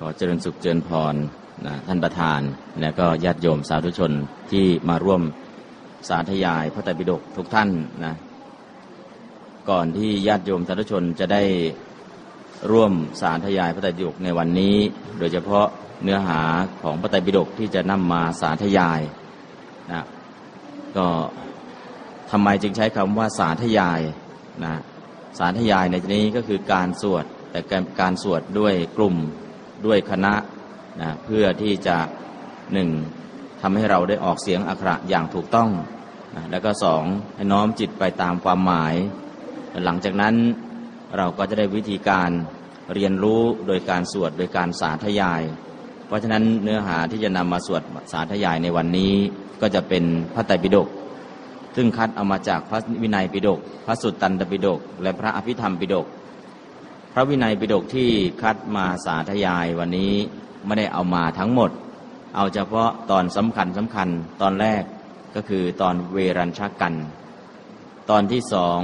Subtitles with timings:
[0.00, 1.14] ขอเจริญสุขเจริญพร
[1.66, 2.40] นะท่านประธาน
[2.80, 4.12] และก็ญาติโยมสาธุชน
[4.52, 5.22] ที่มาร่วม
[6.08, 7.68] สาธยายพระไตรปิฎกทุกท่าน
[8.04, 8.14] นะ
[9.70, 11.42] ก่อนที่ญาติโยมสาธุชนจะได้
[12.70, 14.76] ร่วมสาธยายพระไตรปิฎกในวันนี้
[15.18, 15.66] โดยเฉพาะ
[16.02, 16.40] เนื้อหา
[16.82, 19.00] ของพระไตรปิฎกที่จะนำมาสาธยาย
[19.92, 20.04] นะ
[20.96, 21.06] ก็
[22.30, 24.00] ทำไมจึงใช้คำว่าสาธยาย
[24.64, 24.80] นะ
[25.38, 27.60] สาธยายในที่นี้ก็คือการสวดแต่
[28.00, 29.16] การสวดด้วยกลุ่ม
[29.86, 30.34] ด้วยคณะ
[31.00, 31.96] นะเพื่อที่จะ
[32.72, 32.88] หนึ่ง
[33.60, 35.70] ทำให้เราได้ออกเสียงอักขระอย่างถูกต้อง
[36.36, 37.04] นะแล้วก็สอง
[37.36, 38.94] ให้น้อมจิตไปตามความหมาย
[39.84, 40.34] หลังจากนั้น
[41.16, 42.30] เราก็จะได้วิธีการ
[42.94, 45.42] เรียนรู้โดยการสวดโดยการสาธยาย
[46.06, 47.82] เพราะฉะนั้นเนื้อหาที่จะนำมาสวด
[48.12, 49.12] สาธยายในวันนี้
[49.60, 50.88] ก็จะเป็นพระไตรปิฎก
[51.76, 56.06] ซึ่งคัดเอามาจากพระวินัยปิฎกพระสุตตันตปิฎกและพระอภิธรรมปิฎก
[57.18, 58.10] ระวินัยปิฎกที่
[58.42, 60.12] คัดมาสาธยายวันนี้
[60.64, 61.70] ไม่ได้เอามาทั้งหมด
[62.36, 64.08] เอาเฉพาะตอนสำคัญสำคัญ
[64.42, 64.82] ตอนแรก
[65.34, 66.94] ก็คือตอนเวรัญชากัน
[68.10, 68.78] ตอนที่สอง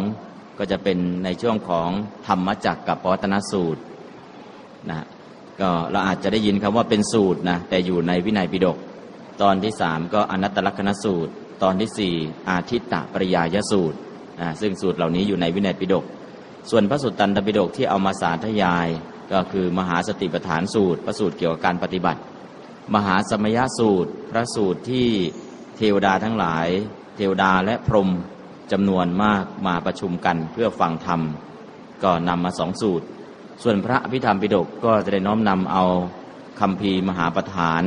[0.58, 1.88] ก็จะเป็นในช่วงของ
[2.26, 3.82] ธรรมจักกับปวัตนสูตร
[4.90, 5.00] นะ
[5.60, 8.76] ก็เราอาจจะได้ยินคำว่าเป็นสูตรนะแต่อยู่ในวินัยปิฎก
[9.42, 12.14] ตอนที่สามก็อนัตตลกนสูตร ตอนที่สี่
[12.50, 13.98] อาทิตตปริยายสูตร
[14.40, 16.06] นะซึ่งสูตรเหล่านี้อยู่ในวินัยปิฎก
[16.70, 18.88] ส่วนพระสุตตันตปิฎกที่เอามาสาธยาย
[19.32, 22.20] ก็คือมหาสติปัฏฐานสูตร พระสูตรเกี่ยวกับการปฏิบัติ
[22.94, 25.08] มหาสมยสูตร พระสูตรที่
[25.76, 26.68] เทวดาทั้งหลาย
[27.16, 28.08] เทวดาและพรหม
[28.72, 31.20] จำนวนมากมาประชุมกันเพื่อฟังธรรม
[32.02, 33.06] ก็นำมาสองสูตร
[33.62, 35.84] ส่วนพระอภิธรรมปิฎกก็จะได้น้อมนำเอา
[36.60, 37.82] คำพีมหาประธาน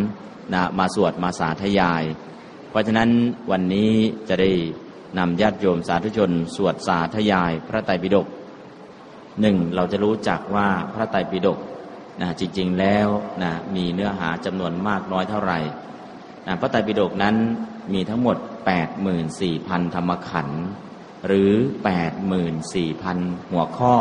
[0.54, 2.04] นะมาสวดมาสาธยาย
[2.70, 3.10] เพราะฉะนั้น
[3.52, 3.92] วันนี้
[4.30, 4.52] จะได้
[5.18, 8.28] นำญาติโยมสาธุชน สวดสาธยาย พระไตรปิฎก
[9.42, 11.60] หนึ่งเราจะรู้จักว่าพระไตรปิฎก
[12.22, 13.08] นะจริงๆแล้ว
[13.44, 15.60] นะมีเนื้อหาจำนวนมากน้อยเท่าไหร่
[16.48, 17.36] นะพระไตรปิฎกนั้น
[17.94, 18.38] มีทั้งหมด
[19.16, 20.64] 84,000 ธรรมขันธ์
[21.28, 21.52] หรือ
[22.72, 23.96] 84,000 หัวข้อ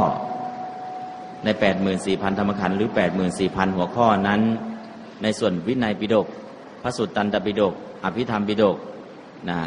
[1.44, 1.48] ใน
[1.92, 2.88] 84,000 ธรรมขันธ์หรือ
[3.32, 4.40] 84,000 หัวข้อนั้น
[5.22, 6.26] ในส่วนวินัยปิฎก
[6.82, 7.74] พระสุตตันตปิฎก
[8.04, 8.76] อภิธรรมปิฎก
[9.50, 9.58] นะ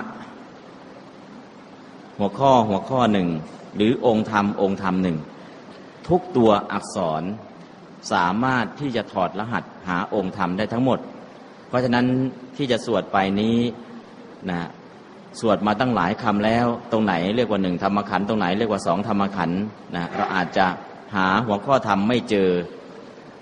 [2.19, 3.29] หัวข้อหัวข้อหนึ่ง
[3.77, 5.17] หรือองค์ธรรมองค์ธรรมหนึ่ง
[6.09, 7.23] ทุกตัวอักษร
[8.13, 10.99] สามารถที่จะถอดรหัสหาองค์ธรรมได้ทั้งหมด
[11.69, 12.07] เพราะฉะนั้น
[12.57, 13.59] ที่จะสวดไปนี้
[14.51, 14.61] นะ
[15.41, 19.51] สวดมาตั้งหลายคำแล้ว ตรงไหนเรียกว่าหนึ่งธรรมขันตรงไหนเรียกว่าสองธรรมขัน
[19.97, 20.67] นะเราอาจจะ
[21.15, 22.51] หาหัวข้อธรรมไม่เจอ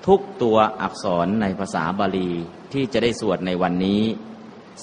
[0.06, 2.31] ทุกตัวอักษรในภาษาบาลี
[2.73, 4.03] ที่จะได้สวดในวันนี้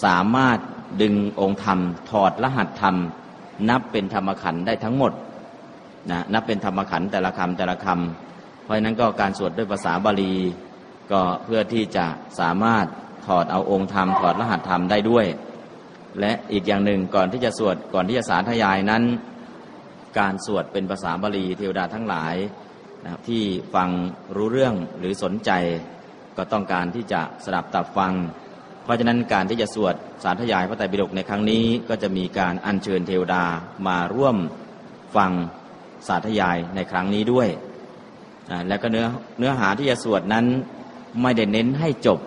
[0.04, 0.58] สามารถ
[1.02, 1.80] ดึงองค์ธรรม
[2.10, 2.96] ถอดรหัสธรรม
[3.70, 5.12] นับเป็นธรรมขันได้ทั้งหมด
[6.12, 8.33] นะนับเป็นธรรมขันแต่ละคำแต่ละคำ
[8.64, 10.36] เพราะฉะนั้นก็การสวดด้วยภาษาบาลี
[11.12, 12.06] ก็เพื่อที่จะ
[12.40, 12.86] สามารถ
[13.26, 15.26] ถอดเอาองค์ธรรมถอดรหัสธรรมได้ด้วย
[16.20, 19.04] และอีกอย่างหนึ่งก่อนที่จะสวดก่อนที่จะสาธยายนั้น
[20.20, 22.36] การสวดเป็นภาษาบาลีเทวดาทั้งหลาย
[23.04, 23.44] นะครับที่
[23.76, 23.90] ฟัง
[24.36, 25.52] รู้เรื่องหรือสนใจ
[26.38, 28.14] ก็ต้องการที่จะสดับตับฟัง
[28.84, 33.44] เพราะฉะนั้นการที่จะสวดสาธยายพระไตรปิฎกในครั้งนี้ ก็จะมีการอัญเชิญเทวดา
[33.88, 34.38] มาร่วม
[35.16, 35.32] ฟัง
[36.08, 37.50] สาธยายในครั้งนี้ด้วย
[38.68, 39.06] แล้วก็เนื้อ
[39.40, 40.46] เนื้อหาที่จะสวดนั้น
[41.22, 42.20] ไม่ได้เน้นให้จบ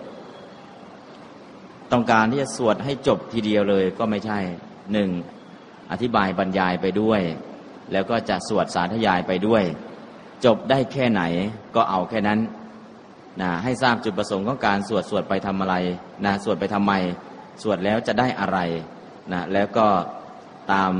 [1.91, 4.39] ต้องการที่จะสวดให้จบทีเดียวเลยก็ไม่ใช่
[4.93, 5.09] หนึ่ง
[5.91, 7.21] อธิบายบรรยายไปด้วย
[7.91, 9.63] แล้วก็จะสวดสาธยายไปด้วย
[10.45, 11.21] จบได้แค่ไหน
[11.75, 12.39] ก็เอาแค่นั้น
[13.41, 15.75] นะให้ทราบจุดประสงค์ของการสวดสวดไปทำอะไร
[16.25, 16.93] นะสวดไปทำไม
[17.63, 18.59] สวดแล้วจะได้อะไร
[19.33, 19.87] นะแล้วก็
[20.73, 20.93] ตาม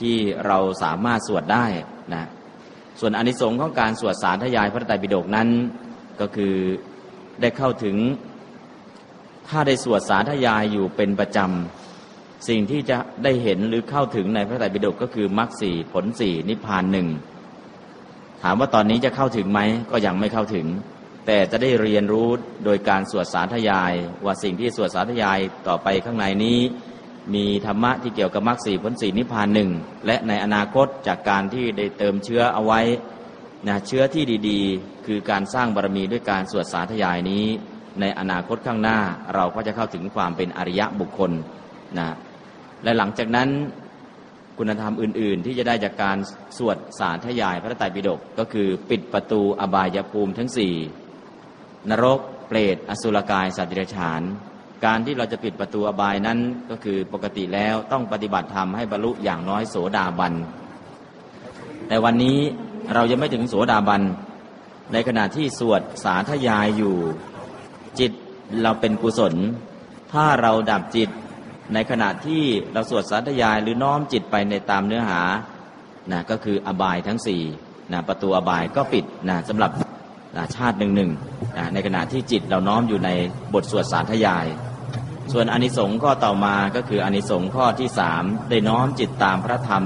[0.00, 0.16] ที่
[0.46, 1.66] เราสามารถสวดได้
[2.14, 2.24] นะ
[3.00, 5.48] ส่วนอนิสงส์ของการสวดสารทยายพระไตรปิฎกนั้น
[6.20, 6.54] ก็คือ
[7.40, 7.96] ได้เข้าถึง
[9.48, 17.08] ถ้าได้สวดสารทยายอยู่เป็นประจำ สิ่งที่จะได้เห็นหรือเข้าถึงในพระไตรปิฎกก็คือมรรคสี่ผลสี่นิพพานหนึ่ง
[18.42, 19.60] ถามว่าตอนนี้จะเข้าถึงไหม
[19.90, 20.66] ก็ยังไม่เข้าถึง
[21.26, 22.28] แต่จะได้เรียนรู้
[22.64, 23.92] โดยการสวดสารทยาย
[24.24, 25.38] ว่าสิ่งที่สวดสารทยาย
[25.68, 26.58] ต่อไปข้างในนี้
[27.34, 29.70] มีธรรมะที่เกี่ยวกับมรรคสี่ผลสี่นิพพานหนึ่ง
[30.06, 32.80] และในอนาคตจากการที่ได้เติมเชื้อเอาไว้
[33.68, 37.44] นะเชื้อที่ดีๆ คือการสร้างบารมีด้วยการสวดสาธยายนี้
[38.00, 38.98] ในอนาคตข้างหน้า
[39.34, 41.30] เราก็จะเข้าถึงความเป็นอริยะบุคคล
[41.98, 42.08] นะ
[42.84, 43.48] และหลังจากนั้น
[44.58, 46.16] คุณธรรมอื่น ๆ ที่จะได้จากการ
[46.58, 50.74] สวดสารทยายพระไตรปิฎกก็คือปิดประตูอบายภูมิทั้งสี่
[51.90, 54.22] นรก เปรตอสุรกายสัตว์เดรัจฉาน
[54.84, 56.38] การที่เราจะปิดประตูอบายนั้น
[56.70, 60.32] ก็คือปกติแล้วต้องปฏิบัติธรรมให้บรรลุอย่างน้อยโสดาบัน
[61.88, 62.38] แต่วันนี้
[62.94, 64.02] เรายังไม่ถึงโสดาบัน
[64.92, 66.96] ในขณะที่สวดสาธยายอยู่
[67.98, 68.12] จิต
[68.62, 69.34] เราเป็นกุศล
[70.12, 71.08] ถ้าเราดับจิต
[71.74, 75.20] ในขณะที่เราสวดสาธยายหรือน้อมจิตไปในตามเนื้อหา
[76.12, 77.42] นะก็คืออบายทั้งสี่
[77.92, 79.70] นะประตูอบายก็ปิดนะสำหรับ
[80.36, 81.10] นะชาติหนึ่งหนึ่ง
[81.56, 83.10] นะในขณะที่จิตเราน้อมอยู่ใน
[83.54, 84.46] บทสวดสาธยาย
[85.32, 89.84] ส่วนอนิสงส์ข้อต่อมาก็คืออนิสงส์ข้อที่สามได้น้อมจิตตามพระธรรม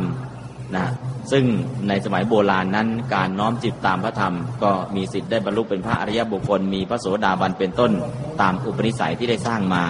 [0.77, 0.87] นะ
[1.33, 1.45] ซึ่ง
[1.89, 7.93] ในสมัยโบราณนั้นการน้อมจิตตามพระธรรม ก็มีสิทธิ์ได้บรรลุเป็นพระอริยบุคคล มีพระโสดาบันเป็นต้น
[8.41, 9.85] ตามอุปนิสัยที่ได้สร้างมา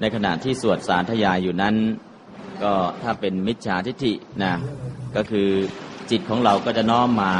[0.00, 1.74] ในขณะที่สวดสารทยายอยู่นั้น
[2.62, 4.12] ก็ถ้าเป็นมิจฉาทิฏฐิ
[4.42, 4.52] นะ
[5.16, 5.48] ก็คือ
[6.10, 7.32] จิตของเราก็จะน้อมมา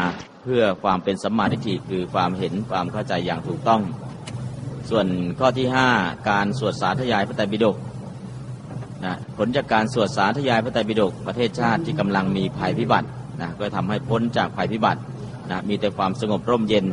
[0.42, 3.82] เพื่อความเป็นสัมมาทิฏฐิคือความเห็นความเข้าใจอย่างถูกต้อง
[4.90, 5.06] ส่วน
[5.38, 5.88] ข้อที่ห้า
[6.30, 7.76] การสวดสาธยายพระไตรปิฎก
[9.04, 13.08] นะผลจากการสวดสาธยายพระไตรปิฎกประเทศชาติที่กำลังมีภัยพิบัติ
[13.40, 15.00] นะก็ทำให้พ้นจากภัยพิบัติ
[15.50, 16.86] นะมีแต่ความสงบร่มเย็น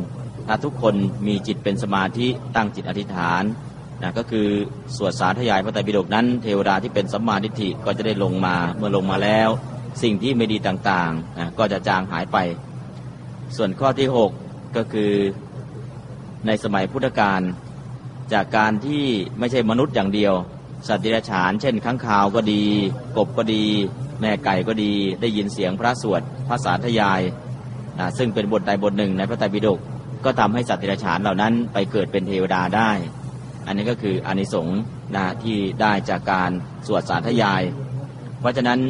[0.46, 0.94] ถ้าทุกคน
[1.26, 3.42] มีจิตเป็นสมาธิตั้งจิตอธิษฐาน
[4.02, 4.48] นะก็คือ
[4.96, 9.48] สวดสาธยายพระไตรปิฎกนั้น เทวดาที่เป็นสัมมาทิฏฐิก็จะได้ลงมาเมื่อลงมาแล้ว
[10.02, 12.38] สิ่งที่ไม่ดีต่างๆนะก็จะจางหายไป
[13.56, 15.12] ส่วนข้อที่ 6 ก็คือ
[16.46, 17.40] ในสมัยพุทธกาล
[18.32, 19.04] จากการที่
[19.38, 20.34] ไม่ใช่มนุษย์อย่างเดียว
[20.88, 22.64] สัตว์ดิรัจฉาน เช่นข้างคาวก็ดี
[23.16, 23.64] กบก็ดี
[24.20, 27.20] แม่ไก่ก็ดี ได้ยินเสียงพระสวดพระสาธยาย
[27.98, 29.78] นะซึ่งเป็นบทใดบทหนึ่งในพระไตรปิฎก
[30.24, 32.90] ก็ทำให้สัตว์ดิรัจฉานเหล่านั้นไปเกิดเป็นเทวดาได้
[33.66, 34.80] อันนี้ก็คืออานิสงส์
[35.14, 36.50] นะที่ได้จากการ
[36.86, 37.62] สวดสาธยาย
[38.40, 38.80] เพราะฉะนั้น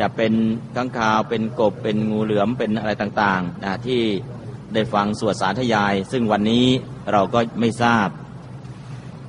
[0.00, 0.32] จะเป็น
[0.76, 4.00] ข้างคาวเป็นกบเป็นงูเหลือมเป็นอะไรต่างๆนะที่
[4.74, 6.66] ได้ฟังสวดสาธยาย ซึ่งวันนี้
[7.12, 8.08] เราก็ไม่ทราบ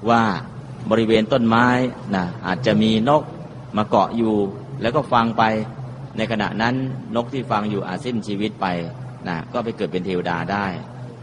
[0.10, 0.24] ว่า
[0.92, 1.68] บริเวณต้นไม้
[2.16, 3.24] นะอาจจะมีนก
[3.78, 4.36] มาเกาะอยู่
[4.82, 5.44] แล้วก็ฟังไป
[6.18, 6.76] ในขณะนั้น
[7.16, 8.66] นกที่ฟังอยู่อาจสิ้นชีวิตไป
[9.28, 10.66] นะก็ไปเกิดเป็นเทวดาได้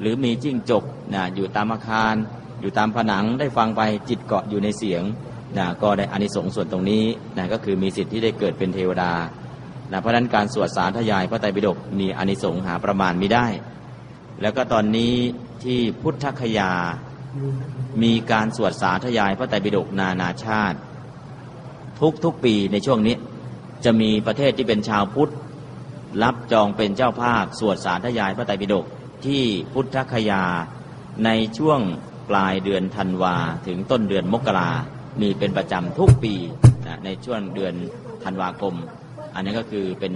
[0.00, 0.84] หรือมีจิ้งจก
[1.14, 2.14] นะอยู่ตามอาคาร
[2.60, 5.02] อยู่ตามผนังได้ฟังไปจิตเกาะอยู่ในเสียง
[5.58, 7.04] นะก็ได้อานิสงส์ส่วนตรงนี้
[7.36, 9.12] นะก็คือมีสิทธิ์ที่ได้เกิดเป็นเทวดา
[9.90, 13.46] นะเพราะนั้นการสวดสารทยายพระไตรปิฎกมีอานิสงส์หาประมาณไม่ได้
[14.42, 15.14] แล้วก็ตอนนี้
[15.64, 16.72] ที่พุทธคยา
[18.02, 20.78] มีการสวดสาธยายพระไตรปิฎกนานาชาติ
[22.00, 23.16] ทุกทุกปีในช่วงนี้
[23.84, 25.32] จะมีประเทศที่เป็นชาวพุทธ
[26.22, 28.84] รับจองเป็นเจ้าภาพสวดสาธยายพระไตรปิฎก
[29.24, 30.44] ที่พุทธคยา
[31.24, 31.80] ในช่วง
[32.30, 34.70] ปลายเดือนธันวาถึงต้นเดือนมกรา
[35.20, 36.34] มีเป็นประจำทุกปี
[36.86, 37.74] นะในช่วงเดือน
[38.24, 38.74] ธันวาคม
[39.34, 40.12] อันนี้ก็คือเป็น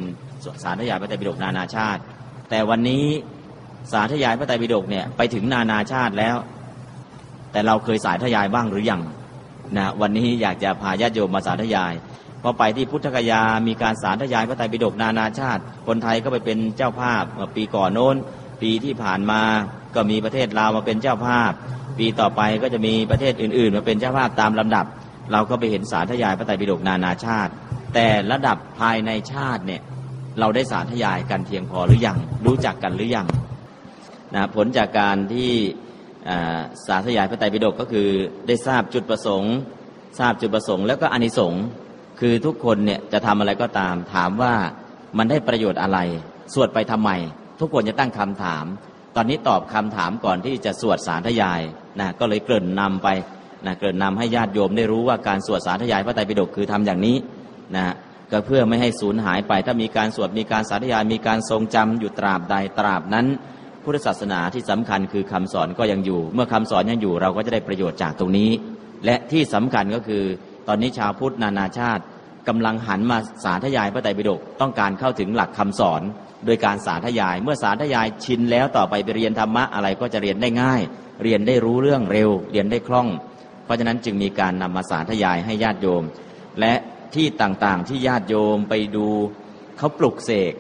[0.65, 2.01] สาธยายพระไตรปิฎกนานาชาติ
[2.51, 3.05] แต่วันนี้
[3.93, 6.37] สาธยายพระไตรปิฎกเนี่ยไปถึงนานาชาติแล้ว
[7.53, 9.03] แต่เราเคยสายทยายบ้างหรือยัง
[9.77, 11.93] นะวันนี้อยากจะพาญาติโยมมาสาธยาย
[12.43, 17.25] พอไปที่พุทธคยา มีการสาธยายพระไตรปิฎกนานาชาติ คนไทยก็ไปเป็นเจ้าภาพ
[17.57, 18.17] ปีก่อนโน้น
[18.63, 19.43] ปีที่ผ่านมา
[19.95, 21.53] ก็มีประเทศลาวมาเป็นเจ้าภาพ
[21.99, 24.87] ปีต่อไปก็จะมีประเทศอื่น ๆ มาเป็นเจ้าภาพตามลำดับ
[25.33, 27.53] เราก็ไปเห็นสาธยายพระไตรปิฎกนานาชาติ
[27.95, 29.83] แต่ระดับภายในชาติเนี่ย
[30.41, 32.17] เราได้สาธยายกันเพียงพอหรือยัง
[32.47, 33.27] รู้จักกันหรือยัง
[34.35, 35.53] นะผลจากการที่
[36.87, 38.09] สาธยายพระไตรปิฎกก็คือ
[38.47, 39.55] ได้ทราบจุดประสงค์
[40.19, 41.63] ทราบจุดประสงค์ แล้วก็อานิสงส์
[42.21, 44.55] คือทุกคนเนี่ยจะทำอะไรก็ตาม ถามว่า
[45.19, 45.99] มันได้ประโยชน์อะไร
[46.55, 47.11] สวดไปทำไม
[47.61, 48.65] ทุกคนจะตั้งคำถาม
[49.17, 51.61] ตอนนี้ตอบคำถามก่อนที่จะสวดสาธยาย
[52.01, 53.09] นะก็เลยเกริ่นนำไป
[53.67, 57.17] นะเกริ่นนำให้ญาติโยมได้รู้ว่าการสวดสาธยายพระไตรปิฎกคือทำอย่างนี้
[57.77, 57.95] นะ
[58.33, 63.27] ก็เพื่อไม่ให้สูญหายไป ถ้ามีการสวดมีการสาธยายมีการทรงจำอยู่ตราบใดตราบนั้น
[63.85, 68.51] พุทธศาสนาที่สำคัญคือคำสอนก็ยังอยู่ เมื่อคำสอนยังอยู่เราก็จะได้ประโยชน์จากตรงนี้
[69.05, 70.25] และที่สำคัญก็คือ
[70.69, 72.03] ตอนนี้ชาวพุทธนานาชาติ
[72.49, 76.03] กำลังหันมาสาธยายพระไตรปิฎกต้องการเข้าถึงหลักคำสอน
[76.47, 80.81] โดยการสาธยาย เมื่อสาธยายชินแล้วต่อไปไปเรียนธรรมะอะไรก็จะเรียนได้ง่าย
[81.23, 83.09] เรียนได้รู้เรื่องเร็ว เรียนได้คล่อง
[83.65, 86.05] เพราะฉะนั้นจึงมีการนำมาสาธยายให้ญาติโยม
[86.61, 86.75] และ
[87.15, 89.09] ที่ต่างๆที่ญาติโยมไปดู
[89.79, 90.55] เขาปลุกเสก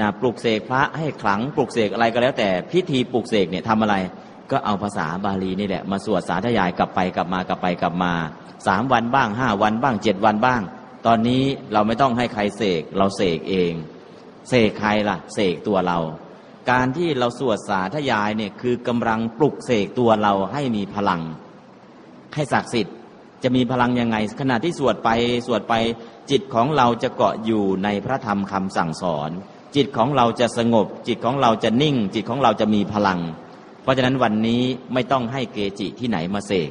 [0.00, 3.96] นะปลุกเสกพระให้ขลังปลุกเสกอะไรก็แล้ว แต่พิธีปลุกเสกเนี่ยทำอะไร
[4.50, 8.12] ก็เอาภาษาบาลีนี่แหละ มาสวดสาธยายกลับไปกลับมากลับไปกลับมา
[8.66, 10.60] สามวันบ้างห้าวันบ้างเจ็ดวันบ้าง
[11.06, 13.72] ตอนนี้เราไม่ต้องให้ใครเสกเราเสกเอง
[14.48, 15.98] เสกใครล่ะ เสกตัวเรา
[16.70, 21.20] การที่เราสวดสาธยายเนี่ยคือกำลังปลุกเสกตัวเราให้มีพลัง
[22.34, 22.96] ให้ศักดิ์สิทธิ์
[23.42, 25.08] จะมีพลังยังไง ขณะที่สวดไป
[25.46, 25.74] สวดไป
[26.30, 29.30] จิตของเราจะเกาะอยู่ในพระธรรมคำสั่งสอน
[29.76, 33.20] จิตของเราจะสงบ จิตของเราจะนิ่ง จิตของเราจะมีพลัง
[33.82, 34.62] เพราะฉะนั้นวันนี้
[34.94, 36.70] ไม่ต้องให้เกจิที่ไหนมาเสก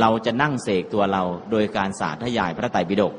[0.00, 3.12] เราจะนั่งเสกตัวเราโดยการสาธยายพระไตรปิฎก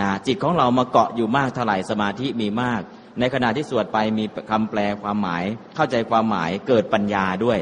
[0.00, 2.80] นะจิตของเรามาเกาะอยู่มากเท่าไหร่สมาธิมีมาก
[3.18, 5.44] ในขณะที่สวดไปมีคำแปลความหมาย
[5.76, 7.58] เข้าใจความหมายเกิดปัญญาด้วย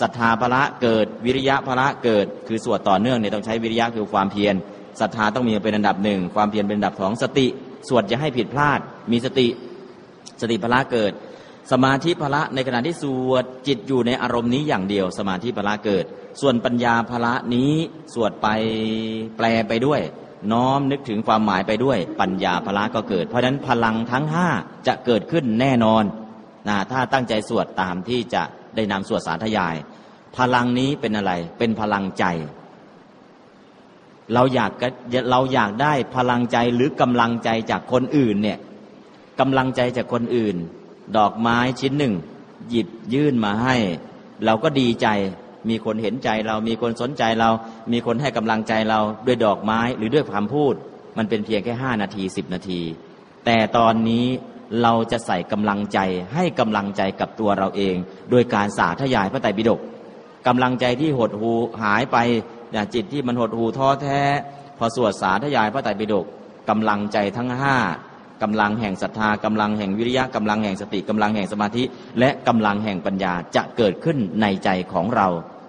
[0.00, 4.54] ศรัทธาพละเกิดวิริยะพละเกิด คือสวดต่อเนื่องเนี่ยต้องใช้วิริยะคือความเพียร
[5.00, 7.46] ศรัทธาต้องมีเป็นอันดับหนึ่งความเพียรเป็นอันดับสองสติ
[7.88, 8.80] สวดจะให้ผิดพลาด
[9.12, 9.46] มีสติ
[10.40, 11.12] สติพละเกิด
[11.72, 16.04] สมาธิพละในขณะที่สวดจิตอยู่ในอารมณ์นี้อย่างเดียว สมาธิพละเกิด
[16.40, 17.72] ส่วนปัญญาพละนี้
[18.14, 18.48] สวดไป
[19.36, 20.00] แปลไปด้วย
[20.52, 24.48] น้อมนึกถึงความหมายไปด้วย ปัญญาพละก็เกิด เพราะฉะนั้นพลังทั้งห้า
[24.86, 26.04] จะเกิดขึ้นแน่นอน
[26.68, 28.42] นะถ้าตั้งใจสวดตามที่จะ
[28.76, 29.76] ได้นำสวดสาธยาย
[30.36, 32.24] พลังนี้เป็นอะไร เป็นพลังใจ
[34.34, 34.70] เราอยาก
[35.30, 38.58] เราอยากได้พลังใจหรือกำลังใจจากคนอื่นเนี่ย
[39.40, 40.56] กำลังใจจากคนอื่น
[41.16, 42.14] ดอกไม้ชิ้นหนึ่ง
[42.70, 43.76] หยิบยื่นมาให้
[44.44, 45.08] เราก็ดีใจ
[45.68, 47.50] มีคนเห็นใจเรา มีคนสนใจเรา
[47.92, 50.74] มีคนให้กำลังใจเราด้วยดอกไม้หรือด้วยคำพูด
[51.18, 52.80] มันเป็นเพียงแค่ห้านาทีสิบนาที
[53.44, 54.26] แต่ตอนนี้
[54.82, 55.98] เราจะใส่กำลังใจ
[56.34, 57.96] ให้กำลังใจกับตัวเราเอง
[58.30, 59.80] โดยการสาธยายพระไตรปิฎก
[60.46, 62.16] กำลังใจที่หดหูหายไป
[62.94, 64.20] จิตที่มันหดหูท้อแท้
[64.78, 66.26] พอสวดสาธยายพระไตรปิฎก
[66.68, 67.76] กำลังใจทั้งห้า
[68.44, 71.84] กำลังแห่งศรัทธากำลังแห่งวิริยะกำลังแห่งสติกำลังแห่งสมาธิ
[72.18, 75.28] และกำลังแห่งปัญญาจะเกิดขึ้นในใจของเรา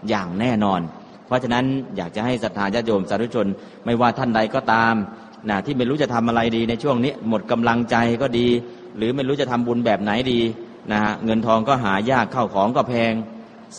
[0.10, 0.82] อย่างแน่นอน
[1.28, 1.66] เพราะฉะนั้น
[1.98, 3.48] อยากจะให้ศรัทธาญาติโยมสาธุชน
[3.86, 4.94] ไม่ว่าท่านใดก็ตาม
[5.50, 8.48] นะที่ไม่รู้จะทำอะไรดีในช่วงนี้ หมดกำลังใจก็ดี
[8.98, 10.40] หรือไม่รู้จะทำบุญแบบไหนดี
[10.92, 13.14] นะฮะเงินทองก็หายากเข้าของก็แพง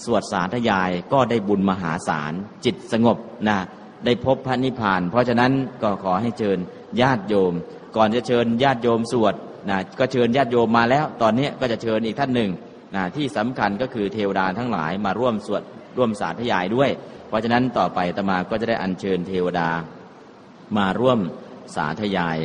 [0.04, 2.32] สวดสาธยายก็ได้บุญมหาศาล
[2.64, 3.16] จิตสงบ
[3.48, 3.58] นะ
[4.04, 6.58] ได้พบพระนิพพาน เพราะฉะนั้นก็ขอให้เชิญ
[7.00, 7.52] ญาติโยม
[7.96, 9.34] ก่อนจะเชิญญาติโยมสวด
[9.70, 12.50] นะก็เชิญญาติโยมมาแล้ว ตอนนี้ก็จะเชิญอีกท่านหนึ่ง
[12.94, 15.62] นะที่สำคัญก็คือเทวดาทั้งหลายมาร่วมสวด
[15.96, 16.90] ร่วมสาธยายด้วย
[17.28, 19.68] เพราะฉะนั้นต่อไปตมาก็จะได้อัญเชิญเทวดา
[20.76, 21.18] มาร่วม
[21.74, 22.38] สาธยาย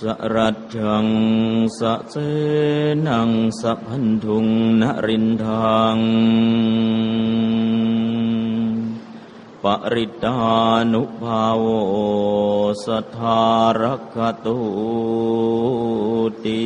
[0.00, 0.02] ส
[0.34, 1.06] รัจัง
[1.78, 2.16] สะเส
[3.08, 4.46] นังสะพันธุง
[4.80, 5.96] นรินทาง
[9.68, 10.36] ปริตา
[10.92, 11.66] นุภาโว
[12.84, 13.42] สทา
[13.80, 13.82] ร
[14.14, 14.58] คตุ
[16.44, 16.64] ติ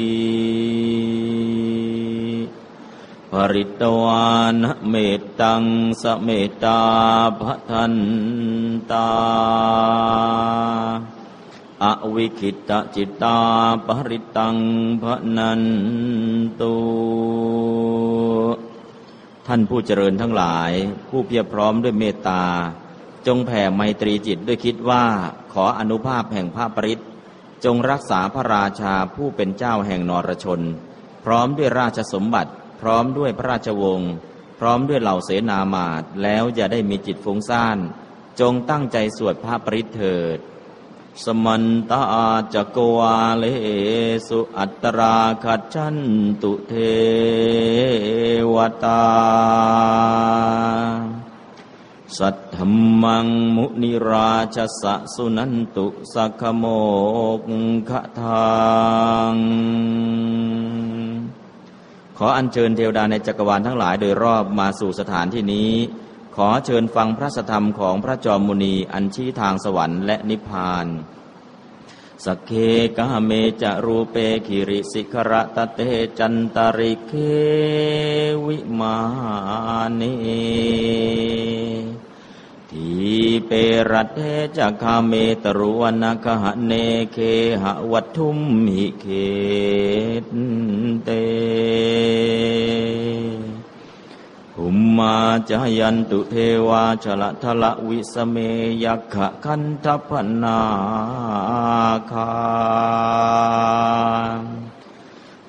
[3.32, 5.64] ปริตวานเมตตัง
[6.02, 6.80] สเมตตา
[7.40, 7.94] พทัน
[8.90, 9.08] ตา
[11.82, 13.38] อวิคิตจิตตา
[13.86, 14.56] ปริตัง
[15.02, 15.04] พ
[15.36, 15.62] นัน
[16.60, 16.74] ตุ
[19.46, 20.72] ท่านผู้เจริญทั้งหลาย
[21.08, 22.44] ผู้เพียรพร้อมด้วยเมตตา
[23.28, 25.04] จงแผ่ไมตรีจิตด้วยคิดว่า
[25.52, 27.00] ขออนุภาพแห่งพระปริต
[27.64, 30.60] จงรักษาพระราชาผู้เป็นเจ้าแห่งนรชน
[31.24, 34.12] พร้อมด้วยราชสมบัติ พร้อมด้วยพระราชวงศ์
[34.58, 37.78] พร้อมด้วยเหล่าเสนามาตแล้วจะได้มีจิตฟุ้งซ่าน
[38.40, 40.38] จงตั้งใจสวดพระปริตเถิด
[41.24, 42.02] สมันตา
[42.54, 43.44] จักวาเล
[44.28, 45.98] สุอัตราขัดชัน
[46.42, 46.74] ตุเท
[48.54, 49.04] วตา
[52.16, 52.56] สัทธ
[53.02, 56.64] มังมุนิราชสะสุนันตุสักขโม
[57.38, 57.40] ก
[57.90, 58.58] ขทา
[59.32, 59.34] ง
[62.18, 65.72] ขออัญเชิญเทวดาในจักรวาลทั้งหลายโดยรอบมาสู่สถานที่นี้
[66.36, 70.86] ขอเชิญฟังพระสธรรมของพระจอมมุนีอันชี้ทางสวรรค์และนิพพาน
[72.24, 72.50] สัคเค
[72.96, 73.30] กาเม
[73.62, 75.80] จะรูเปคิริสิขะระตะเฏ
[76.18, 77.12] จันตะลิกเข
[78.46, 78.98] วิมา
[79.94, 80.02] เน
[82.72, 82.90] ที
[83.46, 83.50] เป
[83.90, 84.20] รัฏเฐ
[84.58, 86.72] จะ คาเม ตะรุวะนะคะหะเน
[87.12, 87.16] เค
[87.62, 88.38] หะวัตถุม
[88.74, 89.06] หิเขต
[91.04, 91.10] เต
[94.54, 95.14] ภุมมา
[95.48, 96.34] จายันตุเท
[96.68, 98.36] วาชละทละวิสเม
[98.84, 100.10] ยักขะคันทพ
[100.42, 100.58] นา
[102.10, 102.30] คา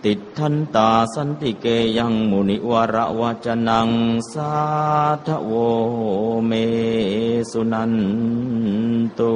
[0.05, 3.89] ติดทันตาสันติเกยังมุนิวรวจนัง
[4.33, 4.53] สา
[5.27, 5.51] ทโว
[6.45, 6.51] เม
[7.51, 7.93] สุนัน
[9.19, 9.33] ตุ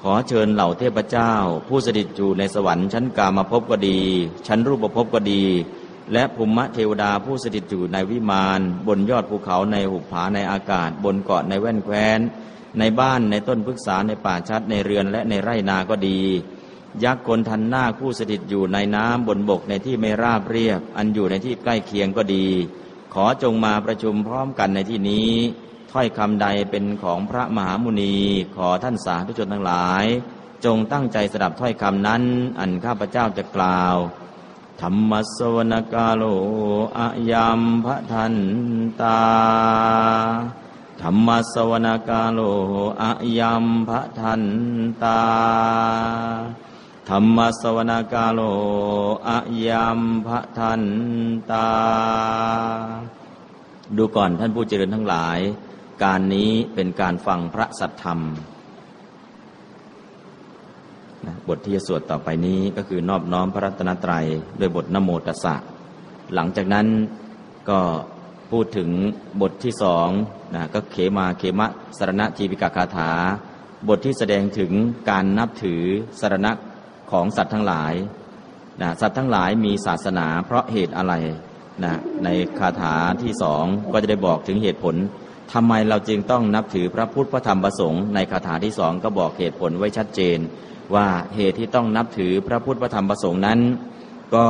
[0.00, 1.32] ขอเชิญเหล่าเทพเจ้า
[1.68, 4.00] ผู้สถิตอยู่ในสวรรค์ชั้นกามาพบก็ดี
[4.46, 5.44] ชั้นรูปภพก็ดี
[6.12, 12.20] และภูมิเทวดาผู้สถิตอยู่ในวิมาน บนยอดภูเขาในหุบผาในอากาศ บนเกาะในแว่นแคว้น
[12.78, 16.20] ในบ้านในต้นพฤกษาในป่าชัดในเรือนและในไร่นาก็ดี
[17.04, 22.46] ยักษ์คนทันหน้าผู้สถิตอยู่ในน้ำบนบกในที่ไม่ราบเรียบ อันอยู่ในที่ใกล้เคียงก็ดี
[23.14, 25.30] ขอจงมาประชุมพร้อมกันในที่นี้
[25.92, 28.16] ถ้อยคำใดเป็นของพระมหามุนี
[28.56, 30.04] ขอท่านสาธุชนทั้งหลาย
[30.64, 32.22] จงตั้งใจสดับถ้อยคำนั้น
[32.58, 33.96] อันข้าพเจ้าจะกล่าว
[34.80, 36.22] ธรรมสวนกาโล
[36.98, 38.34] อะยัมพะทัน
[39.00, 39.20] ตา
[41.02, 42.40] ธรรมสวนกาโล
[43.02, 44.42] อะยัมพะทัน
[45.02, 45.20] ตา
[47.08, 48.40] ธรรมสวนกาโล
[49.28, 50.82] อะยัมพะทัน
[51.50, 51.68] ตา
[53.96, 55.38] ดูก่อนท่านผู้เจริญทั้งหลาย
[56.02, 58.20] การนี้เป็นการฟังพระสัทธรรม
[61.48, 64.26] บทที่จะสวดต่อไปนี้ก็คือนอบน้อมพระรัตนตรัย
[64.60, 65.54] ด้วยบทนโมตัสสะ
[66.34, 66.86] หลังจากนั้น
[67.68, 67.80] ก็
[68.50, 68.90] พูดถึง
[69.40, 70.08] บทที่สอง
[70.54, 73.10] นะก็เขมาเขมะสารณะจีวิกาคาถา
[73.88, 74.72] บทที่แสดงถึง
[75.10, 75.82] การนับถือ
[76.20, 76.52] สารณะ
[77.10, 77.94] ของสัตว์ทั้งหลาย
[78.82, 81.14] นะสัตว์ทั้งหลายมีศาสนาเพราะเหตุอะไร
[81.84, 82.28] นะใน
[82.58, 84.96] คาถาที่สองก็จะได้บอกถึงเหตุผล
[85.52, 90.38] ทำไมเราจึงต้องนับถือพระพุทธพระธรรมพระสงฆ์ในคาถาที่สองก็บอกเหตุผลไว้ชัดเจน
[90.94, 93.58] ว่าเหตุที่ต้องนับถือพระพุทธพระธรรมพระสงฆ์นั้น
[94.34, 94.46] ก็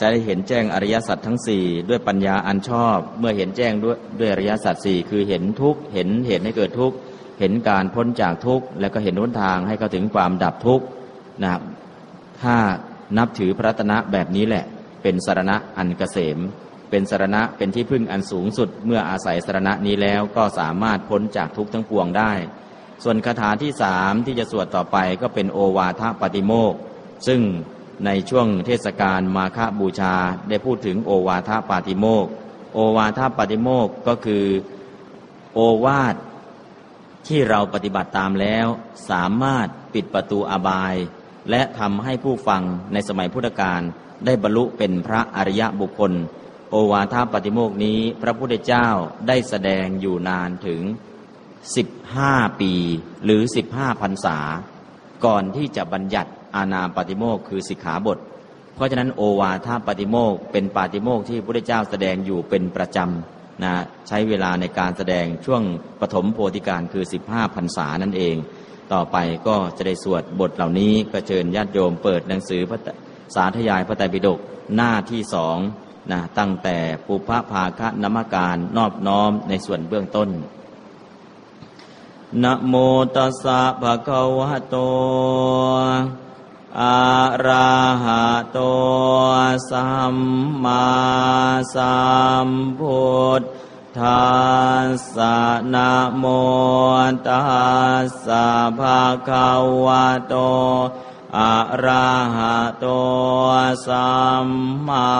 [0.00, 6.96] จะได้เห็นแจ้งอริยสัจทั้งสี่ด้วยปัญญาอันชอบ เมื่อเห็นแจ้งด้วยด้วยอริยสัจสี่คือเห็นทุกข์เห็นเหตุให้เกิดทุกข์
[7.40, 10.84] เห็นการพ้นจากทุกข์แล้วก็เห็นหนทางให้เข้าถึงความดับทุกข์
[11.42, 11.62] นะครับ
[12.42, 12.56] ถ้า
[13.18, 14.64] นับถือพระรัตนะแบบนี้แหละ
[15.02, 16.38] เป็นสารณะอันเกษม
[16.90, 22.32] เป็นสารณะเป็นที่พึ่งอันสูงสุด เมื่ออาศัยสารณะนี้แล้วก็สามารถพ้นจากทุกข์ทั้งปวงได้
[23.04, 26.74] ส่วนคาถาที่สามที่จะสวดต่อไปก็เป็นโอวาทปาติโมก
[27.26, 27.40] ซึ่ง
[28.06, 30.14] ในช่วงเทศกาลมาฆบูชา
[30.48, 32.26] ได้พูดถึงโอวาทปาติโมก
[32.74, 34.44] โอวาทปาติโมกก็คือ
[35.54, 36.14] โอวาท
[37.26, 38.66] ที่เราปฏิบัติตามแล้ว
[39.10, 40.94] สามารถปิดประตูอบาย
[41.50, 43.80] และทำให้ผู้ฟังในสมัยพุทธกาล
[44.24, 46.12] ได้บรรลุเป็นพระอริยบุคคล
[46.70, 48.88] โอวาทปาติโมกนี้ พระพุทธเจ้า
[49.28, 50.82] ได้แสดงอยู่นานถึง
[51.76, 52.72] 15 ปี
[53.24, 54.38] หรือ 15พรรษา
[55.24, 58.18] ก่อนที่จะบัญญัติ อาณาปาติโมกคือสิกขาบท
[58.74, 63.72] เพราะฉะนั้นโอวาทปาติโมกเป็นปาติโมกที่พระพุทธเจ้าแสดงอยู่เป็นประจำนะ
[64.08, 65.62] ใช้เวลาในการแสดงช่วง
[66.00, 68.36] ปฐมโพธิการคือ 15พรรษานั่นเอง
[68.92, 72.78] ต่อไปก็จะได้สวดบทเหล่านี้ก็เชิญญาติโยมเปิดหนังสือพระ
[73.34, 74.38] สาธยายพระไตรปิฎก
[74.76, 75.58] หน้าที่สอง
[76.12, 80.28] นะตั้งแต่ปุพพภาคะนมการนอบน้อมในส่วนเบื้องต้น
[82.42, 82.74] นะโม
[83.14, 84.76] ตัสสะภะคะวะโต
[86.78, 87.02] อะ
[87.46, 88.58] ระหะโต
[89.70, 90.16] สัม
[90.64, 90.86] มา
[91.74, 92.00] สั
[92.46, 93.42] มพุท
[93.98, 94.24] ธั
[94.86, 95.38] สสะ
[95.74, 96.24] นะโม
[97.26, 97.42] ตั
[98.02, 98.46] สสะ
[98.78, 99.48] ภะคะ
[99.84, 100.34] วะโต
[101.38, 102.86] อะระหะโต
[103.86, 104.10] สั
[104.46, 104.48] ม
[104.88, 105.10] มา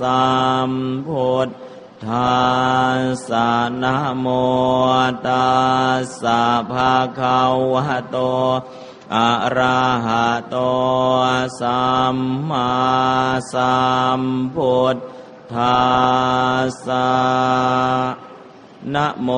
[0.00, 0.24] สั
[0.68, 0.70] ม
[1.06, 1.48] พุท
[2.06, 2.38] ธั
[3.00, 3.50] สสะ
[3.82, 4.26] นะโม
[5.26, 5.48] ตั
[6.00, 7.38] สสะภะคะ
[7.72, 8.18] วะโต
[9.14, 10.56] อะระหะโต
[11.60, 12.16] สัม
[12.50, 12.70] มา
[13.52, 13.78] สั
[14.20, 14.22] ม
[14.54, 14.96] พุท
[15.54, 15.78] ธั
[16.64, 17.10] สสะ
[18.94, 19.28] นะโม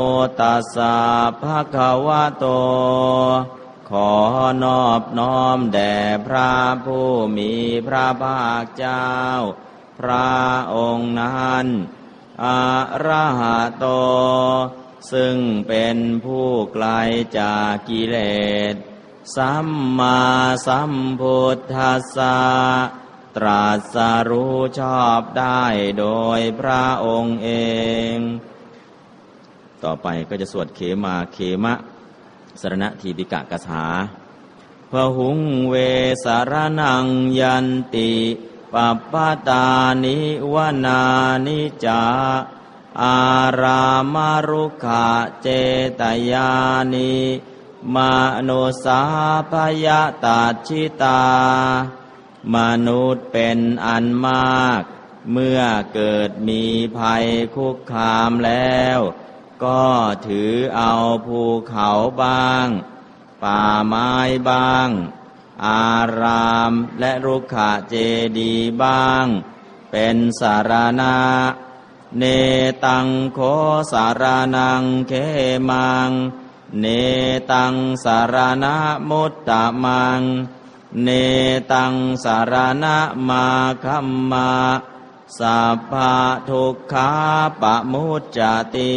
[0.40, 0.96] ตัสสะ
[1.42, 2.46] ภะคะวะโต
[3.90, 4.12] ขอ
[4.64, 6.52] นอบน้อมแด่พระ
[6.86, 7.52] ผู้มี
[7.86, 9.08] พระภาคเจ้า
[10.00, 10.32] พระ
[10.74, 11.66] องค์นั้น
[12.44, 12.60] อะ
[13.06, 13.86] ระหะโต
[15.12, 15.36] ซึ่ง
[15.68, 16.86] เป็นผู้ไกล
[17.38, 18.16] จากกิเล
[18.74, 18.76] ส
[19.36, 20.20] สัมมา
[20.66, 22.38] สัมพุทธัสสะ
[23.36, 23.96] ตรัส
[24.30, 25.62] รู้ชอบได้
[25.98, 26.06] โด
[26.38, 27.50] ยพระองค์เอ
[28.14, 28.16] ง
[29.84, 31.74] ต่อไปก็จะสวดเขมาเขมะ
[32.60, 33.86] สรณทีปิกะกถา
[34.90, 35.74] พหุงเว
[36.24, 37.06] สารนัง
[37.40, 38.12] ยันติ
[38.72, 39.14] ปัปป
[39.48, 39.66] ตา
[40.04, 40.18] นิ
[40.54, 41.02] วนา
[41.46, 42.02] นิจา
[43.02, 43.18] อา
[43.60, 45.06] รามารุขะ
[45.42, 45.48] เจ
[46.00, 46.50] ตยา
[46.92, 47.14] นิ
[47.96, 47.98] ม
[48.48, 49.02] นุสา
[49.52, 49.54] พ
[49.86, 51.22] ยาตาชิตา
[52.54, 54.80] มนุษย์เป็นอันมาก
[55.32, 55.60] เมื่อ
[55.94, 56.64] เกิดมี
[56.98, 58.98] ภัยคุกคามแล้ว
[59.64, 59.86] ก็
[60.26, 60.92] ถือเอา
[61.26, 61.90] ภูเขา
[62.22, 62.66] บ้าง
[63.42, 64.12] ป่าไม้
[64.50, 64.88] บ้าง
[65.66, 65.90] อา
[66.20, 67.94] รามและรุกขะเจ
[68.38, 69.26] ดีย์บ้าง
[69.90, 71.16] เป็นสารณะ
[72.18, 72.24] เน
[72.84, 73.40] ตังโค
[73.92, 74.24] สาร
[74.56, 75.12] นังเค
[75.70, 76.10] มัง
[76.78, 76.86] เน
[77.52, 78.76] ตังสารณะ
[79.08, 80.20] มุตตะมัง
[81.02, 81.08] เน
[81.72, 82.54] ตังสาร
[82.84, 82.96] ณะ
[83.28, 83.46] มา
[83.84, 84.50] คัมมา
[85.38, 86.14] สัพพะ
[86.48, 87.10] ทุกขา
[87.60, 88.38] ปะมุจจ
[88.74, 88.96] ติ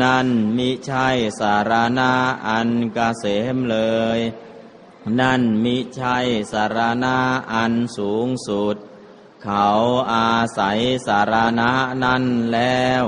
[0.00, 1.08] นั่นมิใช่
[1.40, 2.12] สารณะ
[2.48, 3.78] อันกเกษมเล
[4.16, 4.20] ย
[5.20, 6.16] นั่นมิใช่
[6.52, 7.16] สารณะ
[7.52, 8.76] อันสูงสุด
[9.42, 9.68] เขา
[10.12, 11.70] อาศัยสารณะ
[12.04, 13.04] นั้นแล้ว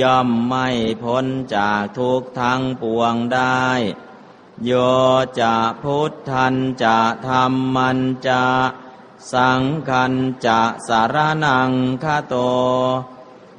[0.00, 0.68] ย่อมไม่
[1.02, 3.66] พ้นจากทุกทั้งปวงได้
[4.64, 4.72] โย
[5.40, 7.98] จะพุทธันจะธรรมัน
[8.28, 8.44] จะ
[9.32, 10.12] สังคัน
[10.46, 11.70] จะสารนัง
[12.04, 12.34] คโต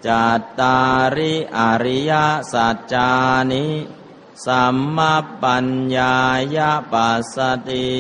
[0.08, 0.78] จัตตา
[1.16, 2.12] ริอริย
[2.54, 3.12] สัจจา
[3.52, 3.68] นิ
[4.46, 6.16] สัมมาปัญญา
[6.56, 7.38] ยาปัสส
[7.70, 7.92] ติ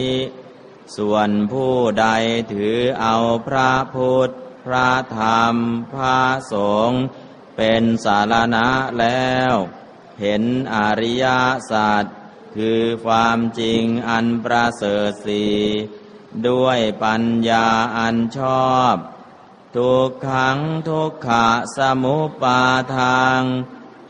[0.96, 2.06] ส่วนผู้ใด
[2.54, 3.15] ถือเอา
[3.48, 4.32] พระพุทธ
[4.65, 5.56] พระธรรม
[5.94, 6.20] พระ
[6.54, 6.56] ส
[6.89, 7.04] งฆ์
[7.63, 8.67] เป็นสารณะ
[9.00, 9.54] แล้ว
[10.21, 10.43] เห็น
[10.76, 11.26] อริย
[11.71, 12.06] สัจ
[12.56, 15.45] คือความจริงอันประเสริฐสี
[16.47, 18.95] ด้วยปัญญาอันชอบ
[19.76, 20.58] ทุกขัง
[20.89, 21.47] ทุกขะ
[21.78, 22.62] สมุปา
[22.97, 23.41] ทาง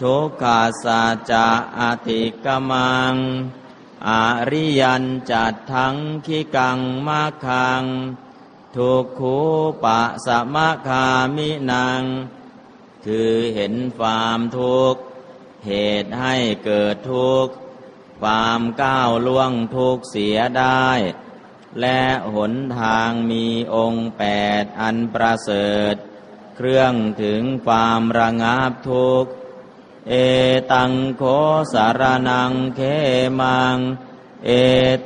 [0.02, 1.48] ทุกขาสัจจะ
[1.80, 3.14] อติกมัง
[4.10, 4.12] อ
[4.52, 7.84] ริยันจัดทั้งขีกังมาคัง
[8.76, 9.38] ทุกขู
[9.84, 12.04] ปะสมะคามินัง
[13.06, 15.02] คือเห็นความทุกข์
[15.68, 16.36] เหตุให้
[16.66, 17.54] เกิดทุกข์
[18.22, 20.90] ความก้าวล่วงทุกข์เสียได้
[21.82, 22.02] และ
[22.36, 24.24] หนทางมีองค์แป
[24.62, 25.96] ดอันประเสริฐ
[26.56, 29.32] เครื่องถึงความระงับทุกข์
[30.10, 30.14] เอ
[30.74, 31.24] ตังโค
[31.74, 32.82] สารนังเค
[33.42, 33.78] มัง
[34.46, 34.52] เอ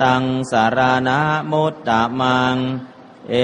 [0.03, 1.19] ตังสารณะ
[1.51, 2.57] มุตตะมัง
[3.29, 3.35] เอ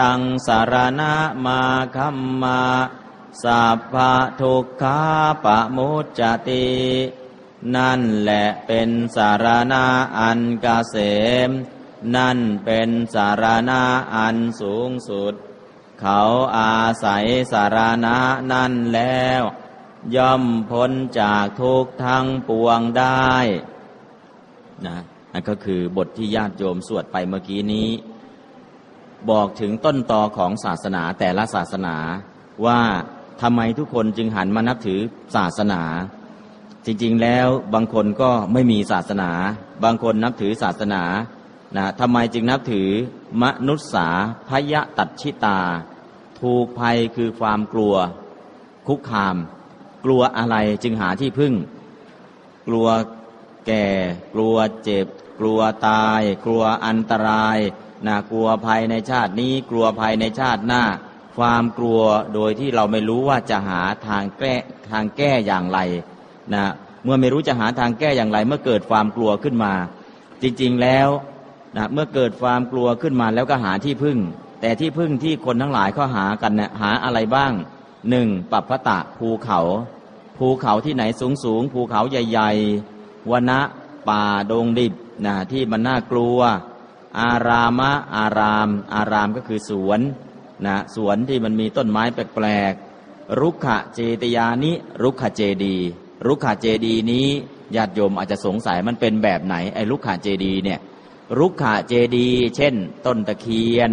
[0.00, 1.12] ตังสารณะ
[1.44, 1.60] มา
[1.96, 2.60] คัมมา
[3.42, 5.02] สัพพะทุกขา
[5.44, 6.68] ปะมุจจติ
[7.76, 9.84] นั่นแหละเป็นสารณะ
[10.18, 10.96] อันกเกษ
[11.48, 11.50] ม
[12.16, 13.82] นั่นเป็นสารณะ
[14.14, 15.34] อันสูงสุด
[16.00, 16.20] เขา
[16.58, 18.16] อาศัยสารณะ
[18.52, 19.42] นั่นแล้ว
[20.16, 23.32] ย่อมพ้นจากทุกทั้งปวงได้
[24.86, 24.96] นะ
[25.32, 27.90] นั่นก็คือบทที่ญาติโยมสวดไปเมื่อกี้นี้
[29.30, 31.96] บอกถึงต้นตอของศาสนาแต่ละศาสนา
[32.66, 32.80] ว่า
[33.42, 35.00] ทำไมทุกคนจึงหันมานับถือ
[35.36, 35.82] ศาสนา
[36.86, 39.30] จริงๆแล้วบางคนก็ไม่มีศาสนา
[39.84, 41.02] บางคนนับถือศาสนา
[41.76, 42.88] นะทำไมจึงนับถือ
[43.42, 44.08] มนุษสา
[44.48, 45.60] พยะตัดชิตา
[46.40, 47.94] ถูกภัยคือความกลัว
[48.88, 49.36] คุกคาม
[50.04, 51.54] กลัวอะไรจึงหาที่พึ่ง
[52.66, 52.88] กลัว
[53.66, 53.86] แก่
[54.34, 55.06] กลัวเจ็บ
[55.40, 57.58] กลัวตาย กลัวอันตราย
[58.06, 60.82] นะกลัวภัยในชาตินี้ กลัวภัยในชาติหน้า
[61.38, 62.00] ความกลัว
[62.34, 64.54] โดยที่เราไม่รู้ว่าจะหาทางแก้
[64.90, 65.78] ทางแก้อย่างไร
[66.54, 66.64] นะ
[67.04, 69.72] เมื่อไม่รู้จะหาทางแก้อย่างไร เมื่อเกิดความกลัวขึ้นมา
[70.42, 71.08] จริงๆแล้ว
[71.76, 74.18] นะเมื่อเกิดความกลัวขึ้นมาแล้วก็หาที่พึ่ง
[74.60, 77.52] แต่ที่พึ่งที่คนทั้งหลายเขาหากันเนี่ยหาอะไรบ้าง
[78.10, 79.60] หนึ่งปัปพตะภูเขา
[80.38, 83.60] ภูเขาที่ไหนสูงสูงภูเขาใหญ่ๆวนะ
[84.08, 84.94] ป่าดงดิบ
[85.26, 86.38] นะที่มันน่ากลัว
[87.20, 90.00] อารามะอาราม อารามก็คือสวน
[90.64, 95.76] นะสวนที่มันมีต้นไม้แปลกๆรุกขะเจตยานิรุกขะเจดี
[96.26, 97.28] รุกขะเจดีนี้
[97.76, 100.80] ญาติโยมอาจจะสงสัยมันเป็นแบบไหนไอ้รุกขะเจดีเนี่ย
[101.38, 102.74] รุกขะเจดี เช่น
[103.06, 103.90] ต้นตะเคียน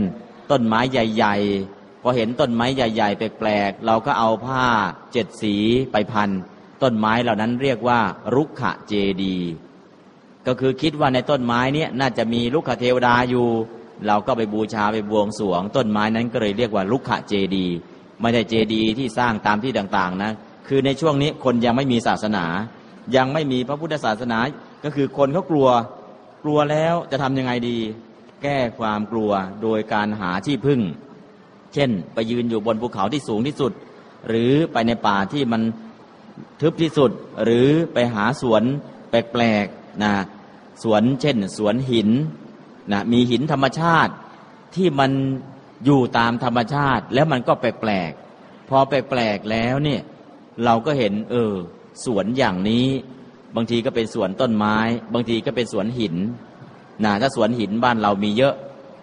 [0.52, 1.36] ต้นไม้ใหญ่
[1.72, 4.66] ๆ พอเห็นต้นไม้ใหญ่ ๆ แปลกๆเราก็เอาผ้า
[5.14, 5.56] เจ็ดสี
[5.92, 6.30] ไปพัน
[6.84, 8.00] ต้นไม้เหล่านั้นเรียกว่า
[8.36, 9.38] รุกขะเจดี
[10.48, 13.48] ก็คือคิดว่าในต้นไม้นี้น่าจะมีลุกขเทวดาอยู่
[14.08, 17.68] เราก็ไปบูชาไปบวงสวง ต้นไม้นั้นก็เลยเรียกว่าลุกขะเจดี
[18.22, 20.32] ไม่ใช่เจดีที่สร้างตามที่ต่างๆนะ
[20.68, 22.46] คือในช่วงนี้คนยังไม่มีศาสนา
[23.16, 24.38] ยังไม่มีพระพุทธศาสนา
[24.84, 25.68] ก็คือคนเขากลัว
[26.44, 27.78] กลัวแล้วจะทำยังไงดี
[28.44, 30.82] แก้ความกลัวโดยการหาที่พึ่ง
[31.74, 33.72] เช่น ไปยืนอยู่บนภูเขาที่สูงที่สุด
[34.28, 35.62] หรือไปในป่าที่มัน
[36.62, 37.12] ทึบที่สุด
[37.44, 38.64] หรือไปหาสวน
[39.10, 40.14] แปลกๆนะ
[40.84, 42.10] สวนเช่น สวนหิน
[42.92, 44.14] นะมีหินธรรมชาติ
[44.76, 45.12] ที่มัน
[45.86, 50.02] อยู่ตามธรรมชาติแล้วมันก็แปลกๆพอแปลกๆแล้วเนี่ย
[50.66, 51.54] เราก็เห็น เออ
[52.06, 52.88] สวนอย่างนี้
[53.56, 54.78] บางทีก็เป็นสวนต้นไม้
[55.14, 56.16] บางทีก็เป็นสวนหิน
[57.04, 58.56] นะถ้าสวนหินบ้านเรามีเยอะ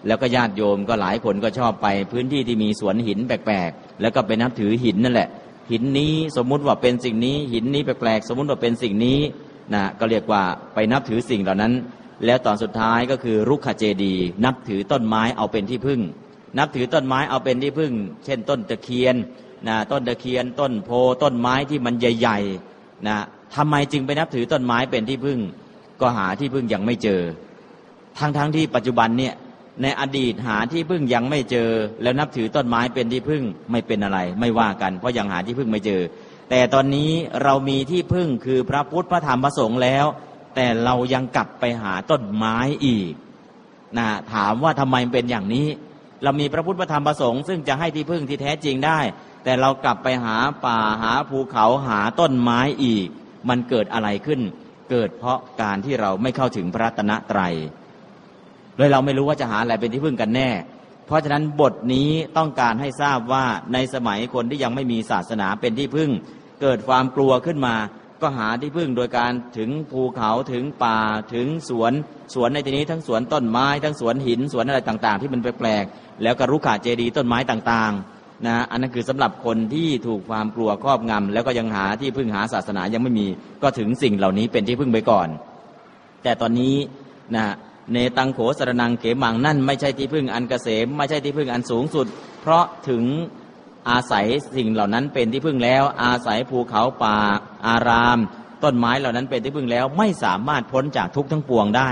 [0.06, 5.28] แล้วก็ญาติโยมก็หลายคนก็ชอบไป พื้นที่ที่มีสวนหินแปลกๆแล้วก็ไปนับถือหินนั่นแหละ
[5.70, 9.18] หินนี้สมมุติว่าเป็นสิ่งนี้ หินนี้แปลกๆสมมุติว่าเป็นสิ่งนี้
[9.74, 10.42] นะก็เรียกว่า
[10.74, 11.72] ไปนับถือสิ่งเหล่านั้น
[12.26, 16.00] แล้วตอนสุดท้ายก็คือรุกขเจดี นับถือต้นไม้เอาเป็นที่พึ่ง
[16.58, 17.92] นับถือต้นไม้เอาเป็นที่พึ่ง
[18.24, 19.16] เช่น ต้นตะเคียน
[19.68, 20.90] นะต้นตะเคียน ต้นโพ
[21.22, 23.16] ต้นไม้ที่มันใหญ่ๆนะ
[23.56, 25.38] ทำไมจึงไปนับถือต้นไม้เป็นที่พึ่ง
[26.00, 27.20] ก็หาที่พึ่งยังไม่เจอ
[28.18, 29.34] ทั้งๆทที่ปัจจุบันเนี่ย
[29.82, 31.70] ในอดีตหาที่พึ่งยังไม่เจอ
[32.02, 36.02] แล้วนับถือต้นไม้เป็นที่พึ่งไม่เป็นอะไร ไม่ว่ากัน เพราะยังหาที่พึ่งไม่เจอ
[36.50, 37.10] แต่ตอนนี้
[37.42, 40.06] เรามีที่พึ่งคือพระพุทธพระธรรมพระสงฆ์แล้ว
[40.54, 43.12] แต่เรายังกลับไปหาต้นไม้อีก
[43.98, 45.66] นะถามว่าทำไมเป็นอย่างนี้
[46.22, 48.98] เรามีพระพุทธธรรมประสงค์ซึ่งจะให้ที่พึ่งที่แท้จริงได้
[49.44, 53.06] แต่เรากลับไปหาป่าหาภูเขาหาต้นไม้อีก
[53.48, 54.40] มันเกิดอะไรขึ้น
[54.90, 57.40] เกิดเพราะการที่เราไม่เข้าถึงพระตนะไตร
[58.76, 60.50] เลยเราไม่รู้ว่าจะหาอะไรเป็นที่พึ่งกันแน่
[61.06, 66.10] เพราะฉะนั้นบทนี้ต้องการให้ทราบว่าในสมัยคนที่ยังไม่มีศาสนาเป็นที่พึ่ง
[66.62, 67.74] เกิดความกลัวขึ้นมา
[68.22, 70.98] ก็หาที่พึ่งโดยการถึงภูเขาถึงป่า
[71.34, 71.92] ถึงสวน
[72.34, 83.26] สวนในที่นี้ทั้งสวนต้นไม้ทั้งสวนหินสวนอะไรต่าง ๆ ที่มันแปลกๆแล้วก็รุกขาเจดีต้นไม้ต่างๆนะอันนั้นคือสำหรับคนที่ถูกความกลัวครอบงำแล้วก็ยังหาที่พึ่งหาศาสนายังไม่มี
[83.62, 85.28] ก็ถึงสิ่งเหล่านี้เป็นที่พึ่งไปก่อน
[86.22, 86.74] แต่ตอนนี้
[87.36, 87.44] นะ
[87.92, 92.06] เนตังโขสรนังเขมังนั่นไม่ใช่ที่พึ่งอันเกษมไม่ใช่ที่พึ่งอันสูงสุด
[92.40, 93.04] เพราะถึง
[93.88, 97.16] อาศัยสิ่งเหล่านั้นเป็นที่พึ่งแล้ว อาศัยภูเขาป่า
[97.66, 98.18] อาราม
[98.64, 101.90] ต้นไม้เหล่านั้นเป็นที่พึ่งแล้ว ไม่สามารถพ้นจากทุกทั้งปวงได้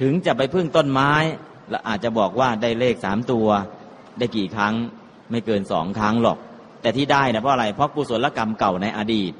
[0.00, 1.12] ถึงจะไปพึ่งต้นไม้
[1.70, 3.46] และอาจจะบอกว่าได้เลขสามตัว
[4.18, 4.74] ได้กี่ครั้ง
[5.30, 6.38] ไม่เกินสองครั้งหรอก
[6.82, 9.32] แต่ที่ได้นะเพราะอะไรเพราะกุศลกรรมเก่าในอดีต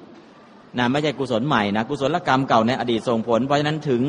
[0.78, 4.02] นะไม่ใช่กุศลใหม่นะกุศลกรรมเก่าในอดีตส่งผล เพราะฉะนั้นถึง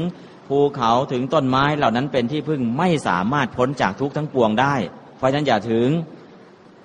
[0.47, 4.75] ภูเขาถึงต้นไม้เหล่านั้นเป็นที่พึ่งไม่สามารถพ้นจากทุกทั้งปวงได้
[5.17, 5.87] เพราะฉะนั้นอย่าถึง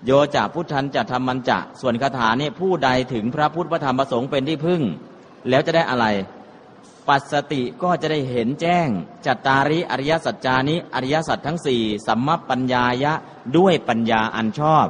[0.06, 4.82] โยจะพุทธันจะทำมันจะ ส่วนคาถานี่ผู้ใดถึงพระพุทธพระธรรมพระสงฆ์เป็นที่พึ่ง
[5.48, 6.06] แล้วจะได้อะไร
[7.08, 8.88] ปัสสติก็จะได้เห็นแจ้ง
[9.26, 13.12] จัตตาริอริยสัจจานิอริยสัจทั้งสี่สัมมปัญญายะ
[13.56, 14.86] ด้วยปัญญาอันชอบ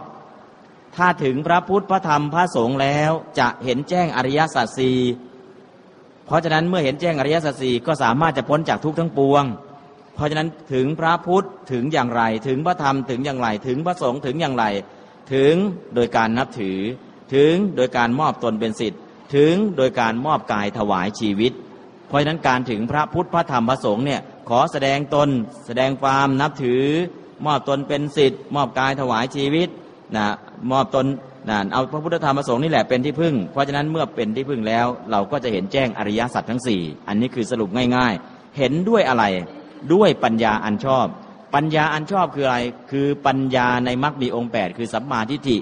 [0.97, 4.99] ถ้าถึงพระพุทธพระธรรมพระสงฆ์แล้วจะเห็นแจ้งอริยสัจสี่
[6.27, 9.45] เพราะฉะนั้นเมื่อเห็นแจ้งอริยสัจสี่ก็สามารถจะพ้นจากทุกข์ทั้งปวง
[10.15, 14.65] เพราะฉะนั้นถึงพระพุทธถึงอย่างไร ถึงพระธรรมถึงอย่างไร ถึงพระสงฆ์ถึงอย่างไร
[15.35, 15.55] ถึง
[15.95, 16.79] โดยการนับถือ
[17.35, 19.01] ถึงโดยการมอบตนเป็นสิทธิ์
[19.35, 21.53] ถึงโดยการมอบกายถวายชีวิต
[22.09, 25.29] เพราะฉะนั้นการถึงพระพุทธพระธรรมพระสงฆ์เนี่ยขอแสดงตน
[25.67, 26.85] แสดงความนับถือ
[27.47, 29.69] มอบตนเป็นสิทธิ์ มอบกายถวายชีวิต
[30.17, 30.27] นะ
[30.71, 31.07] มอบตน
[31.49, 39.25] นั่นเอาพระพุทธธรรมประสงค์นี่แหละเป็นที่พึ่ง เพราะฉะนั้นเมื่อเป็นที่พึ่งแล้ว เราก็จะเห็นแจ้งอริยสัจทั้งสี่อันนี้คือสรุปง่ายๆ เห็นด้วยอะไร
[39.93, 41.07] ด้วยปัญญาอันชอบ
[41.55, 42.59] ปัญญาอันชอบคืออะไร
[42.91, 45.59] คือปัญญาในมรรคมีองค์ 8 คือสัมมาทิฏฐิ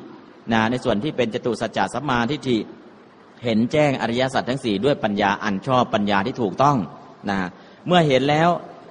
[0.53, 2.59] นะในส่วนที่เป็นจตุสัจจะสัมมาทิฏฐิ
[3.45, 6.77] เห็นแจ้งอริยสัจทั้งสี่ด้วยปัญญาอันชอบปัญญาที่ถูกต้อง
[7.31, 7.39] นะ
[7.87, 8.49] เมื่อเห็นแล้ว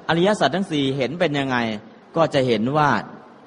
[0.10, 1.58] อริยสัจทั้งสี่เห็นเป็นยังไง
[2.16, 2.90] ก็จะเห็นว่า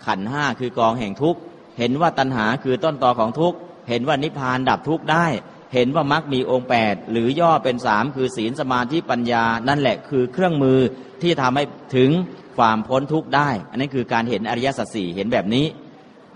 [0.07, 1.41] ขันห้าคือกองแห่งทุกข์
[1.79, 3.57] เห็นว่าตัณหาคือต้นตอของทุกข์
[3.89, 5.27] เห็นว่านิพพานดับทุกข์ได้
[5.75, 10.79] เห็นว่ามรรคมีองค์แปดหรือย่อเป็นสามคือศีลสมาธิปัญญานั่นแหละคือเครื่องมือ
[11.23, 11.65] ที่ทำให้
[11.97, 12.11] ถึง
[12.59, 15.67] ความพ้นทุกข์ได้ อันนี้คือการเห็นอริยสัจสี่เห็นแบบนี้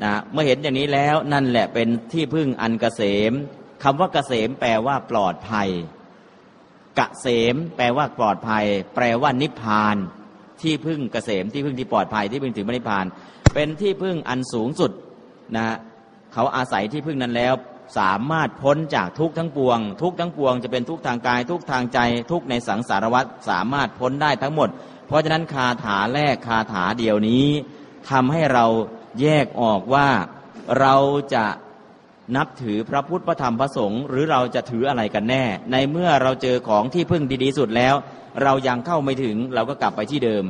[0.03, 3.33] นะเมื่อเห็นอย่างนี้แล้วนั่นแหละเป็นที่พึ่งอันกเกษม
[3.83, 5.68] คำว่าเกษมแปลว่าปลอดภัย
[6.99, 9.97] กะเสมแปลว่าปลอดภัย แปลว่านิพพาน
[10.62, 13.05] ที่พึ่งเกษมที่พึ่งที่ปลอดภัยที่พึ่งถึงนิพพาน
[13.55, 14.90] เป็นที่พึ่งอันสูงสุด
[15.57, 15.66] นะ
[16.33, 17.55] เขาอาศัยที่พึ่งนั้นแล้ว
[17.99, 21.99] สามารถพ้นจากทุกทั้งปวง ทุกทั้งปวงจะเป็นทุกทางกาย ทุกทางใจ
[22.31, 24.68] ทุกในสังสารวัฏสามารถพ้นได้ทั้งหมด
[25.07, 27.47] เพราะฉะนั้นคาถาแรกคาถาเดียวนี้
[28.11, 28.66] ทำให้เรา
[29.20, 30.09] แยกออกว่า
[30.81, 30.94] เรา
[31.35, 31.44] จะ
[32.37, 37.94] นับถือพระพุทธพระธรรมพระสงฆ์หรือเราจะถืออะไรกันแน่ ในเมื่อเราเจอของที่พึ่งดีๆสุดแล้ว
[38.42, 40.44] เรายังเข้าไม่ถึงเราก็กลับไปที่เดิม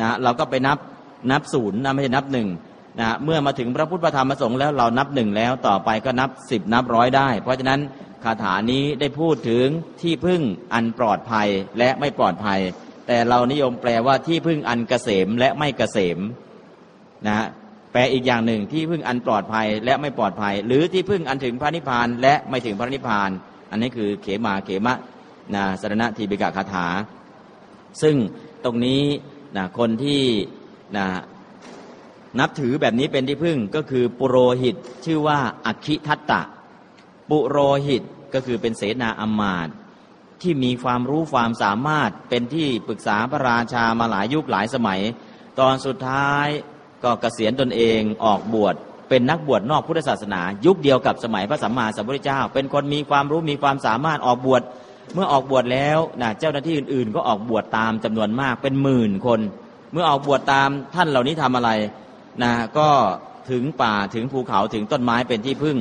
[0.00, 0.78] นะเราก็ไปนับ
[1.30, 2.48] นับศูนย์นะไม่ใช่นับหนึ่ง
[3.00, 7.80] นะเมื่อมาถึงพระพุทธธรรมประสงค์แล้วเรานับหนึ่งแล้วต่อไปก็นับสิบนับร้อยได้ เพราะฉะนั้น
[8.24, 9.66] คาถานี้ได้พูดถึง
[10.02, 10.40] ที่พึ่ง
[10.74, 12.60] อันปลอดภัยและไม่ปลอดภัย
[13.06, 16.18] แต่เรานิยมแปลว่าที่พึ่งอันเกษมและไม่เกษม
[17.26, 17.46] นะ
[17.92, 23.30] แปลอีกอย่างหนึ่งที่พึ่งอันปลอดภัยและไม่ปลอดภัย หรือที่พึ่งอันถึงพระนิพพานและไม่ถึงพระนิพพาน
[23.70, 24.96] อันนี้คือเขมาเขมะ
[25.54, 26.86] นะสรณะทีบิกะคาถา
[28.02, 28.16] ซึ่ง
[28.64, 29.02] ตรงนี้
[29.56, 30.22] นะคนที่
[30.96, 31.06] นะ
[32.40, 36.42] นับถือแบบนี้เป็นที่พึ่งก็คือปุโรหิตชื่อว่าอคิทัตตะ
[37.30, 38.02] ปุโรหิต
[38.34, 39.68] ก็คือเป็นเสนาอมาต
[40.42, 45.00] ที่มีความรู้ความสามารถเป็นที่ปรึกษาพระราชามาหลายยุคหลายสมัย
[45.60, 46.46] ตอนสุดท้าย
[47.04, 48.74] ก็เกษียณตนเองออกบวช
[49.08, 54.62] เป็นนักบวชนอกพุทธศาสนา ยุคเดียวกับสมัยพระสัมมาสัมพุทธเจ้า เป็นคนมีความรู้มีความสามารถออกบวช
[55.14, 59.40] เมื่อออกบวชแล้วนะเจ้าหน้าที่อื่นๆ ก็ออกบวชตามจำนวนมากเป็นหมื่นคน
[59.92, 61.70] เมื่อออกบวชตามท่านเหล่านี้ทำอะไร
[62.42, 62.88] นะก็
[63.50, 65.76] ถึงป่าถึงภูเขาถึงต้นไม้เป็นที่พึ่ง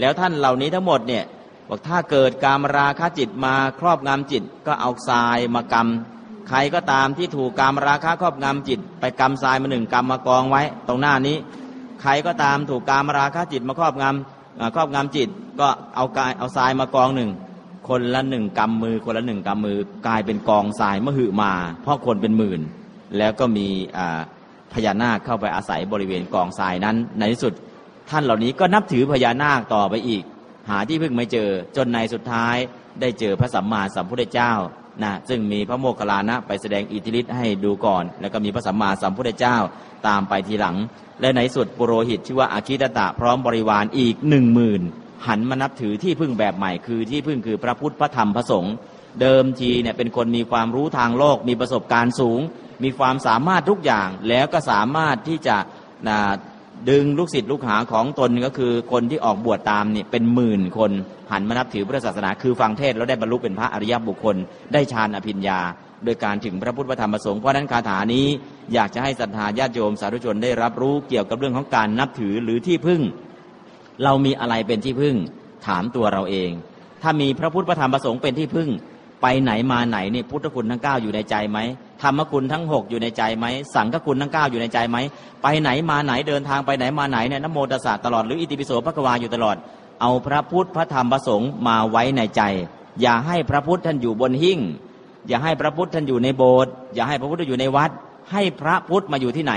[0.00, 1.24] แล้วท่านเหล่านี้ทั้งหมดเนี่ย
[1.68, 11.36] บอกถ้าเกิดการมราคะจิตมาครอบงำจิตก็เอาทรายมากำใครก็ตามที่ถูกการมราคะครอบงำจิต ไปกำทรายมาหนึ่งกำมากองไว้ตรงหน้านี้
[12.02, 15.28] ใครก็ตามถูกการมราคะจิตมาครอบงำครอบงำจิต
[15.60, 17.30] ก็เอากายเอาทรายมากองหนึ่ง
[17.88, 22.60] คนละหนึ่งกำมือคนละหนึ่งกำมือกลายเป็นกองทรายมหึมาเพราะคนเป็นหมื่น
[23.18, 23.66] แล้วก็มี
[23.98, 24.20] อ่า
[24.74, 27.52] พญานาคเข้าไปอาศัยบริเวณกองทรายนั้น ในที่สุด
[28.10, 30.22] ท่านเหล่านี้ก็นับถือพญานาคต่อไปอีก
[30.70, 32.56] หาที่พึ่งไม่เจอจนในสุดท้าย
[33.00, 34.52] ได้เจอพระสัมมาสัมพุทธเจ้า
[35.02, 39.56] นะซึ่งมีพระโมคคัลลานะไปแสดงอิทธิฤทธิ์ให้ดูก่อน แล้วก็มีพระสัมมาสัมพุทธเจ้า
[40.06, 40.76] ตามไปทีหลัง
[41.20, 44.82] และในสุดปุโรหิตชื่อว่าอาคิตตะพร้อมบริวารอีกหนึ่งหมื่น
[45.26, 48.74] หันมานับถือที่พึ่งแบบใหม่คือที่พึ่งคือพระพุทธพระธรรมพระสงฆ์
[49.20, 52.40] เดิมทีเนี่ยเป็นคนมีความรู้ทางโลกมีประสบการณ์สูง
[52.84, 55.56] มีความสามารถทุกอย่างแล้วก็สามารถที่จะ
[56.08, 56.18] นะ
[56.90, 60.90] ดึงลูกศิษย์ลูกหาของตนก็คือคนที่ออกบวชตามเนี่ยเป็นหมื่นคน
[61.32, 64.36] หันมานับถือพุทธศาสนา คือฟังเทศแล้วได้บรรลุเป็นพระอริยบุคคล
[64.72, 65.60] ได้ฌานอภิญญา
[66.04, 68.26] โดยการถึงพระพุทธธรรมพระสงฆ์เพราะนั้นคาถานี้
[68.74, 73.00] อยากจะให้ศรัทธาญาติโยมสาธุชนได้รับรู้เกี่ยวกับเรื่องของการนับถือหรือที่พึ่ง
[74.04, 75.16] เรามีอะไรเป็นที่พึ่ง
[75.66, 76.50] ถามตัวเราเอง
[77.02, 78.68] ถ้ามีพระพุทธธรรมพระสงฆ์เป็นที่พึ่ง
[79.22, 81.58] ไปไหนมาไหนนี่พุทธคุณทั้งเก้าอยู่ในใจไหม
[82.02, 84.96] ธรรมคุณทั้งหกอยู่ในใจไหมสังฆคุณทั้งเก้าอยู่ในใจไหม
[85.42, 89.56] ไปไหนมาไหนเดินทางไปไหนมาไหนเนี่ยนโมตัสสะตลอดหรืออิติปิโสพระกวาอยู่ตลอด
[90.00, 92.42] เอาพระพุทธพระธรรมพระสงฆ์มาไว้ในใจ
[93.00, 94.60] อย่าให้พระพุทธท่านอยู่บนหิ้ง
[95.28, 97.90] อย่าให้พระพุทธท่านอยู่ในโบสถ์อย่าให้พระพุทธอยู่ในวัด
[98.32, 99.54] ให้พระพุทธมาอยู่ที่ไหน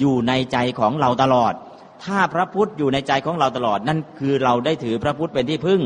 [0.00, 1.52] อยู่ในใจของเราตลอด
[2.04, 5.80] ถ้าพระพุทธอยู่ในใจของเราตลอด นั่นคือเราได้ถือพระพุทธเป็นที่พึ่ง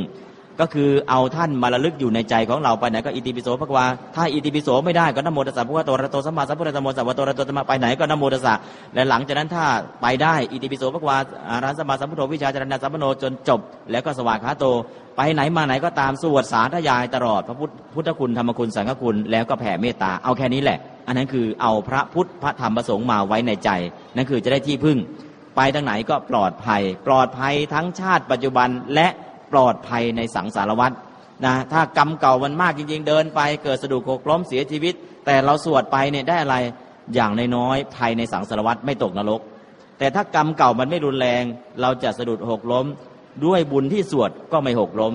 [0.60, 3.84] ก็คือเอาท่านมาระลึกอยู่ในใจของเราไปไหนก็อิติปิโสพระกวา
[4.16, 8.54] ถ้าอิติปิโสไม่ได้ก็นโมตัสสะพุทธโตระโตสัมมาสัมพุทธะโมสัพพะโตระโตสัมมาไปไหนก็นโมตัสสะ
[8.94, 9.64] และหลังจากนั้นถ้า
[10.02, 11.16] ไปได้อิติปิโสพระกวา
[11.48, 14.64] อารันสัมมาสัมพุทโธวิชาจารณะสัมปโนจนจบ แล้วก็สวากขาโต
[15.16, 23.70] ไปไหนมาไหนก็ตามสวดสาธยายตลอดพระพุทธพุทธคุณธรรมคุณสังฆคุณแล้วก็แผ่เมตตาเอาแค่นี้แหละ อันนั้นคือเอาพระพุทธพระธรรมพระสงฆ์มาไว้ในใจ
[24.14, 24.98] นั่นคือจะได้ที่พึ่ง
[25.56, 29.06] ไปทางไหนก็ปลอดภัย ปลอดภัยทั้งชาติปัจจุบันและ
[29.52, 30.92] ปลอดภัยในสังสารวัฏ
[31.44, 34.94] นะถ้ากรรมเก่ามันมากจริง ๆ เดินไป เกิดสะดุดโคกล้มเสียชีวิต
[35.26, 36.56] แต่เราสวดไปเนี่ยได้อะไร
[37.14, 39.40] อย่างน้อยๆภัยในสังสารวัฏไม่ตกนรก
[39.98, 41.42] แต่ถ้ากรรมเก่ามันไม่รุนแรง
[41.80, 42.86] เราจะสะดุดหกล้ม
[43.44, 45.14] ด้วยบุญที่สวดก็ไม่หกล้ม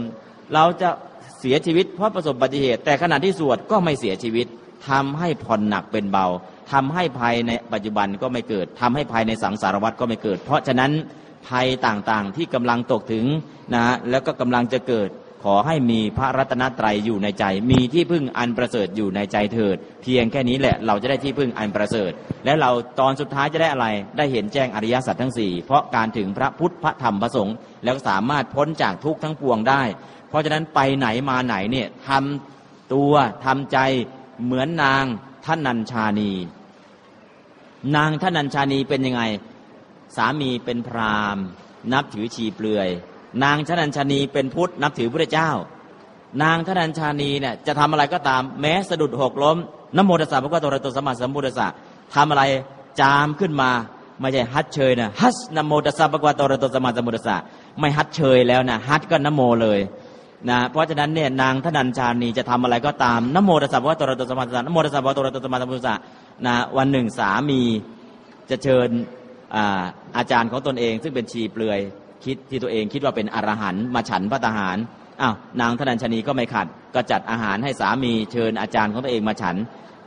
[0.53, 0.89] เราจะ
[1.39, 4.47] เสียชีวิตเพราะประสบอุบัติเหตุ แต่ขณะที่สวดก็ไม่เสียชีวิต
[4.89, 6.25] ทำให้ผ่อนหนักเป็นเบา
[6.71, 10.91] ทำให้ภัยในปัจจุบันก็ไม่เกิดทำให้ภัยในสังสารวัฏก็ไม่เกิด เพราะฉะนั้น
[11.47, 13.25] ภัยต่างๆ ที่กำลังตกถึง
[13.73, 15.09] นะแล้วก็กำลังจะเกิด
[15.43, 22.11] ขอให้มีพระรัตนตรัยอยู่ในใจ มีที่พึ่งอันประเสริฐอยู่ในใจเถิด เพียงแค่นี้แหละเราจะได้ที่พึ่งอันประเสริฐ
[22.45, 29.83] และเราตอนสุดท้ายจะได้อะไร ได้เห็นแจ้งอริยสัจทั้งสี่เพราะการถึงพระพุทธพระธรรมพระสงฆ์แล้วสามารถพ้นจากทุกข์ทั้งปวงได้
[30.29, 33.13] เพราะฉะนั้นไปไหนมาไหนเนี่ยทำตัว
[33.45, 33.77] ทำใจ
[34.43, 35.03] เหมือนนาง
[35.45, 36.31] ท่านนัญชานี
[37.95, 39.21] นางท่านัญชานีเป็นยังไง
[40.15, 41.43] สามีเป็นพราหมณ์
[41.93, 42.89] นับถือชีเปลือย
[43.43, 45.51] นางท่านัญชานีเป็นพุทธนับถือพระเจ้า
[46.43, 49.57] นางท่านัญชานีเนี่ยจะทำอะไรก็ตามแม้สะดุดหกล้ม
[49.97, 51.67] นโมตัสสะพระพุทธโตระตสมมาสัมพุทธัสสะ
[52.15, 52.43] ทำอะไร
[53.01, 53.69] จามขึ้นมา
[54.19, 57.35] ไม่ใช่ฮัดเชยนะฮัสนโมตัสสะพระพุทธโตระตสมมาสัมพุทธัสสะ
[57.79, 59.79] ไม่ฮัดเชยแล้วนะฮัดก็นโมเลย
[60.49, 65.95] นะเพราะฉะนั้นเนี่ยนางทนัญชานีจะทำอะไรก็ตามนโมตัสสะพระตระตสมมาสัมนโมตัสสะพระตระตสมมาสัมพุทธะ
[66.45, 67.61] นะวันหนึ่งสามี
[68.49, 68.89] จะเชิญ
[69.55, 69.83] อา
[70.17, 71.79] อาจารย์ของตนเอง ซึ่งเป็นชีเปลือย
[72.25, 74.77] คิดที่ตัวเองคิดว่าเป็นอรหันต์มาฉันพระทหาร
[75.21, 79.55] อ้าวนางทนัญชนีก็ไม่ขัด ก็จัดอาหารให้สามีเชิญอาจารย์ของตัวเองมาฉัน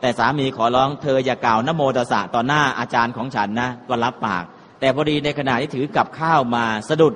[0.00, 4.44] แต่สามีขอร้องเธออย่ากล่าวนโมตัสสะต่อหน้าอาจารย์ของฉันนะก็รับปาก
[4.80, 7.14] แต่พอดีในขณะที่ถือกับข้าวมาสะดุด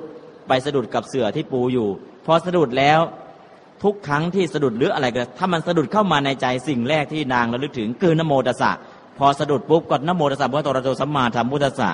[0.48, 1.88] ไปสะดุดกับเสื่อที่ปูอยู่
[2.26, 3.00] พอสะดุดแล้ว
[3.82, 8.70] ทุกครั้งที่สะดุดหรืออะไรก็ถ้ามันสะดุดเข้ามาในใจสิ่งแรกที่นางระลึกถึงคือนโมตัสสะ
[9.18, 11.90] พอสะดุดปุ๊บก็นโมตัสสะพระตรโตสัมมาธรรมพุทธัสสะ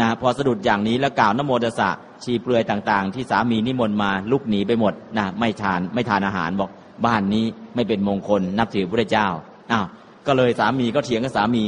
[0.00, 1.90] นะพอสะดุดอย่างนี้แล้วกล่าวนโมตัสสะ
[2.22, 6.70] ชีเปลือยต่างๆ ที่สามีนิมนต์มาลุกหนีไปหมดนะไม่ทานไม่ทานอาหารบอก
[7.06, 9.28] บ้านนี้ไม่เป็นมงคลนับถือพระเจ้า
[9.72, 9.86] อ้าว
[10.26, 11.64] ก็เลยสามีก็เถียงกับสามี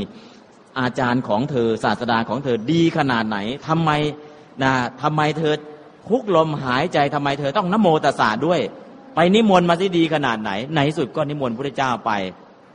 [0.81, 3.91] อาจารย์ของเธอศาสดาของเธอดีขนาดไหนทำไม
[4.63, 5.55] นะทำไมเธอ
[6.09, 8.61] คุกลมหายใจทำไมเธอต้องนโมตัสสะด้วย
[9.15, 12.11] ไปนิมนต์มาที่ดีขนาดไหน ในที่สุดก็นิมนต์พระเจ้าไป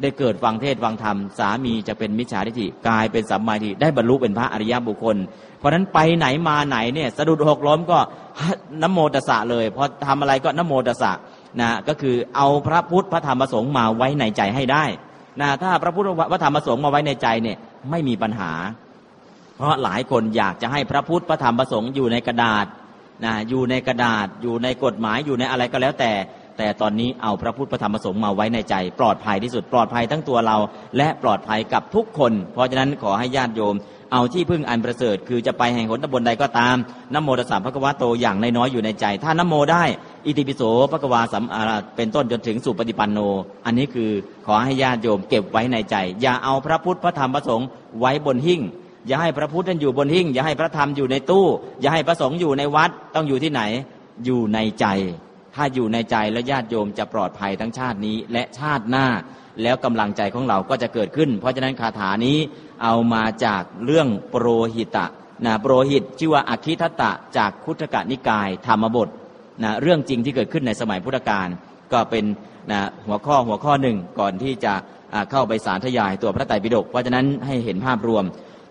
[0.01, 5.17] ได้เกิดฟังเทศฟังธรรม สามีจะเป็นมิจฉาทิฏฐิกลายเป็นสัมมาทิฏฐิได้บรรลุเป็นพระอริยบุคคล
[5.59, 7.99] เพราะฉะนั้นไปไหนมาไหนเนี่ยสะดุดหกล้มก็
[8.81, 11.11] นโมตสะเลยพอทำอะไรก็นโมตสสะ
[11.61, 14.83] นะก็คือเอาพระพุทธพระธรรมพระสงฆ์มาไว้ในใจให้ได้
[15.41, 17.57] นะถ้าพระพุทธพระธรรมพระสงฆ์มาไว้ในใจเนี่ย
[17.89, 18.51] ไม่มีปัญหา
[19.57, 22.65] เพราะหลายคนอยากจะให้พระพุทธพระธรรมพระสงฆ์อยู่ในกระดาษ
[23.25, 26.11] นะอยู่ในกระดาษอยู่ในกฎหมายอยู่ในอะไรก็แล้วแต่
[26.57, 30.57] แต่ตอนนี้เอาพระพุทธพระธรรมพระสงฆ์มาไว้ในใจ ปลอดภัยที่สุดปลอดภัยทั้งตัวเรา
[30.97, 33.75] และปลอดภัยกับทุกคน เพราะฉะนั้นขอให้ญาติโยม
[34.13, 36.75] เอาที่พึ่งอันประเสริฐ คือจะไปแห่งหนตำบลใดก็ตาม
[37.13, 39.83] นโมตัสสะพระควะโตอย่างน้อยๆอยู่ในใจ ถ้านโมได้
[40.25, 41.61] อิติปิโสพระกวาสัมอา
[41.95, 43.19] เป็นต้นจนถึงสุปฏิปันโน
[43.65, 44.09] อันนี้คือ
[44.45, 47.67] ขอให้ญาติโยมเก็บไว้ในใจ อย่าเอาพระพุทธพระธรรมพระสงฆ์
[47.99, 48.61] ไว้บนหิ้ง
[49.07, 51.45] อย่าให้พระพุทธท่านอยู่บนหิ้งอย่าให้พระธรรมอยู่ในตู้
[51.81, 53.61] อย่าให้พระสงฆ์อยู่ในวัดต้องอยู่ที่ไหน
[54.25, 54.85] อยู่ในใจ
[55.55, 59.07] ถ้าอยู่ในใจแล้วญาติโยมจะปลอดภัยทั้งชาตินี้ และชาติหน้า
[59.63, 62.37] แล้วกำลังใจของเราก็จะเกิดขึ้น เพราะฉะนั้นคาถานี้
[62.83, 65.05] เอามาจากเรื่องโปรหิตะ
[65.45, 69.09] นะโปรหิตชื่อว่าอคิทัตตะจากคุถกนิกายธรรมบท
[69.63, 71.47] นะเรื่องจริงที่เกิดขึ้นในสมัยพุทธกาล
[71.93, 72.25] ก็เป็น
[72.71, 74.73] นะหัวข้อหัวข้อหนึ่งก่อนที่จะ
[75.31, 78.23] เข้าไปสารทยายตัวพระไตรปิฎกเพราะฉะนั้นให้เห็นภาพรวม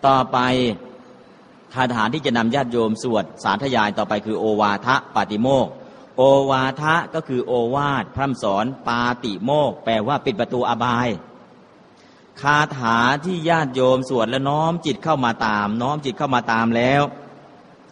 [0.06, 0.38] ต่อไป
[1.74, 5.66] คาถาที่จะนำญาติโยมสวดสารทยายต่อไปคือโอวาทะปาติโมก
[6.16, 11.08] โอวาทะก็คือโอวาทพร่ำสอนปาติโมกแปลว่าปิดประตูอบาย
[12.40, 17.02] คาถาที่ญาติโยมสวดและน้อมจิตเข้ามาตาม น้อมจิตเข้ามาตามแล้ว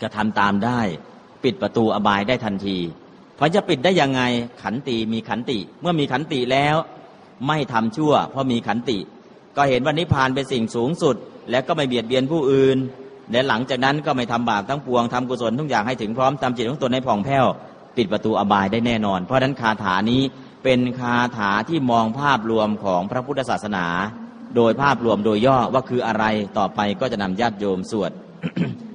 [0.01, 0.81] กระทำตามได้
[1.45, 2.79] ปิดประตูอบายได้ทันที
[3.37, 4.23] เพราะจะปิดได้ยังไง
[4.63, 6.77] ขันติมีขันติ เมื่อมีขันติแล้ว
[7.47, 8.99] ไม่ทำชั่ว เพราะมีขันติ
[9.57, 11.17] ก็เห็นว่านิพพานเป็นสิ่งสูงสุด
[11.51, 12.79] และก็ไม่เบียดเบียนผู้อื่น
[13.33, 17.47] และหลังจากนั้นก็ไม่ทำบาปทั้งปวงทำกุศลทุกอย่างให้ถึงพร้อมทำจิตของตนให้ผ่องแผ้ว
[17.99, 20.23] ปิดประตูอบายได้แน่นอน เพราะฉะนั้นคาถานี้
[20.65, 23.87] เป็นคาถาที่มองภาพรวมของพระพุทธศาสนา
[24.57, 26.25] โดยภาพรวมโดยย่อว่าคืออะไร
[26.59, 28.13] ต่อไปก็จะนำญาติโยมสวด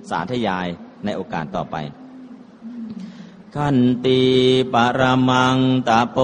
[0.09, 0.67] สาธยาย
[1.05, 1.75] ในโอกาสต่อไป
[3.55, 4.21] ขันติ
[4.73, 6.17] ปรมังตะโป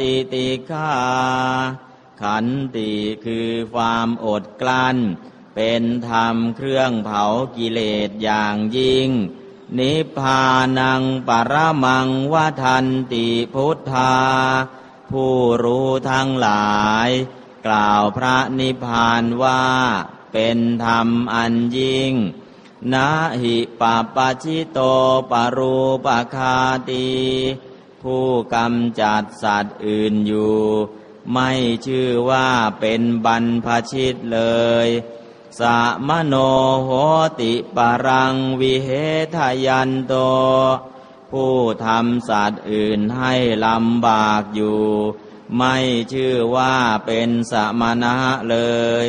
[0.00, 0.90] ติติคา
[2.22, 2.46] ขัน
[2.76, 2.90] ติ
[3.24, 4.96] คือความอดกลั้น
[5.56, 7.22] เป็นธรรมเครื่องเผา
[7.56, 9.08] กิเลสอย่างยิ่ง
[9.78, 10.42] นิพพา
[10.78, 11.54] นังปร
[11.84, 14.16] มังวทันติพุทธา
[15.10, 17.08] ผู้รู้ทั้งหลาย
[17.66, 19.64] กล่าวพระนิพพานว่า
[20.32, 22.12] เป็นธรรมอันยิ่ง
[22.92, 23.08] นา
[23.42, 23.82] หิป
[24.14, 24.78] ปะชิโต
[25.30, 26.58] ปรูปคา
[26.90, 27.08] ตี
[28.02, 30.56] ผู้กำจัดสัตว์อื่นอยู่
[31.32, 31.50] ไม่
[31.86, 32.48] ชื่อว่า
[32.80, 34.40] เป็นบรรพชิตเล
[34.86, 34.88] ย
[35.60, 35.78] สะ
[36.08, 36.34] มโน
[36.84, 36.90] โห
[37.40, 38.90] ติปรังวิเห
[39.36, 40.14] ทยันโต
[41.30, 41.54] ผู้
[41.86, 43.34] ทำสัตว์อื่นให้
[43.66, 44.82] ลำบากอยู่
[45.56, 45.76] ไม่
[46.12, 46.76] ชื่อว่า
[47.06, 48.16] เป็นสมณะ
[48.50, 48.56] เล
[49.04, 49.06] ย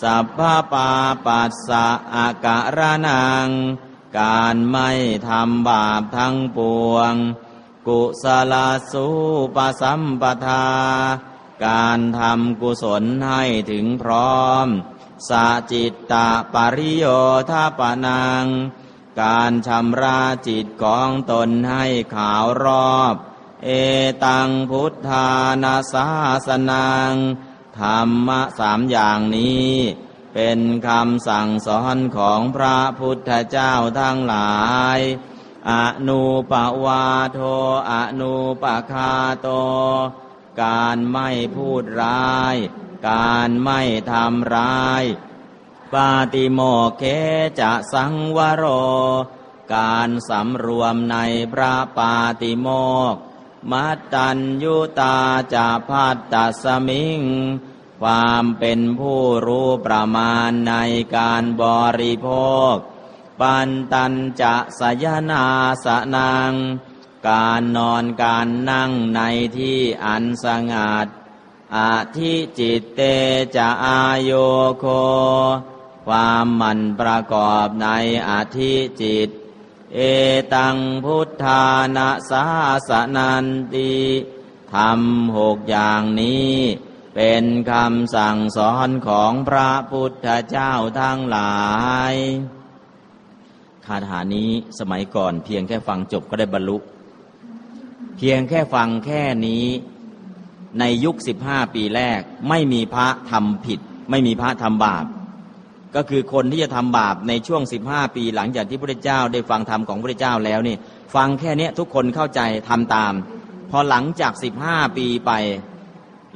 [0.00, 0.40] สัพพ
[0.72, 0.90] ปา
[1.26, 3.48] ปัสสะอาการนัง
[4.20, 4.90] การไม่
[5.28, 6.58] ทำบาปทั้งป
[6.90, 7.14] วง
[7.88, 8.54] กุศล
[8.92, 9.06] สู
[9.56, 10.66] ปสัมปทา
[11.66, 14.68] การทำกุศลให้ถึงพร้อม
[15.28, 17.04] สาจิตตาปริโย
[17.50, 18.44] ธาปนัง
[19.20, 23.14] การชำระจิตของตนให้ขาวรอบ
[23.64, 23.70] เอ
[24.24, 25.28] ตังพุทธา
[25.62, 26.08] นาสา
[26.46, 27.14] สนัง
[27.78, 29.72] ธรรมะสามอย่างนี้
[30.34, 34.56] เป็นคำสั่งสอนของพระพุทธเจ้าทั้งหลา
[34.96, 34.98] ย
[35.70, 35.72] อ
[36.08, 36.52] นุป
[36.84, 37.40] วาโท
[37.92, 39.48] อนุปคาโต
[40.62, 42.56] การไม่พูดร้าย
[43.08, 43.80] การไม่
[44.12, 45.04] ทำร้าย
[45.92, 46.60] ปาติโม
[46.98, 47.02] เค
[47.60, 48.64] จะสังวโร
[49.74, 51.16] การสำรวมใน
[51.52, 52.68] พระปาติโม
[53.12, 53.14] ก
[53.70, 55.18] มัตตัญยุตา
[55.54, 57.22] จะพัตตสมิง
[58.02, 60.74] ความเป็นผู้รู้ประมาณใน
[61.16, 61.64] การบ
[62.00, 62.28] ริโภ
[62.72, 62.74] ค
[63.40, 65.46] ปันตันจะสยนา
[65.84, 65.86] ส
[66.16, 66.52] นัง
[67.28, 69.20] การนอนการนั่งใน
[69.58, 71.06] ที่อันสงัด
[71.76, 73.00] อาทิจิตเต
[73.56, 74.32] จะอาโย
[74.78, 74.84] โค
[76.06, 77.88] ความมันประกอบใน
[78.28, 79.28] อาทิจิต
[79.94, 79.98] เอ
[80.54, 81.64] ตังพุทธา
[81.96, 82.44] นาสา
[82.88, 83.92] สนันติ
[84.74, 86.52] ทำหกอย่างนี้
[87.14, 91.56] เป็นคำสั่งสอนของพระพุทธเจ้าทั้งหลา
[92.12, 92.14] ย
[93.86, 96.76] คาถานี้สมัยก่อนเพียงแค่ฟังจบก็ได้บรรลุ
[98.16, 99.66] เพียงแค่ฟังแค่นี้
[100.80, 105.04] ในยุคสิบห้าปีแรก ไม่มีพระทำผิด ไม่มีพระทำบาป
[105.96, 110.76] ก็คือคนที่จะทำบาปในช่วงสิบห้าปีหลังจากที่พระเจ้าได้ฟังธรรมของพระเจ้าแล้วนี่
[111.14, 113.12] ฟังแค่นี้ทุกคนเข้าใจทำตาม
[113.70, 115.32] พอหลังจากสิบห้าปีไป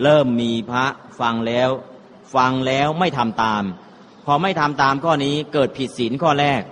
[0.03, 0.87] เริ่มมีพระ
[1.21, 1.71] ฟังแล้ว
[2.35, 3.63] ฟังแล้วไม่ทำตาม
[4.27, 6.63] พอไม่ทำตามข้อนี้เกิดผิดศีลข้อแรก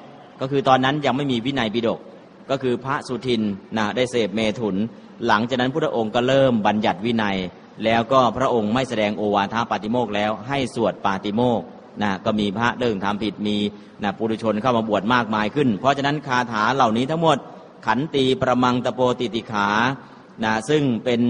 [0.41, 2.01] ก็คือตอนนั้นยังไม่มีวินัยปิฎก
[2.51, 3.43] ก็คือพระสุทิน
[3.77, 4.77] นะได้เสพเมถุน
[5.27, 7.37] หลังจากนั้นพระองค์ก็เริ่มบัญญัติวินัย
[7.85, 11.63] แล้วก็พระองค์ไม่แสดงโอวาทปาติโมกแล้วให้สวดปาติโมก
[12.03, 13.57] นะก็มีพระเดิงทำผิดมี
[14.03, 17.39] นะปุถุชนเข้ามาบวชมากมายขึ้น เพราะฉะนั้นคาถาเหล่านี้ทั้งหมด
[17.87, 19.69] ขันตีประมังตะโปติติขา
[20.45, 21.21] นะซึ่งเป็น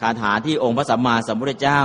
[0.00, 1.80] คาถาที่องค์พระสัมมาสัมพุทธเจ้า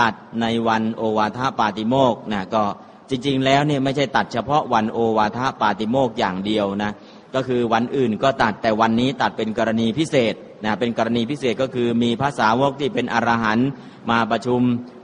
[0.00, 2.64] ตัดในวันโอวาทปาติโมกนะก็
[3.08, 6.92] จริง ๆ แล้วเนี่ยไม่ใช่ตัดเฉพาะวันโอวาทปาติโมกอย่างเดียวนะ
[7.34, 10.34] ก็คือวันอื่นก็ตัดแต่วันนี้ตัดเป็นกรณีพิเศษ
[10.64, 13.68] นะเป็นกรณีพิเศษก็คือมีภาษาวกที่เป็นอรหันต์
[14.10, 14.60] มาประชุม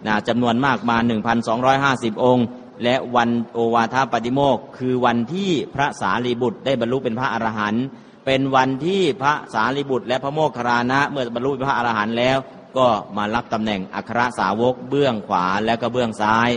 [0.06, 0.96] นะจำนวนมากมา
[1.60, 2.46] 1,250 องค์
[2.84, 7.84] และวันโอวาทปาติโมกคือวันที่พระสารีบุตรได้บรรลุเป็นพระอรหันต์
[8.26, 12.38] เป็นวันที่พระสารีบุตร และพระโมคคัลลานะเมื่อบรรลุเป็นพระอรหันต์แล้ว
[12.78, 12.86] ก็
[13.16, 16.50] มารับตำแหน่งอัครสาวกเบื้องขวาและก็เบื้องซ้าย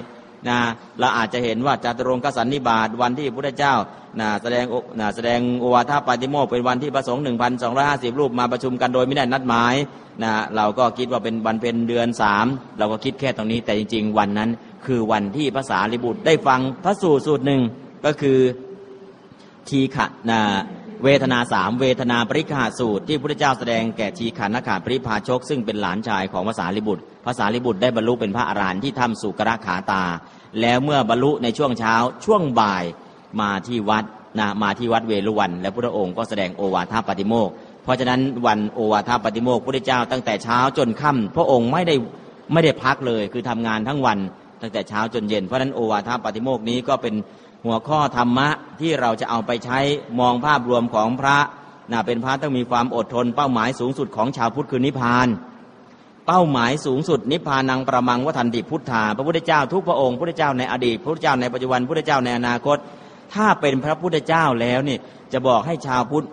[0.48, 0.58] นะ
[1.00, 3.76] เราอาจจะเห็นว่าจตุรงกสันนิบาตวันที่พระพุทธเจ้า
[4.20, 4.66] นะแสดง
[5.00, 9.76] นะแสดงโอวาทปาติโมกเป็นวันที่พระสงฆ์หนึ่งพันสองร้อยห้าสิบรูปมาประชุมกันโดยไม่ได้นัดหมาย
[10.24, 12.46] นะเราก็คิดว่าเป็นวันเป็นเดือนสาม
[12.80, 14.50] เราก็คิดแค่ตรงนี้ แต่จริง ๆ วันนั้น
[14.86, 17.62] คือวันที่ภาษาลิบุตรได้ฟังพระสูตรสูตรหนึ่ง
[18.06, 18.40] ก็คือ
[19.70, 20.40] ทีขะนะ
[21.04, 30.04] เวทนาสามเวทนาปริฆาสูตรที่พระพุทธเจ้าแสดงแก่ทีขันนขาปริพาชก ซึ่งเป็นหลานชายของภาษาลิบุตรภาษาลิบุตรได้บรรลุเป็นพระอรหันต์ที่ถ้ำสุกระขาตา
[30.62, 31.96] แล้วเมื่อบรรลุในช่วงเช้า
[32.26, 32.84] ช่วงบ่าย
[33.42, 34.06] มาที่วัด
[34.40, 37.50] นะมาที่วัดเวรุวัน และพระองค์ก็แสดงโอวาทปาติโมก
[37.84, 41.96] เพราะฉะนั้นวันโอวาทปาติโมกพระพุทธเจ้าตั้งแต่เช้าจนค่ำพระองค์ไม่ได้
[42.54, 44.20] ไม่ได้พักเลยคือทำงานทั้งวัน
[44.62, 47.16] ตั้งแต่เช้าจนเย็นเพราะฉะนั้นโอวาทปาติโมกนี้ก็เป็น
[47.68, 48.48] หัวข้อธรรมะ
[48.82, 49.80] ที่เราจะเอาไปใช้
[50.20, 51.38] มองภาพรวมของพระ
[51.92, 55.28] นะเป็นพระต้องมีความอดทน เป้าหมายสูงสุดของชาวพุทธคือนิพพาน
[56.28, 62.78] เป้าหมายสูงสุด นิพพานังประมังวัฏันติพุทธาพระพุทธเจ้าทุกพระองค์พระพุทธเจ้าในอดีตพระพุทธเจ้าในปัจจุบันพระพุทธเจ้าในอนาคต
[63.34, 64.98] ถ้าเป็นพระพุทธเจ้าแล้วนี่
[65.34, 66.26] จะบอกให้ชาวพุทธ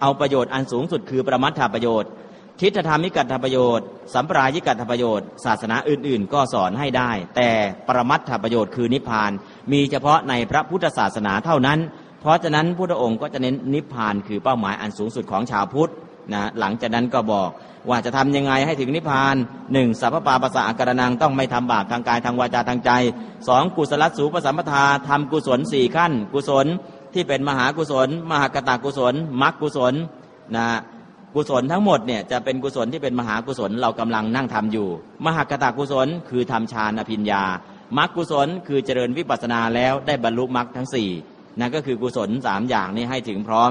[0.00, 2.10] เอาประโยชน์อันสูงสุดคือประมัตถประโยชน์
[2.60, 7.50] ทิฏฐธรรมิกัตถประโยชน์สัมปรายิกัตถประโยชน์ ศาสนาอื่นๆ ก็สอนให้ได้ แต่
[7.88, 9.30] ประมัตถประโยชน์คือนิพพาน
[9.72, 11.78] มีเฉพาะในพระพุทธศาสนาเท่านั้น
[12.20, 15.92] เพราะฉะนั้นพุทธองค์ก็จะเน้นนิพพานคือเป้าหมายอันสูงสุดของชาวพุทธ
[16.32, 17.50] นะหลังจากนั้นก็บอก
[17.90, 19.34] ว่าจะทำยังไงให้ถึงนิพพาน
[19.72, 22.90] หนึ่งสัพพปาปัสสะอาการนังต้องไม่ทำบาปทางกายทางวาจาทางใจ
[23.48, 26.66] สองกุศลสูปสัมปทาทำกุศลสี่ขั้น กุศล
[27.14, 29.94] ที่เป็นมหากุศล มหากตากุศลมรรคกุศล
[30.56, 30.66] นะ
[31.36, 34.88] กุศลทั้งหมดเนี่ยจะเป็นกุศลที่เป็นมหากุศลเรากำลังนั่งทำอยู่
[35.26, 37.42] มหากตากุศลคือทำฌานอภิญญา
[37.98, 41.10] มรรคกุศลคือเจริญวิปัสสนาแล้วได้บรรลุมรรคทั้งสี่
[41.58, 43.70] นั่นก็คือกุศลสามอย่างนี้ให้ถึงพร้อม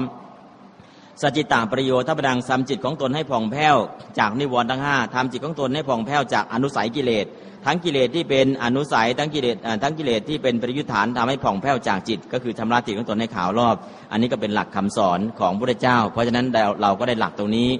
[1.22, 3.76] สจิตตาประโยชน์ทัพดังทำจิตของตนให้ผ่องแผ้ว
[4.18, 7.26] จากนิวรณ์ทั้งห้าทำจิตของตนให้ผ่องแผ้วจากอนุสัยกิเลส
[7.66, 13.76] ทั้งกิเลสที่เป็นอนุสัยทั้งกิเลสทั้งกิเลสที่เป็นปริยุทธานทำให้ผ่องแผ้วจากจิต ก็คือชำระจิตของตนให้ขาวรอบ
[14.10, 16.46] อันนี้ก็เป็นหลักคำสอนของพระเจ้า เพราะฉะนั้น
[16.82, 17.70] เราก็ได้หลักตรงนี้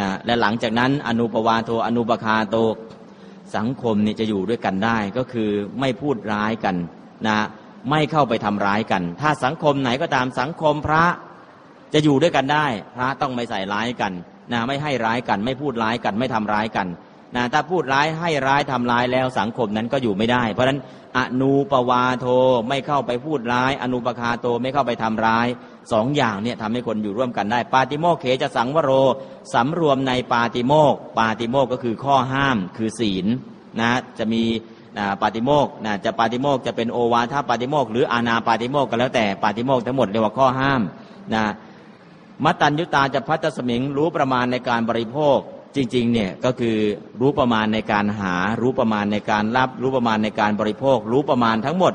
[0.00, 2.56] นะและหลังจากนั้นอนุปวาโทอนุปคาโต
[3.56, 6.76] สังคมนี่จะอยู่ด้วยกันได้ก็คือไม่พูดร้ายกัน
[7.26, 7.36] นะ
[7.90, 11.04] ไม่เข้าไปทำร้ายกัน ถ้าสังคมไหนก็ตามสังคมพระ
[11.94, 14.12] จะอยู่ด้วยกันได้ พระต้องไม่ใส่ร้ายกัน
[14.52, 16.86] นะไม่ให้ร้ายกัน ไม่พูดร้ายกัน ไม่ทำร้ายกัน
[17.36, 20.80] นะถ้าพูดร้ายให้ร้ายทำร้ายแล้วสังคมนั้นก็อยู่ไม่ได้ เพราะฉะนั้น
[21.18, 22.26] อนุปวาโท
[22.68, 25.46] ไม่เข้าไปพูดร้าย อนุปคาโตไม่เข้าไปทำร้าย
[25.92, 28.92] สองอย่างเนี่ยทำให้คนอยู่ร่วมกันได้ ปาติโมกเขจะสังวโร
[29.54, 33.26] สำรวมในปาติโมก ปาติโมกก็คือข้อห้ามคือศีล
[33.80, 34.42] นะจะมี
[34.98, 40.80] นะปาติโมกนะจะปาติโมกจะเป็นโอวาทปาติโมกหรืออาณาปาติโมกก็แล้วแต่ปาติโมกทั้งหมดเรียกว่าข้อห้าม
[41.34, 41.44] นะ
[42.44, 45.38] มัตตัญยุตาจะพัฒสมิงรู้ประมาณในการบริโภค
[45.76, 46.76] จริงๆเนี่ยก็คือ
[47.20, 51.92] รู้ประมาณในการหา รู้ประมาณในการรับ รู้ประมาณในการบริโภค รู้ประมาณทั้งหมด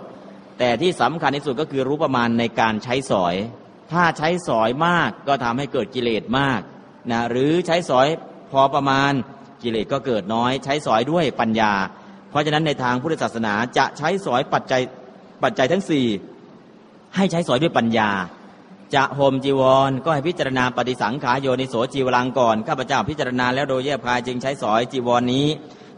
[0.60, 3.36] แต่ที่สำคัญที่สุดก็คือรู้ประมาณในการใช้สอย
[3.92, 6.60] ถ้าใช้สอยมากก็ทำให้เกิดกิเลสมาก
[7.12, 8.08] นะหรือใช้สอย
[8.52, 9.12] พอประมาณ
[9.64, 11.74] กิเลสก็เกิดน้อย ใช้สอยด้วยปัญญา
[12.30, 14.82] เพราะฉะนั้นในทางพุทธศาสนาจะใช้สอยปัจจัย
[15.44, 16.06] ปัจจัยทั้งสี่
[17.16, 18.10] ให้ใช้สอยด้วยปัญญา
[18.96, 25.48] จะห่มจีวร ก็ให้พิจารณาปฏิสังขารโยนิโสจีวรังก่อนข้าพเจ้าพิจารณาแล้วโดยแยบคายจึงใช้สอยจีวรนนี้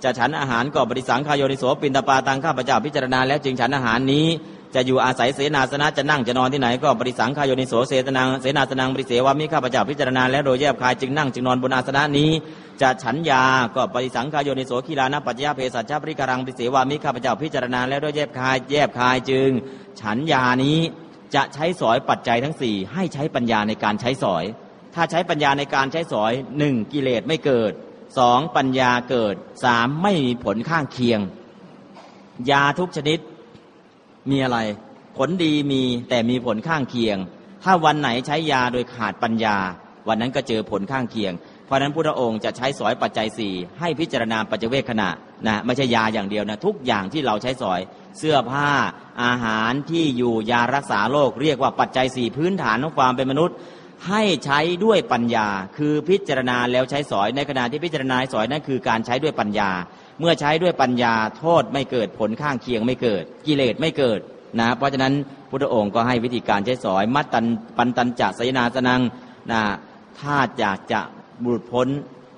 [0.04, 4.28] จะฉันอาหารก็ปฏิสังขารโยนิโสปินตปาตังข้าพเจ้าพิจารณาแล้วจึงฉันอาหารนี้
[4.76, 12.32] จะอยู่อาศัยเสนาสนะจะนั่งจะนอนที่ไหนก็ปฏิสังขารโยนิโสเสตนังเสนาสนังปริเสวามิข้าพเจ้าพิจารณาแล้วโดยแยบคายจึงนั่งจึงนอนบนอาสนะนี้
[12.82, 13.44] จะฉันยา
[13.76, 19.50] ก็ปฏิสังขารโยนิโสกีฬานะปัจจยาเพศสัจจปริการังปริเสวามิข้าพเจ้าพิจารณาแล้วโดยแยบคายแยบคายจึง
[20.00, 20.80] ฉันยานี้
[21.36, 24.44] จะใช้สอยปัจจัยทั้งสี่ให้ใช้ปัญญาในการใช้สอย
[24.96, 27.72] ถ้าใช้ปัญญาในการใช้สอยหนึ่งกิเลสไม่เกิด
[28.18, 31.20] สองปัญญาเกิดสามไม่มีผลข้างเคียง
[32.52, 33.20] ยาทุกชนิด
[34.30, 34.60] มีอะไร
[35.18, 37.18] ผลดีมีแต่มีผลข้างเคียง
[37.64, 39.58] ถ้าวันไหนใช้ยาโดยขาดปัญญา
[40.08, 41.34] วันนั้นก็เจอผลข้างเคียง
[41.66, 45.10] เพราะนั้นพระองค์จะใช้สอยปัจจัยสี่ให้พิจารณาปัจเจเวคขณะ
[45.48, 47.80] นะไม่ใช่ยาอย่างเดียวนะทุกอย่างที่เราใช้สอย
[48.20, 48.70] เสื้อผ้า
[49.24, 53.56] อาหารที่อยู่ยารักษาโรคเรียกว่าปัจจัยสี่พื้นฐานของความเป็นมนุษย์
[54.10, 55.48] ให้ใช้ด้วยปัญญา
[55.78, 59.70] คือพิจารณาแล้วใช้สอยในขณะที่พิจารณาสอยนั่นคือการใช้ด้วยปัญญา
[60.20, 64.20] เมื่อใช้ด้วยปัญญาโทษไม่เกิดผลข้างเคียงไม่เกิด กิเลสไม่เกิด
[64.60, 65.14] นะเพราะฉะนั้น
[65.50, 67.46] พุทธองค์ก็ให้วิธีการใช้สอย มัตตัน
[67.78, 69.02] ปันตันจัสยนาสนัง
[69.52, 69.62] นะ
[70.20, 71.02] ถ้าอยากจะ
[71.42, 71.88] หลุดพ้น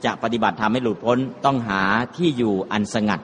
[0.06, 1.82] จะปฏิบัติทำให้หลุดพ้นต้องหา
[2.16, 3.20] ที่อยู่อันสงัด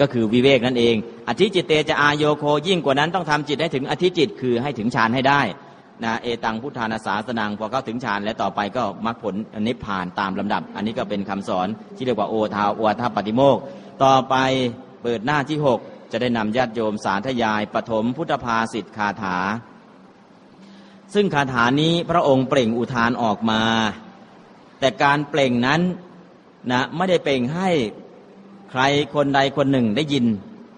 [0.00, 0.94] ก็คือวิเวกนั่นเอง
[1.28, 5.40] อธิจิตเตจะอายโยโคยิ่งกว่านั้นต้องทำจิตให้ถึงอธิจิตคือให้ถึงฌานให้ได้
[6.04, 9.34] นะเอตังพุทธานาสาสนังพอเข้าถึงฌานและต่อไปก็มรรคผล
[9.66, 13.58] นิพพานตามลำดับ อันนี้ก็เป็นคำสอนที่เรียกว่าโอทาอวทาปฏิโมก
[14.04, 14.34] ต่อไป
[15.02, 19.36] เปิดหน้าที่ 6 จะได้นำญาติโยมสาธยายปฐมพุทธภาสิทธิคาถา
[21.14, 23.62] ซึ่งคาถานี้พระองค์เปล่งอุทานออกมา
[24.82, 25.80] แต่การเปล่งนั้น
[26.72, 27.68] นะไม่ได้เปล่งให้
[28.70, 28.82] ใคร
[29.14, 30.26] คนใดคนหนึ่งได้ยิน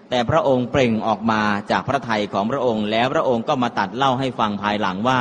[0.09, 1.41] แต่พระองค์เปล่งออกมา
[1.71, 5.19] จากพระทัยของพระองค์ แล้วพระองค์ก็มาตัดเล่าให้ฟังภายหลังว่า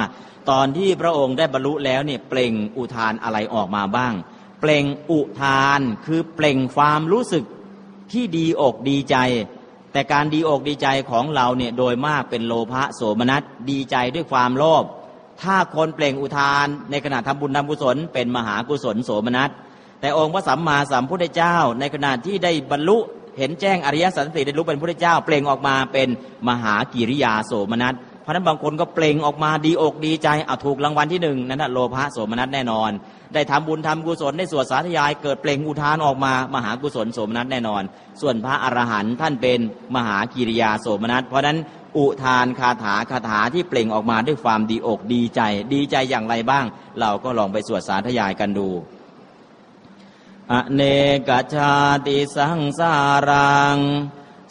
[0.51, 4.15] ตอนที่พระองค์ได้บรรลุแล้วเนี่ยเปล่งอุทานอะไรออกมาบ้าง
[4.61, 7.45] เปล่งอุทานคือเปล่งความรู้สึก
[8.13, 9.17] ที่ดีอกดีใจ
[9.93, 14.85] แต่การดีอกดีใจของเราเนี่ยโดยมากเป็นโลภะโสมนัสดีใจด้วยความโลภ
[15.43, 19.51] ถ้าคนเปล่งอุทานในขณะทำบุญทำกุศล เป็นมหากุศลโสมนัส
[20.01, 22.99] แต่องค์พระสัมมาสัมพุทธเจ้า ในขณะที่ได้บรรลุ
[23.39, 26.09] เห็นแจ้งอริยสัจสีได้รู้เป็นพุทธเจ้า เปล่งออกมาเป็น
[26.49, 32.91] มหากิริยาโสมนัสเพราะนั้นบางคนก็เปล่งออกมาดีอกดีใจเอาถูกรางวัลที่หนึ่งนั่นแหะโลภะโสมนัสแน่นอน
[33.35, 37.83] ได้ทำบุญทำกุศลได้สวดสาธยาย เกิดเปล่งอุทานออกมา มหากุศลโสมนัสแน่นอน
[38.21, 39.59] ส่วนพระอรหันต์ท่านเป็น
[39.95, 41.59] มหากิริยาโสมนัส เพราะนั้น
[41.99, 45.41] อุทานคาถาคาถาที่เปล่งออกมาด้วยความดีอกดีใจ
[45.73, 46.65] ดีใจอย่างไรบ้าง
[47.01, 48.69] เราก็ลองไปสวดสาธยายกันดู
[50.53, 50.81] อเน
[51.29, 51.75] กชา
[52.07, 52.93] ติสังสา
[53.31, 53.79] รัง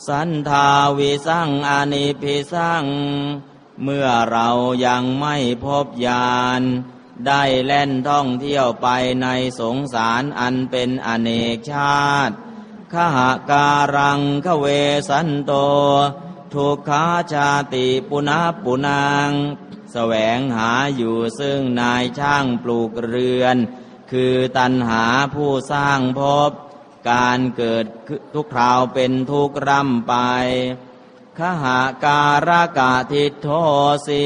[0.08, 2.86] สันทาวิสังอานิพิสัง
[3.84, 4.50] เมื่อเรา
[4.86, 6.64] ยังไม่พบญาณ
[7.28, 8.88] ได้แล่นท่องเที่ยวไป
[9.24, 9.28] ใน
[9.60, 12.36] สงสารอันเป็นอเนกชาติ
[12.94, 14.66] ขหาการังขเว
[15.10, 15.54] สันโต
[16.54, 19.30] ทุกขาชาติปุนาปุนาง
[19.94, 23.58] แสวงหาอยู่ซึ่งนายช่างปลูกเรือน
[24.12, 25.06] คือตัณหา
[25.36, 26.52] ผู้สร้างภพ
[27.12, 27.86] การเกิด
[28.34, 30.16] ทุกคราวเป็นทุกร่ำไป
[31.40, 33.48] ขหาการกาทิโท
[34.08, 34.26] สี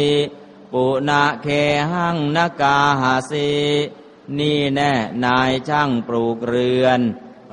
[0.74, 1.48] ปุนาเค
[1.92, 3.50] หังนกาหาสี
[4.40, 4.94] นี่แน่
[5.26, 7.00] นายช่างปลูกเรือน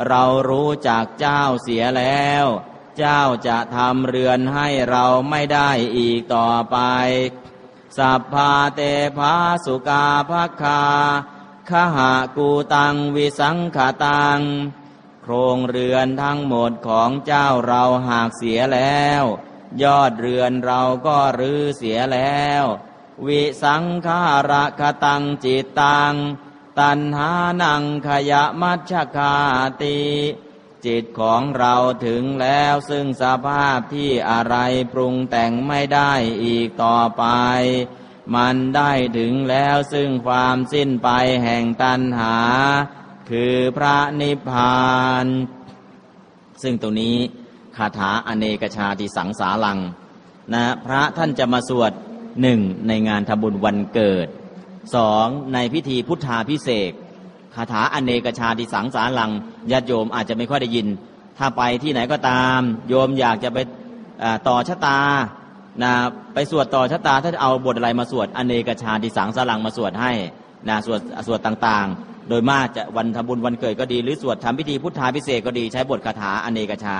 [0.07, 2.47] เรารู้จักเจ้าเสียแล้ว
[2.99, 6.77] เจ้าจะทำเรือนให้เราไม่ได้อีกต่อไป
[7.97, 8.81] สัพพาเต
[9.19, 9.35] ภา
[9.65, 10.83] สุกาภคา
[11.71, 14.41] ขหากูตังวิสังขาตัง
[15.23, 19.25] โครงเรือนทั้งหมดของเจ้าเราหากเสียแล้ว
[19.83, 22.65] ยอดเรือนเราก็รื้อเสียแล้ว
[23.27, 26.15] วิสังขาระคตังจิตตัง
[26.79, 27.31] ตันหา
[27.62, 29.35] นังขยะมัชคา
[29.83, 30.01] ติ
[30.87, 31.75] จิตของเรา
[32.07, 34.57] ถึงแล้วซึ่งสภาพที่อะไร
[34.93, 36.12] ปรุงแต่งไม่ได้
[36.45, 37.25] อีกต่อไป
[38.35, 41.09] มันได้ถึงแล้วซึ่งความสิ้นไป
[41.43, 42.37] แห่งตัณหา
[43.31, 44.85] คือพระนิพพา
[45.25, 45.27] น
[46.62, 47.17] ซึ่งตรงนี้
[47.77, 49.79] คาถาอเนกชาติสังสาลัง
[50.53, 51.93] นะพระท่านจะมาสวด
[52.43, 54.26] หนึ่งในงานทำบุญวันเกิด
[54.95, 56.93] สองในพิธีพุทธาพิเศษ
[57.55, 59.30] คาถาอเนกชาติสังสาลัง
[59.72, 60.87] ญาติโยมอาจจะไม่ค่อยได้ยิน
[61.39, 63.59] ถ้าไปที่ไหนก็ตาม โยมอยากจะไป
[64.49, 65.01] ต่อชะตา
[65.82, 65.93] นะ
[66.35, 70.12] ไปสวดต่อชะตาถ้าเอาบทอะไรมาสวดอเนกชาติสังสลังมาสวดให้
[70.68, 76.97] นะสวดสวดต่างๆ โดยมากจะวันทำบุญวันเกิดก็ดี หรือสวดทำพิธีพุทธาพิเศษก็ดีใช้บทคาถาอเนกชา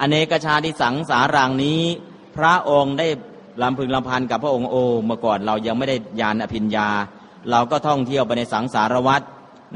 [0.00, 1.82] อเนกชาติสังสารังนี้
[2.36, 3.08] พระองค์ได้
[3.62, 6.88] ลำพึงลำพันกับพระองค์โอเมื่อก่อนเรายังไม่ได้ยานอภิญญา
[7.50, 9.22] เราก็ท่องเที่ยวไปในสังสารวัฏ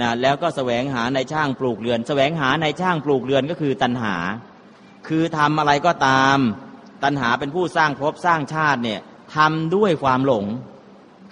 [0.01, 4.15] นะแล้วก็แสวงหาในช่างปลูกเรือน แสวงหาในช่างปลูกเรือนก็คือตัณหา
[5.09, 6.39] คือทำอะไรก็ตาม
[7.05, 9.01] ตัณหาเป็นผู้สร้างภพสร้างชาติเนี่ย
[9.37, 10.45] ทำด้วยความหลง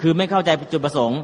[0.00, 1.20] คือไม่เข้าใจจุดประสงค์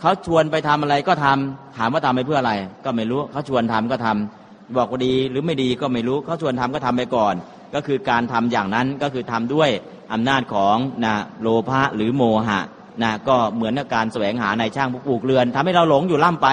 [0.00, 2.54] เขาชวนไปทำอะไรก็ทำถามว่าทำไปเพื่ออะไร
[2.84, 4.39] ก็ไม่รู้เขาชวนทำก็ทำ
[4.76, 7.34] บอกว่าดีหรือไม่ดีก็ไม่รู้เขาชวนทำก็ทำไปก่อน
[7.74, 9.70] ก็คือการทำอย่างนั้นก็คือทำด้วย
[10.12, 12.60] อำนาจของนะโลภะหรือโมหะ
[13.02, 16.48] นะก็เหมือนกับการแสวงหาในช่างผู้ปลูกเรือนทำให้เราหลงอยู่ล่ำไป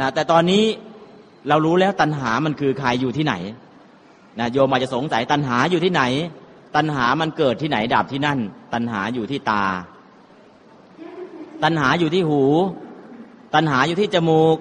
[0.00, 0.64] นะแต่ตอนนี้
[1.48, 3.34] เรารู้แล้วตัณหามันคือใครอยู่ที่ไหน
[4.38, 6.02] นะโยมอาจจะสงสัยตัณหาอยู่ที่ไหน
[6.76, 8.38] ตัณหามันเกิดที่ไหนดับที่นั่น
[8.74, 9.64] ตัณหาอยู่ที่ตา
[11.62, 12.42] ตัณหาอยู่ที่หู
[13.54, 14.56] ตัณหาอยู่ที่จมูก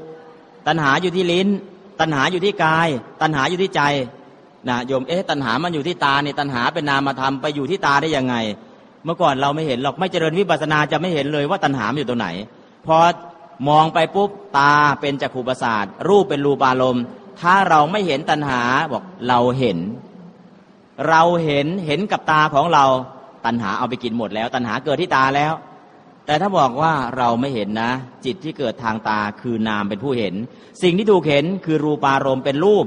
[0.67, 1.47] ตัณหาอยู่ที่ลิ้น
[1.99, 2.87] ตัณหาอยู่ที่กาย
[3.21, 3.81] ตัณหาอยู่ที่ใจ
[4.69, 8.35] นะโยมเอ๊ะตัณหามันอยู่ที่ตาเนี่ยตัณหาเป็นนามธรรมไปอยู่ที่ตาได้ยังไง
[9.03, 12.27] เมื่อก่อนเราไม่เห็นหรอกไม่เจริญวิปัสสนาจะไม่เห็นเลยว่าตัณหาอยู่ตรงไหน
[12.87, 12.97] พอ
[13.69, 17.03] มองไปปุ๊บตาเป็นจักขุประสาทรูปเป็นรูปารมณ์
[17.41, 19.77] ถ้าเราไม่เห็นตัณหาบอกเราเห็น
[21.09, 22.85] เราเห็นเห็นกับตาของเรา
[23.45, 25.53] ตัณหาเอาไปกินหมดแล้ว ตัณหาเกิดที่ตาแล้ว
[26.27, 27.91] แต่ถ้าบอกว่าเราไม่เห็นนะ
[28.25, 30.35] จิตที่เกิดทางตาคือนามเป็นผู้เห็น
[30.83, 32.85] สิ่งที่ถูกเห็นคือรูปารมณ์เป็นรูป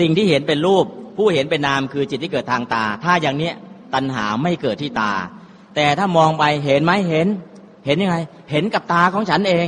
[0.00, 0.84] สิ่งที่เห็นเป็นรูป
[1.16, 3.54] ผู้เห็นเป็นนามคือจิตที่เกิดทางตา ถ้าอย่างเนี้ย
[3.94, 5.12] ตัณหาไม่เกิดที่ตา
[5.74, 7.26] แต่ถ้ามองไปเห็นไหมเห็น
[7.86, 8.16] เห็นยังไง
[8.50, 9.66] เห็นกับตาของฉันเอง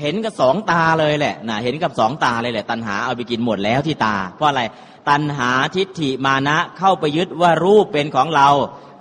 [0.00, 4.62] เห็นกับสองตาเลยแหละนะเห็นกับสองตาเลยแหละ ตัณหาเอาไปกินหมดแล้วที่ตา เพราะอะไร
[5.10, 8.48] ตัณหาทิฏฐิมานะเข้าไปยึดว่ารูปเป็นของเรา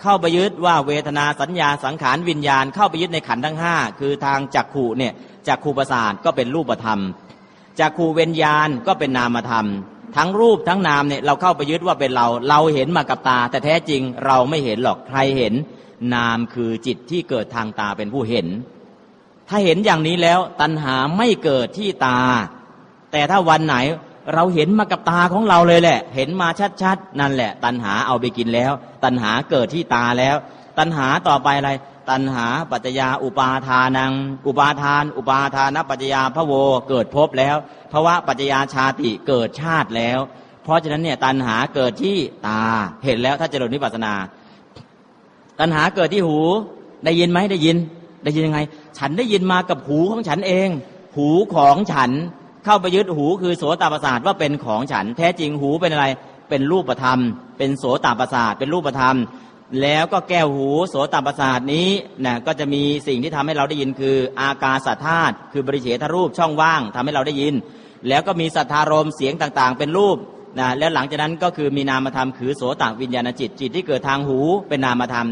[0.02, 5.14] เข้าไปยึดว่าเวทนาสัญญาสังขารวิญญาณ เข้าไปยึดในขันทั้งห้าคือทางจักขู่เนี่ย
[5.48, 7.00] จักขู่ประสาทก็เป็นรูปธรรม
[7.80, 9.68] จักขู่เวิญญาณก็เป็นนามธรรม
[10.16, 15.54] ทั้งรูปทั้งนามเนี่ยเราเข้าไปยึดว่าเป็นเรา เราเห็นมากับตา แต่แท้จริงเราไม่เห็นหรอกใครเห็น
[16.14, 18.48] นามคือจิตที่เกิดทางตาเป็นผู้เห็น
[19.50, 22.20] ถ้าเห็นอย่างนี้แล้วตัณหาไม่เกิดที่ตา
[23.12, 23.76] แต่ถ้าวันไหน
[24.34, 26.48] เราเห็นมากับตาของเราเลยแหละ เห็นมา
[26.82, 28.72] ชัดๆ นั่นแหละ ตัณหาเอาไปกินแล้ว
[29.04, 30.36] ตัณหาเกิดที่ตาแล้ว
[30.78, 31.72] ตัณหาต่อไปอะไร
[32.10, 34.14] ตัณหาปัจจยาอุปาทานัง
[34.48, 36.54] อุปาทาน อุปาทานปัจจยาพระโว
[36.90, 37.56] เกิดพบแล้ว
[37.92, 40.20] ภาวะปัจจยาชาติเกิดชาติแล้ว
[40.64, 42.18] เพราะฉะนั้นเนี่ยตัณหาเกิดที่
[42.48, 42.62] ตา
[43.06, 44.14] เห็นแล้วถ้าเจริญวิปัสสนา
[45.60, 46.40] ตัณหาเกิดที่หู
[47.06, 47.78] ได้ยินไหมได้ยิน
[48.26, 48.60] ได้ยินยังไง
[48.98, 50.70] ฉันได้ยินมากับหูของฉันเอง
[51.18, 52.12] หูของฉัน
[52.66, 56.06] เข้าไปยึดหูคือโสตประสาทว่าเป็นของฉัน แท้จริงหูเป็นอะไร
[56.50, 57.20] เป็นรูปธรรม
[57.58, 59.16] เป็นโสตประสาทเป็นรูปธรรม
[59.82, 61.90] แล้วก็แก้วหูโสตประสาทนี้
[62.26, 67.54] นะก็จะมีสิ่งที่ทำให้เราได้ยินคือ อากาศธาตุคือบริเฉทรูปช่องว่างทำให้เราได้ยิน
[68.08, 70.18] แล้วก็มีสัทธารมเสียงต่างๆ เป็นรูป
[70.60, 75.28] นะแล้วหลังจากนั้นก็คือมีนามธรรมคือโสตวิญญาณจิตจิตที่เกิดทางหูเป็นนามธรรม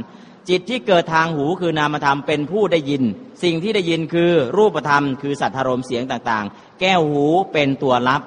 [0.49, 3.03] จิตที่เกิดทางหูคือนามธรรมเป็นผู้ได้ยิน
[3.43, 8.21] สิ่งที่ได้ยินคือรูปธรรม คือสัทธารมเสียงต่างๆ แก้วหูเป็นตัวรับ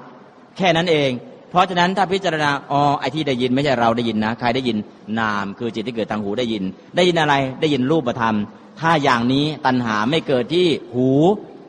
[0.57, 1.11] แค่นั้นเอง
[1.49, 4.77] เพราะฉะนั้นถ้าพิจารณาอ๋อไอ้ที่ได้ยินไม่ใช่เราได้ยินนะ ใครได้ยิน
[5.19, 6.63] นามคือจิตที่เกิดทางหูได้ยิน
[6.95, 8.35] ได้ยินอะไรได้ยินรูปธรรม
[8.79, 11.09] ถ้าอย่างนี้ตัณหาไม่เกิดที่หู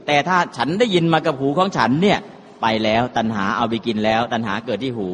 [0.06, 2.18] แต่ถ้าฉันได้ยินมากับหูของฉันเนี่ย
[2.62, 5.08] ไปแล้วตัณหาเอาไปกินแล้ว ตัณหาเกิดที่หู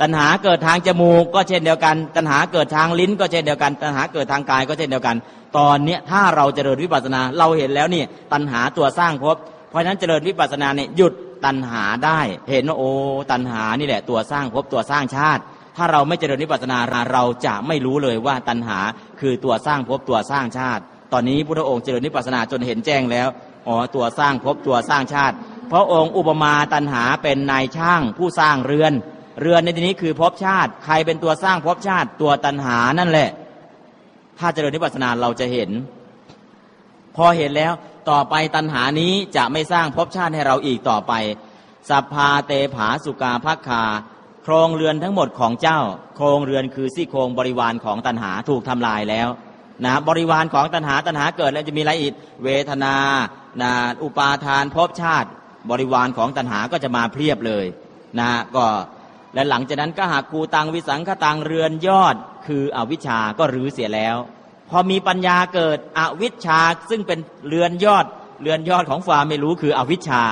[0.00, 5.16] ตัณหาเกิดทางจมูกก็เช่นเดียวกัน ตัณหาเกิดทางลิ้นก็เช่นเดียวกัน ตัณหาเกิดทางกายก็เช่นเดียวกัน
[5.58, 9.36] ตอนเนี้ยถ้าเราเจริญวิปัสสนาเราเห็นแล้วนี่ตัณหาตัวสร้างภพ
[9.70, 11.12] เพราะฉะนั้นเจริญวิปัสสนาเนี่ยหยุด
[11.44, 12.20] ตัณหาได้
[12.50, 12.90] เห็นว่าโอ้
[13.32, 15.42] ตัณหานี่แหละตัวสร้างภพตัวสร้างชาติ
[15.76, 16.78] ถ้าเราไม่เจริญวิปัสสนา
[17.12, 18.78] เราจะไม่รู้เลยว่าตัณหา
[19.20, 20.82] คือตัวสร้างภพตัวสร้างชาติ
[21.12, 23.28] ตอนนี้พระองค์เจริญวิปัสสนาจนเห็นแจ้งแล้ว
[23.68, 25.34] อ๋อตัวสร้างภพตัวสร้างชาติ
[25.72, 28.92] พระองค์อุปมาตันหาเป็นนายช่างผู้สร้างเรือน
[29.40, 33.30] เรือนในที่นี้คือภพชาติ ใครเป็นตัวสร้างภพชาติตัวตันหานั่นแหละ
[34.38, 35.70] ถ้าเจริญนิพพานาเราจะเห็น
[37.16, 37.72] พอเห็นแล้ว
[38.10, 41.12] ต่อไปตันหานี้จะไม่สร้างภพชาติให้เราอีกต่อไป
[41.88, 43.82] สัพพาเตผาสุกาพักคา
[44.42, 45.80] โครงเรือนทั้งหมดของเจ้า
[46.16, 49.28] โครงเรือนคือซี่โครงบริวารของตันหาถูกทำลายแล้ว
[49.84, 52.14] นะบริวารของตันหาตันหาเกิดแล้วจะมีอะไรอีก
[52.44, 52.94] เวทนา
[53.62, 53.72] นะ
[54.02, 55.28] อุปาทานภพชาติ
[55.70, 57.66] บริวารของตัณหาก็จะมาเพียบเลย
[58.20, 58.64] นะก็
[59.34, 62.14] และหลังจากนั้นก็หากคูตังวิสังขตังเรือนยอด
[62.46, 64.16] คืออวิชชาก็รื้อเสียแล้ว
[64.70, 66.58] พอมีปัญญาเกิดอวิชชา
[66.90, 67.18] ซึ่งเป็น
[67.48, 68.06] เรือนยอด
[68.42, 70.22] เรือนยอดของความไม่รู้คืออวิชชา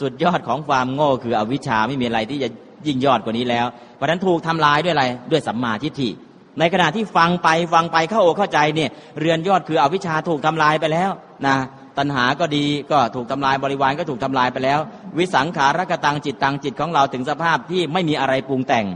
[0.00, 2.48] สุดยอดของความโง่คืออวิชชาไม่มีอะไรที่จะ
[2.86, 6.10] ยิ่งยอดกว่านี้แล้วเพราะนั้นถูกทำลายด้วยอะไรด้วยสัมมาทิฏฐิ
[6.58, 8.90] ในขณะที่ฟังไปฟังไปเข้าอกเข้าใจเนี่ย
[9.20, 11.10] เรือนยอดคืออวิชชาถูกทำลายไปแล้ว
[11.46, 11.56] นะ
[11.98, 14.78] ตัณหาก็ดีก็ถูกทำลายบริวารก็ถูกทำลายไปแล้ว
[15.18, 18.86] วิสังขารกตังจิตตังจิตของเราถึงสภาพที่ไม่มีอะไรปรุงแต่ง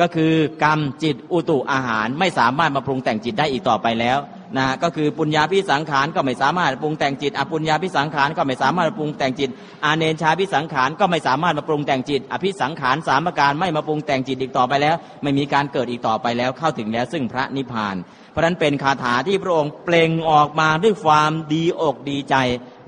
[0.00, 0.32] ก็คือ
[0.64, 4.18] กรรมจิตอุตุอาหารไม่สามารถมาปรุงแต่งจิตได้อีกต่อไปแล้ว
[4.56, 9.50] นะก็คือปุญญาพิสังขารก็ไม่สามารถปรุงแต่งจิตอปุญญาพิสังขารก็ไม่สามารถปรุงแต่งจิต
[9.84, 17.96] อาเนชาพิสังขารก็ไม่สามารถมาปรุงแต่งจิต อภิสังขารสามประการไม่มาปรุงแต่งจิตอีกต่อไปแล้ว ไม่มีการเกิดอีกต่อไปแล้วเข้าถึงแล้วซึ่งพระนิพพาน
[18.30, 22.34] เพราะนั้นเป็นคาถาที่พระองค์เปล่งออกมาด้วยความดีอกดีใจ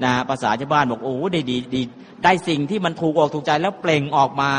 [0.05, 1.83] นะภาษาชาวบ้านบอกโอ้ได้ดีดี
[2.25, 4.51] ได้สิ่งที่มันถูกอกถูกใจแล้วเปล่งออกมา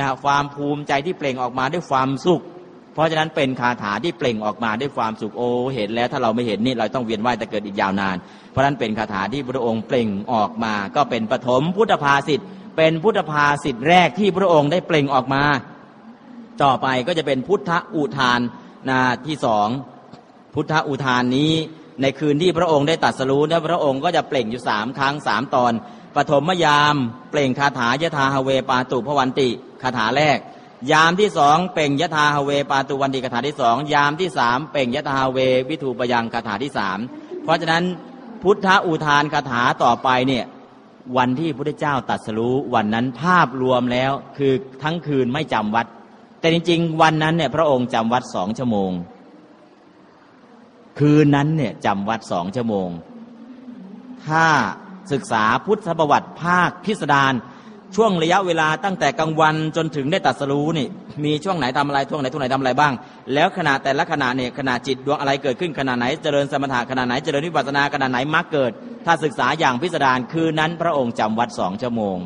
[0.00, 2.42] นะความภูมิใจที่เปล่งออกมาด้วยความสุข
[2.98, 8.16] เพราะฉะนั้นเป็นคาถาที่เปล่งออกมาด้วยความสุขโอ้เห็นแล้วถ้าเราไม่เห็นนี่เราต้องเวียนว่ายแต่เกิดอีกยาวนาน
[8.50, 12.40] เพราะฉะนั้นเป็นคาถาที่พระองค์เปล่งออกมา ก็เป็นปฐมพุทธภาษิต
[12.76, 15.44] เป็นพุทธภาษิตแรกที่พระองค์ได้เปล่งออกมา
[16.62, 18.40] ต่อไปก็จะเป็นพุทธอุทาน
[18.88, 19.68] นาที่สอง
[20.54, 21.52] พุทธอุทานนี้
[22.02, 25.72] ในคืนที่พระองค์ได้ตัดสรู้นะพระองค์ก็จะเปล่งอยู่สามครั้งสามตอน
[26.16, 26.96] ปฐมยาม
[27.30, 29.48] เปล่งคาถายะธาฮเวปาตุพวันติ
[29.82, 30.38] คาถาแรก
[30.92, 36.98] ยามที่สองเป่งยะธาฮเวปาตุวันดีคาถาที่สองยามที่สามเป่งยะธาฮเววิทูปยังคาถาที่สาม
[37.42, 37.84] เพราะฉะนั้น
[38.42, 40.44] พุทธอุทานคาถาต่อไปเนี่ย
[41.16, 44.52] วันที่พระเจ้าตัดสรู้วันนั้นภาพรวมแล้วคือ
[44.82, 45.86] ทั้งคืนไม่จำวัด
[46.40, 48.90] แต่จริง ๆ วันนั้นเนี่ยพระองค์จำวัดสองชั่วโมง
[50.98, 52.88] คืนนั้นเนี่ยจำวัดสองชั่วโมง
[54.26, 54.46] ถ้า
[55.12, 57.32] ศึกษาพุทธประวัติภาคพิสดาร
[57.96, 60.88] ช่วงระยะเวลาตั้งแต่กลางวันจนถึงได้ตัดสรู้นี่
[61.24, 62.92] มีช่วงไหนทำอะไรช่วงไหนช่วงไหนทำอะไรบ้าง
[63.34, 68.72] แล้วขณะแต่ละขณะเนี่ยขณะจิตดวงอะไรเกิดขึ้นขณะไหนเจริญสมถะขณะไหนเจริญวิปัสสนาขณะไหนมรรคเกิด
[69.06, 72.18] ถ้าศึกษาอย่างพิสดารคืนนั้นพระองค์จำวัดสองชั่วโมง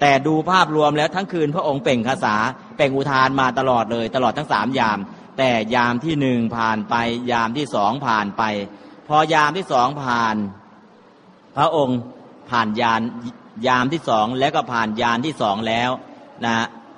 [0.00, 2.36] แต่ดูภาพรวมแล้วทั้งคืนพระองค์เป่งคาษา
[2.76, 4.98] เป่งอุทานมาตลอดเลยตลอดทั้งสามยาม
[5.38, 6.94] แต่ยามที่หนึ่งผ่านไป
[7.32, 8.42] ยามที่สองผ่านไป
[9.08, 10.36] พอยามที่สองผ่าน
[11.56, 11.98] พระองค์
[12.50, 13.00] ผ่านยาน
[13.66, 15.90] ยามที่สองแล้วก็ผ่านยานที่สองแล้ว
[16.44, 16.54] นะ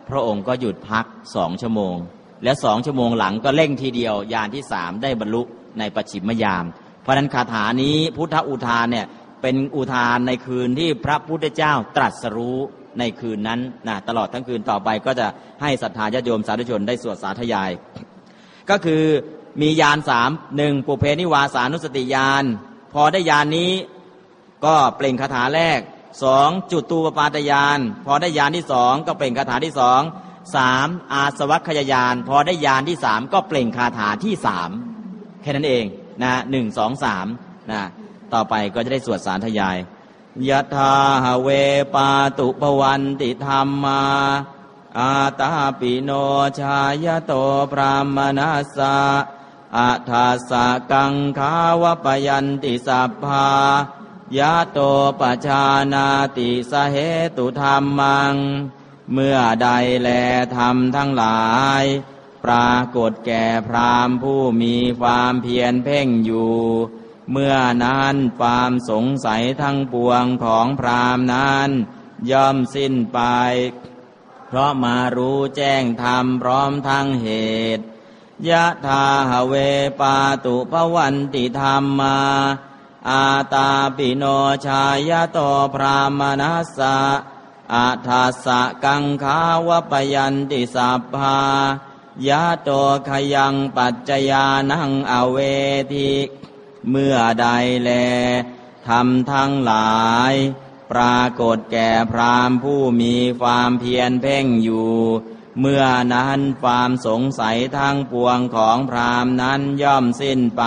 [0.09, 1.05] พระองค์ก็หยุดพัก
[1.37, 1.97] สองชั่วโมง
[2.45, 5.43] และสองชั่วโมงหลังก็เร่งทีเดียวยานที่สามได้บรรลุ
[5.79, 6.65] ในปัจฉิมยาม
[7.03, 9.07] เพราะนั้นคาถานี้พุทธอุทานเนี่ย
[9.43, 12.59] เป็นอุทานในคืนที่พระพุทธเจ้าตรัสรู้
[12.99, 15.27] ในคืนนั้นนะตลอดทั้งคืนต่อไปก็จะ
[15.63, 17.71] ให้ศรัทธาญาติโยมสาธุชนได้สวดสาธยาย
[18.71, 19.03] ก็คือ
[19.61, 22.45] มียานสามหนึ่งปุเพนิวาสานุสติยาน
[22.93, 23.73] พอได้ยานนี้
[24.65, 25.81] ก็เปล่งคาถาแรก
[26.23, 30.01] สองจุตูปปาตยาน พอได้ยานที่สองก็เปล่งคาถาที่สอง
[30.57, 34.71] สามอาสวัคยายาน พอได้ยานที่สามก็เปล่งคาถาที่สาม
[35.43, 35.85] แค่นั้นเอง
[36.23, 37.27] นะหนึ่งสองสาม
[37.71, 37.83] นะ
[38.33, 39.77] ต่อไปก็จะได้สวดสารทยาย
[40.49, 40.95] ยะธา
[41.43, 41.49] เว
[41.95, 42.09] ปา
[42.39, 44.03] ตุปวันติธรรมา
[44.99, 45.51] อาตา
[45.81, 46.11] ปิโน
[46.61, 47.33] ชายโต
[47.73, 48.97] พรามนัสะ
[49.77, 53.49] อัฏาสะกังขาวปยันติสัพพา
[54.39, 54.79] ยะโต
[55.21, 56.09] ปชานา
[56.39, 56.97] ติสเห
[57.37, 58.35] ตุธรรมัง
[59.13, 59.69] เมื่อใด
[60.01, 60.09] แล
[60.57, 61.45] ธรรมทั้งหลา
[61.83, 61.85] ย
[62.45, 66.55] ปรากฏแก่พรามผู้มีความเพียรเพ่งอยู่
[67.31, 71.71] เมื่อนั้นความสงสัยทั้งปวงของพรามนั้น
[72.31, 73.21] ย่อมสิ้นไป
[74.49, 77.29] เพราะมารู้แจ้งธรรมพร้อมทั้งเห
[77.77, 77.85] ตุ
[78.49, 79.55] ยะธาหเว
[80.01, 82.19] ปาตุภวันติธรรมมา
[83.11, 84.25] อาตาปิโน
[84.67, 85.39] ชายโต
[85.75, 86.99] พรามนัสสะ
[87.75, 89.39] อาทัสสะกังขา
[89.69, 91.41] วปยันติสัพพา
[92.29, 92.71] ยะโต
[93.09, 95.39] ขยังปัจจยานังอเว
[95.93, 96.13] ทิ
[96.91, 97.47] เมื่อใด
[97.83, 97.91] แล
[98.89, 100.03] ทำทั้งหลา
[100.33, 100.35] ย
[100.93, 104.93] ปรากฏแก่พรามผู้มีความเพียรเพ่งอยู่
[105.61, 105.85] เมื่อ
[106.15, 110.65] นั้นความสงสัยทั้งปวงของพรามนั้นย่อมสิ้นไป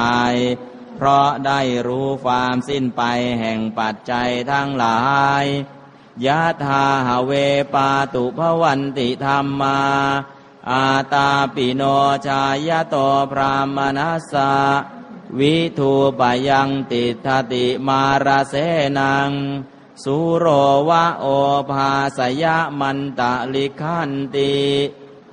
[0.98, 3.02] เพราะได้รู้ความสิ้นไป
[3.40, 5.00] แห่งปัจจัยทั้งหลา
[5.44, 5.46] ย
[6.26, 7.32] ยะธาหเว
[7.74, 9.80] ปาตุภวันติธรรมา
[10.72, 11.84] อาตาปิโน
[12.28, 12.96] ชายโต
[13.32, 14.54] พรามนัสสะ
[15.40, 18.56] วิทูปยังติทติมาราเส
[19.00, 19.32] นัง
[20.04, 20.46] สุโร
[20.90, 21.26] วะโอ
[21.72, 24.54] ภาสยะมันตะลิขันติ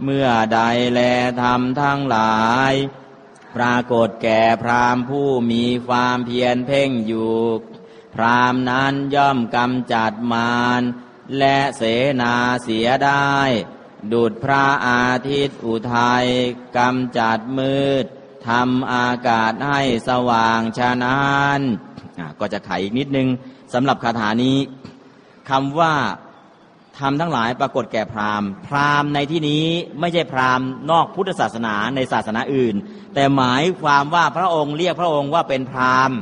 [0.02, 0.58] เมื่อใด
[0.92, 1.00] แล
[1.40, 2.36] ทำทั้งหลา
[2.72, 2.72] ย
[3.56, 7.34] ปรากฏแก่พรามผู้มีความเพียรเพ่งอยู่
[8.14, 10.82] พรามนั้นย่อมกำจัดมาร
[11.38, 11.82] และเส
[12.20, 13.34] นาเสียได้
[14.12, 16.26] ดุดพระอาทิตย์อุทัย
[16.76, 18.04] กำจัดมืด
[18.48, 21.20] ทำอากาศให้สว่างชานา
[21.58, 21.60] น
[22.40, 23.28] ก็จะไขอีกนิดนึง
[23.72, 24.58] สำหรับคาถานี้
[25.50, 25.94] คำว่า
[26.98, 29.64] ทำทั้งหลายปรากฏแก่พราหมณ์ พราหมณ์ในที่นี้
[30.00, 32.74] ไม่ใช่พราหมณ์นอกพุทธศาสนาในศาสนาอื่น
[33.14, 36.16] แต่หมายความว่าพระองค์เรียกพระองค์ว่าเป็นพราหมณ์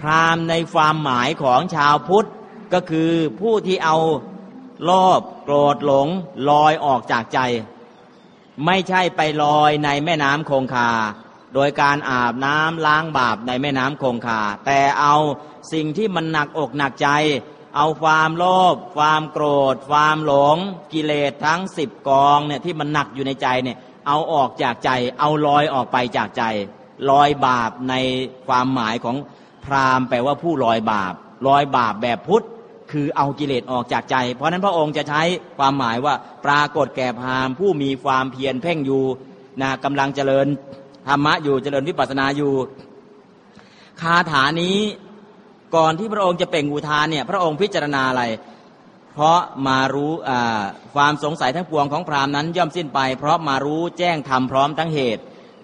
[0.00, 2.28] พราหมณ์ในความหมายของชาวพุทธ
[2.72, 3.10] ก็คือ
[3.40, 3.96] ผู้ที่เอา
[4.84, 6.08] โลภโกรธหลง
[6.50, 7.38] ลอยออกจากใจ
[8.66, 10.90] ไม่ใช่ไปลอยในแม่น้ำคงคา
[11.54, 15.16] โดยการอาบน้ำล้างบาปในแม่น้ำคงคา แต่เอา
[15.72, 17.08] สิ่งที่มันหนักอกหนักใจ
[17.76, 18.44] เอาความโล
[18.74, 20.56] ภความโกรธ ความหลง
[20.92, 26.42] กิเลสทั้งสิบกองเนี่ยที่มันหนักอยู่ในใจเนี่ย เอาออกจากใจ เอาลอยออกไปจากใจ
[27.10, 27.94] ลอยบาปใน
[28.46, 29.16] ความหมายของ
[29.64, 31.14] พราหมณ์แปลว่าผู้ลอยบาป
[31.48, 32.46] ลอยบาปแบบพุทธ
[32.92, 35.22] คือเอากิเลสออกจากใจ เพราะนั้นพระองค์จะใช้
[35.58, 36.14] ความหมายว่า
[36.44, 39.04] ปรากฏแก่พราหมณ์ผู้มีความเพียรเพ่งอยู่
[39.62, 40.46] นะกำลังเจริญ
[41.06, 42.52] ธรรมะอยู่เจริญวิปัสสนาอยู่
[44.00, 44.78] คาถานี้
[45.76, 48.22] ก่อนที่พระองค์จะเป่งอุทานเนี่ยพระองค์พิจารณาอะไร
[49.14, 50.12] เพราะมารู้
[50.94, 55.22] ความสงสัยทั้งปวงของพราหมณ์นั้นย่อมสิ้นไป เพราะมารู้แจ้งธรรมพร้อมทั้งเหตุ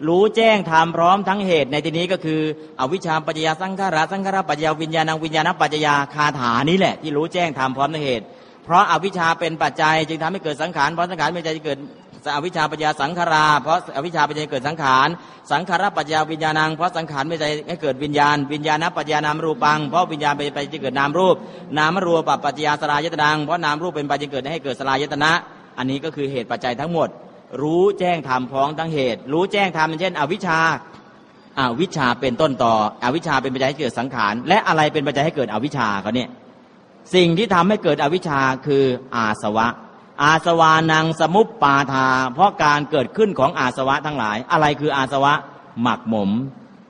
[0.09, 2.41] รู้แจ้งธรรมพร้อมทั้งเหตุ ในที่นี้ก็คือ
[2.81, 8.25] อวิชชาปัจจยาสังขาราสังขาราปัจจยาวิญญาณังวิญญาณปัจจยาคาถานี้แหละที่รู้แจ้งธรรมพร้อมทั้งเหตุ
[8.65, 11.79] เพราะอวิชชาเป็นปัจจัยจึงทำให้เกิดสังขารเพราะสังขารเป็นปัจจัยจะเกิด
[12.37, 15.09] อวิชชาปัญญาสังขารา เพราะอวิชชาปัญญาเกิดสังขาร
[15.53, 21.37] สังขารปัญญาวิญญาณัง เพราะสังขารไม่ใจให้เกิดวิญญาณ วิญญาณปัญญานามรูปัง เพราะวิญญาณเป็นปัจจัยเกิดนามรูป
[21.79, 25.33] นามรูปปัจจยาสลายตนัง เพราะนามรูปเป็นปัจจัยเกิดให้เกิดสลายตนะ
[25.79, 27.09] อันนี้ก็คือเหตุปัจจัยทั้งหมด
[27.63, 30.59] รู้แจ้งธรรมพ้องทั้งเหตุ รู้แจ้งธรรมเช่น อวิชชา
[31.59, 32.75] อาวิชชาเป็นต้นต่อ
[33.05, 36.29] อวิชชาเป็นปัจจัยให้เกิดสังขาร และอะไรเป็นปัจจัยให้เกิดอวิชชาเขาเนี่ย
[37.15, 39.67] สิ่งที่ทำให้เกิดอวิชชาคืออาสวะ
[40.23, 45.33] อาสวานังสมุปปาทา เพราะการเกิดขึ้นของอาสวะทั้งหลาย อะไรคืออาสวะ
[45.83, 46.31] หมักหมม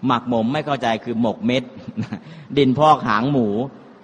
[0.06, 1.62] หมักหมมไม่เข้าใจคือหมกเม็ด
[2.56, 3.48] ดินพอกหางหมู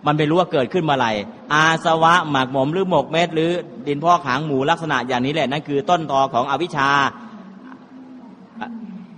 [0.06, 1.08] มันไม่รู้ว่าเกิดขึ้นเมื่อไร
[1.54, 3.50] อาสวะหมักหมมหรือหมกเม็ด หรือ
[3.86, 6.90] ดินพอกหางหมูลักษณะอย่างนี้แหละนั่นคือต้นตอของอวิชชา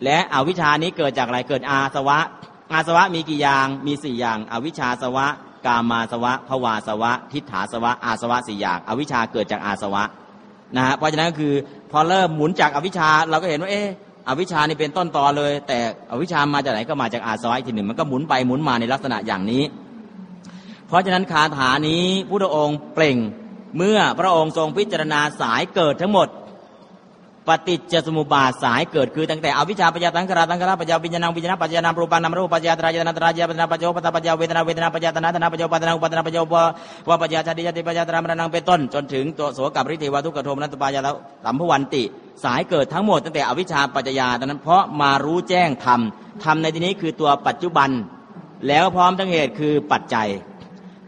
[0.04, 2.18] และอวิชชานี้เกิดจากอะไรเกิดอาสวะ
[2.72, 5.26] อาสวะมีกี่อย่างมีสี่อย่าง อวิชชาสวะ
[5.66, 10.02] กามาสวะภวาสวะ ทิฏฐาสวะ อาสวะสี่อย่างอวิชชาเกิดจากอาสวะ
[10.76, 11.54] นะฮะเพราะฉะนั้นก็คือ
[11.90, 13.88] พอเริ่มหมุนจากอวิชชาเราก็เห็นว่าเออ
[14.28, 15.78] อวิชชานี่เป็นต้นตอเลย แต่
[16.10, 19.62] อวิชชามาจากไหนก็มาจากอาสวะอีกทีหนึ่งมันก็หมุนไปหมุนมาในลักษณะอย่างนี้
[20.86, 23.18] เพราะฉะนั้นคาถานี้พุทธองค์เปล่ง
[23.76, 26.28] เมื่อพระองค์ทรงพิจารณาสายเกิดทั้งหมด
[27.48, 36.42] ปฏิจจสมุปบาทสายเกิดคือตั้งแต่อวิชชาปัญญาตังกราตังกราปัญญาวิญญาณวิญญาณปัญญานามรูปังนามรูปปัญญาตรายตนาตรายปัญญาปัญญาปัญญาปัญญาเวทนาเวทนาปัญญาตนาตนาปัญญาปัญญาปัญญาปัญญา
[37.08, 42.02] วาปัญญาชาติชาติปัญญาตรามรณังเป็นต้น จนถึงตัวโสกับริเทวทุกขโทมนัตปายาแล้วสัมภวันติ
[42.44, 46.00] สายเกิดทั้งหมดตั้งแต่อวิชชาปัจจยาตอนนั้นเพราะมารู้แจ้งธรรม
[46.44, 47.90] ธรรมในที่นี้คือตัวปัจจุบัน
[48.68, 50.28] แล้วพร้อมทั้งเหตุคือปัจจัย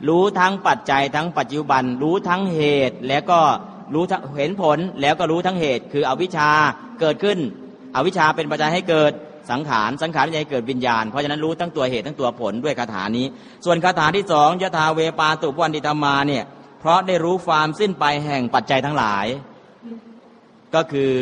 [0.09, 3.41] รู้ทั้งปัจจัยทั้งปัจจุบัน รู้ทั้งเหตุแล้วก็
[3.95, 4.05] รู้
[4.39, 6.51] เห็นผลแล้วก็รู้ทั้งเหตุ คืออวิชชา
[7.01, 7.39] เกิดขึ้น
[7.97, 9.13] อวิชชาเป็นปัจจัยให้เกิด
[9.51, 13.27] สังขารสังขารเป็นปัจจัยให้เกิดวิญญาณเพราะฉะนั้นรู้ทั้งตัวเหตุทั้งตัวผลด้วยคาถานี้
[13.65, 16.45] ส่วนคาถาที่สองยะถาเวปาตุปวันติธรรมาเนี่ย
[16.81, 19.27] เพราะได้รู้ความสิ้นไปแห่งปัจจัยทั้งหลาย
[20.75, 21.13] ก็คือ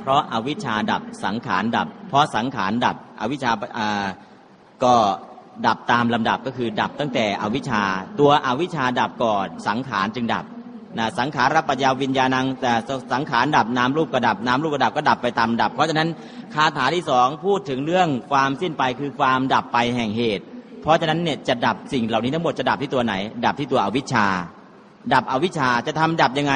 [0.00, 4.06] เพราะอาวิชชาดับสังขารดับ เพราะสังขารดับอวิชชาอ่า
[4.84, 4.94] ก็
[5.66, 7.82] ดับตามลำดับก็คือดับตั้งแต่อวิชชา
[8.20, 10.44] ตัวอวิชชาดับก่อนสังขารจึงดับ
[10.98, 12.72] นะสังขารรับปัญญาวิญญาณังแต่
[13.12, 16.08] สังขารดับนามรูปก็ดับนามรูปก็ดับก็ดับไปตามดับ เพราะฉะนั้น
[16.54, 20.44] คาถาที่สองพูดถึงเรื่องความสิ้นไปคือความดับไปแห่งเหตุ
[20.82, 23.14] เพราะฉะนั้นเนี่ยจะดับสิ่งเหล่านี้ทั้งหมดจะดับที่ตัวไหน
[23.46, 24.26] ดับที่ตัวอวิชชา
[25.12, 26.54] ดับอวิชชาจะทำดับยังไง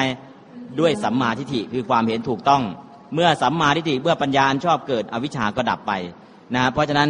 [0.79, 2.61] ด้วยสัมมาทิฏฐิคือความเห็นถูกต้อง
[3.13, 5.91] เมื่อสัมมาทิฏฐิเมื่อปัญญาชอบเกิดอวิชชาก็ดับไป
[6.55, 7.09] นะเพราะฉะนั้น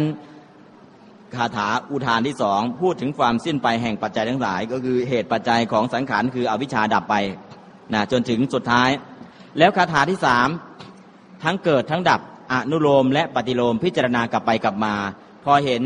[1.36, 7.14] คาถาอุทานที่สองพูดถึงความสิ้นไปแห่งปัจจัยทั้งหลาย ก็คือเหตุปัจจัยของสังขารคืออวิชชาดับไป
[7.94, 8.90] นะจนถึงสุดท้าย
[9.58, 10.48] แล้วคาถาที่สาม
[11.44, 12.20] ทั้งเกิดทั้งดับ
[12.52, 14.94] อนุโลมและปฏิโลมพิจารณากลับไปกลับมา
[15.44, 15.82] พอเห็น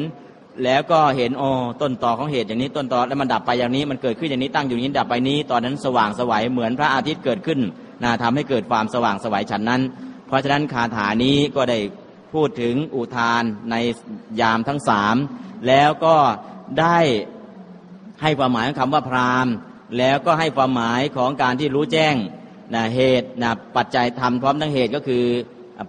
[0.64, 1.50] แล้วก็เห็นอ๋อ
[1.82, 7.60] ต้นต่อของเหตุอย่างนี้ต้นต่อแล้วมันดับไปอย่างนี้มันเกิดขึ้นอย่างนี้ตั้งอยู่อย่างนี้ดับไปนี้ ตอนนั้นสว่างสวัยเหมือนพระอาทิตย์เกิดขึ้น
[8.02, 9.82] นะทำให้เกิดความสว่างสวัยฉันนั้น
[10.26, 11.78] เพราะฉะนั้นคาถานี้ก็ได้
[12.34, 13.76] พูดถึงอุทานใน
[14.40, 15.16] ยามทั้งสาม
[15.68, 16.16] แล้วก็
[16.80, 16.98] ได้
[18.22, 19.46] ให้ความหมายของคำว่าพราม
[19.98, 22.14] แล้วก็ให้ความหมายของการที่รู้แจ้ง
[22.74, 25.24] นะเหตุนะปัจจัยธรรมพร้อมทั้งเหตุก็คือ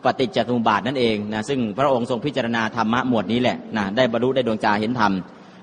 [0.04, 5.14] ปฏิจจสมุปบาทนั่นเองนะซึ่งพระองค์ทรงพิจารณาธรรมะหมวดนี้แหละนะได้บรรลุได้ดวงจาเห็นธรรม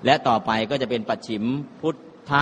[0.05, 1.45] และต่อไปก็จะเป็นปัจฉิม
[1.81, 1.95] พุท
[2.31, 2.33] ธ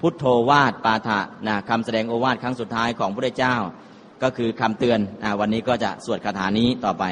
[0.00, 3.56] พุทโธวาทปาฐะนะคำแสดงโอวาทครั้งสุดท้ายของพระเจ้า
[4.22, 7.04] ก็คือคำเตือนนะวันนี้ก็จะสวดคาถานี้ต่อไป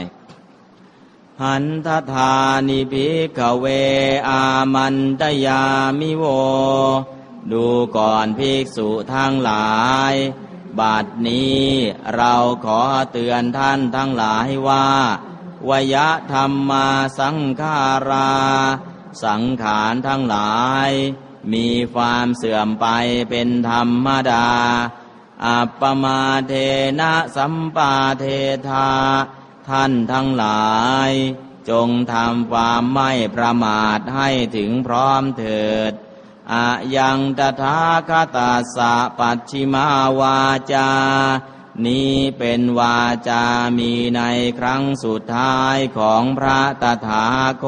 [1.40, 2.34] หันทธา
[2.68, 3.08] นิพิ
[3.38, 3.66] กเว
[4.28, 5.62] อามันตยา
[5.98, 6.24] มิโว
[7.52, 7.66] ดู
[7.96, 9.70] ก่อนภิกษุทั้งหลา
[10.12, 10.14] ย
[10.78, 11.64] บัดนี้
[12.14, 12.80] เราขอ
[13.12, 14.86] เตือนท่านทั้งหลายว่า
[15.68, 15.96] วย
[16.32, 17.78] ธรรมมาสังขา
[18.10, 18.32] รา
[19.24, 20.54] สังขารทั้งหลา
[20.88, 20.90] ย
[21.52, 22.86] มีความเสื่อมไป
[23.30, 24.48] เป็นธรรมดา
[25.46, 26.52] อัปปมาเท
[27.00, 28.24] นะสัมปาเท
[28.68, 28.88] ธา
[29.70, 30.70] ท่านทั้งหลา
[31.08, 31.10] ย
[31.70, 35.92] จงทำความไม่ประมาทให้ถึงพร้อมเถิด
[36.52, 39.86] อะยังตถาคตาสะปัจฉิมา
[40.20, 40.38] วา
[40.72, 40.90] จา
[41.86, 42.98] นี้เป็นวา
[43.28, 43.42] จา
[43.78, 44.22] มีใน
[44.58, 47.26] ครั้งสุดท้ายของพระตถา
[47.64, 47.66] ค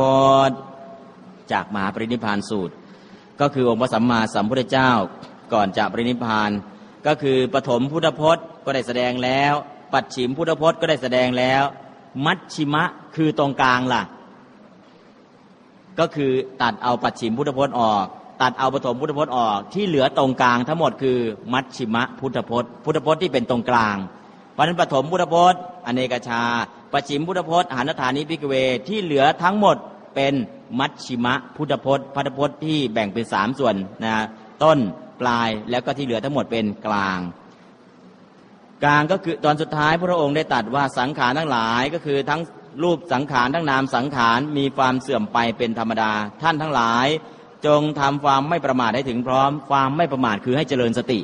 [0.48, 0.50] ต
[1.52, 2.74] จากมหาปรินิพานสูตร
[3.40, 4.92] ก็คือองค์พระสัมมาสัมพุทธเจ้า
[5.52, 6.50] ก่อนจะปรินิพาน
[7.06, 9.54] ก็คือปฐมพุทธพจน์ก็ได้แสดงแล้ว
[9.92, 11.64] ปัจฉิมพุทธพจน์ก็ได้แสดงแล้ว
[12.24, 12.84] มัชชิมะ
[13.16, 14.02] คือตรงกลางล่ะ
[15.98, 16.30] ก็คือ
[16.62, 18.04] ตัดเอาปัจฉิมพุทธพจน์ออก
[18.42, 21.18] ตัดเอาปฐมพุทธพจน์ออก ที่เหลือตรงกลางทั้งหมดคือ
[21.52, 23.96] มัชชิมะพุทธพจน์ พุทธพจน์ที่เป็นตรงกลาง
[24.52, 26.42] เพราะนั้นปฐมพุทธพจน์ อเนกชา
[26.92, 28.54] ปัจฉิมพุทธพจน์หานฐานิพิกเว
[28.88, 29.76] ที่เหลือทั้งหมด
[30.14, 30.34] เป็น
[30.78, 34.14] มัชชิมะพุทธพจน์พุทธพจน์ที่แบ่งเป็นสามส่วนนะ
[34.62, 34.78] ต้น
[35.20, 37.18] ปลายแล้วก็ที่เหลือทั้งหมดเป็นกลาง
[38.84, 42.40] กลางก็คือตอนสุดท้ายพระองค์ได้ตัดว่าสังขารทั้งหลายก็คือทั้ง
[42.82, 46.12] รูปสังขารทั้งนามสังขารมีความเสื่อมไปเป็นธรรมดา
[46.42, 47.06] ท่านทั้งหลาย
[47.66, 51.20] จงทำความไม่ประมาทให้ถึงพร้อม ความไม่ประมาทคือให้เจริญสติ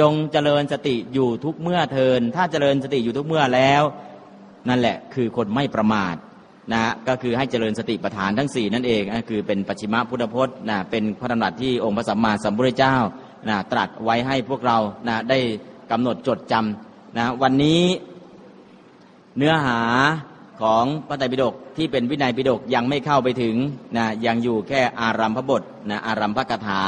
[0.00, 3.82] จงเจริญสติอยู่ทุกเมื่อเทิน ถ้าเจริญสติอยู่ทุกเมื่อแล้ว
[4.68, 6.14] นั่นแหละคือคนไม่ประมาท
[6.72, 12.96] นะก็คือให้เจริญสติปัฏฐานทั้งสี่นั่นเองนะคือเป็นปัจฉิมพุทธพจน์นะเป็นพระดำรัสที่องค์พระสัมมาสัมพุทธเจ้า
[13.48, 15.38] นะตรัสไว้ให้พวกเรานะได้
[15.90, 17.82] กำหนดจดจำ นะวันนี้
[19.36, 19.80] เนื้อหา
[20.62, 23.56] ของพระไตรปิฎกที่เป็นวินัยปิฎกยังไม่เข้าไปถึง
[23.96, 26.82] นะยังอยู่แค่อารัมพบทนะอารัมพกถา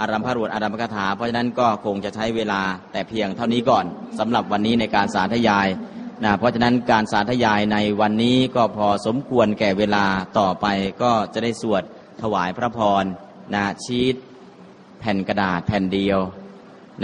[0.00, 2.60] อารัมพรวดอารัมพกถา เพราะฉะนั้นก็คงจะใช้เวลา
[2.92, 3.84] แต่เพียงเท่านี้ก่อน
[4.18, 5.68] สำหรับวันนี้ในการสาธยาย
[6.24, 10.04] นะเพราะฉะนั้นการสาธยายในวันนี้ก็พอสมควรแก่เวลา
[10.38, 10.66] ต่อไป
[11.02, 11.82] ก็จะได้สวด
[12.22, 13.04] ถวายพระพร
[13.54, 14.16] นะชีต
[15.00, 16.20] แผ่นกระดาษแผ่นเดียว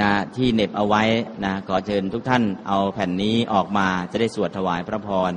[0.01, 1.03] นะที่เน็บเอาไว้
[1.45, 5.33] นะขอเชิญทุกท่านเอาแผ่นนี้ออกมาจะได้สวดถวายพระพร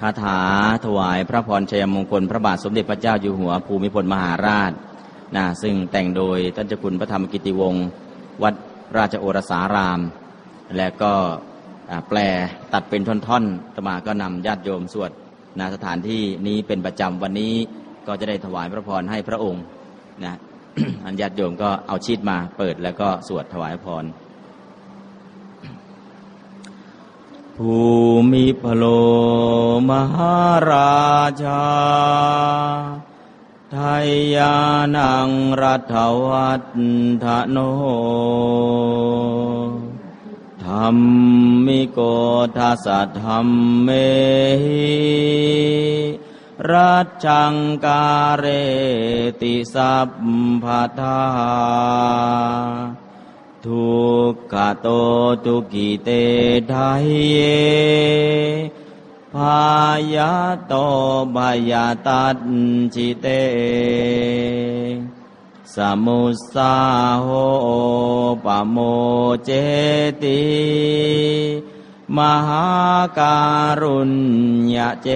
[0.00, 0.40] คาถา
[0.86, 4.72] ถวายพระพรชัยมงคล พระบาทสมเด็จพระเจ้าอยู่หัวภูมิพลมหาราช
[5.36, 7.86] นะซึ่งแต่งโดยท่านเจ้าคุณพระธรรมกิติวงศ์
[8.42, 8.54] วัด
[8.96, 10.00] ราชโอรสาราม
[10.76, 11.12] และก็
[12.08, 12.18] แปล
[12.72, 15.10] ตัดเป็นท่อนๆตมาก็นำญาติโยมสวด
[15.58, 17.54] นะสถานที่นี้เป็นประจำวันนี้
[18.06, 19.64] ก็จะได้ถวายพระพรให้พระองค์
[20.24, 20.34] นะ
[21.04, 24.04] อันญาติโยมก็เอาชีตมาเปิดแล้วก็สวดถวายพร
[27.56, 27.76] ภู
[28.32, 28.84] มิพโล
[29.90, 30.40] มหา
[30.70, 31.64] ราชา
[33.72, 33.78] ไท
[34.34, 34.56] ยา
[34.96, 35.30] นัง
[35.62, 35.94] รัฐ
[36.26, 37.58] วัฒโน
[40.64, 40.96] ธรรม
[41.66, 41.98] มิโก
[42.56, 42.86] ทัส
[43.22, 43.48] ธรรม
[43.82, 43.88] เม
[44.62, 44.92] หิ
[46.70, 46.94] รั
[47.24, 47.54] ชัง
[47.84, 48.44] การเร
[49.42, 50.08] ติสัพ
[50.64, 50.66] พ
[51.00, 51.22] ทา
[53.66, 53.92] ทุ
[54.32, 54.88] กขโต
[55.44, 56.10] ทุกิเต
[56.68, 57.38] ไทยเย
[59.34, 59.62] พา
[60.14, 60.34] ยา
[60.66, 60.74] โต
[61.34, 62.36] บายาตัด
[62.94, 63.26] จิเต
[65.74, 66.74] สมุสสา
[67.22, 67.28] โห
[68.44, 68.76] ปโม
[69.44, 69.50] เจ
[70.22, 70.42] ติ
[72.18, 72.68] มหา
[73.18, 73.38] กา
[73.82, 74.12] รุญ
[74.76, 75.08] ญาเจ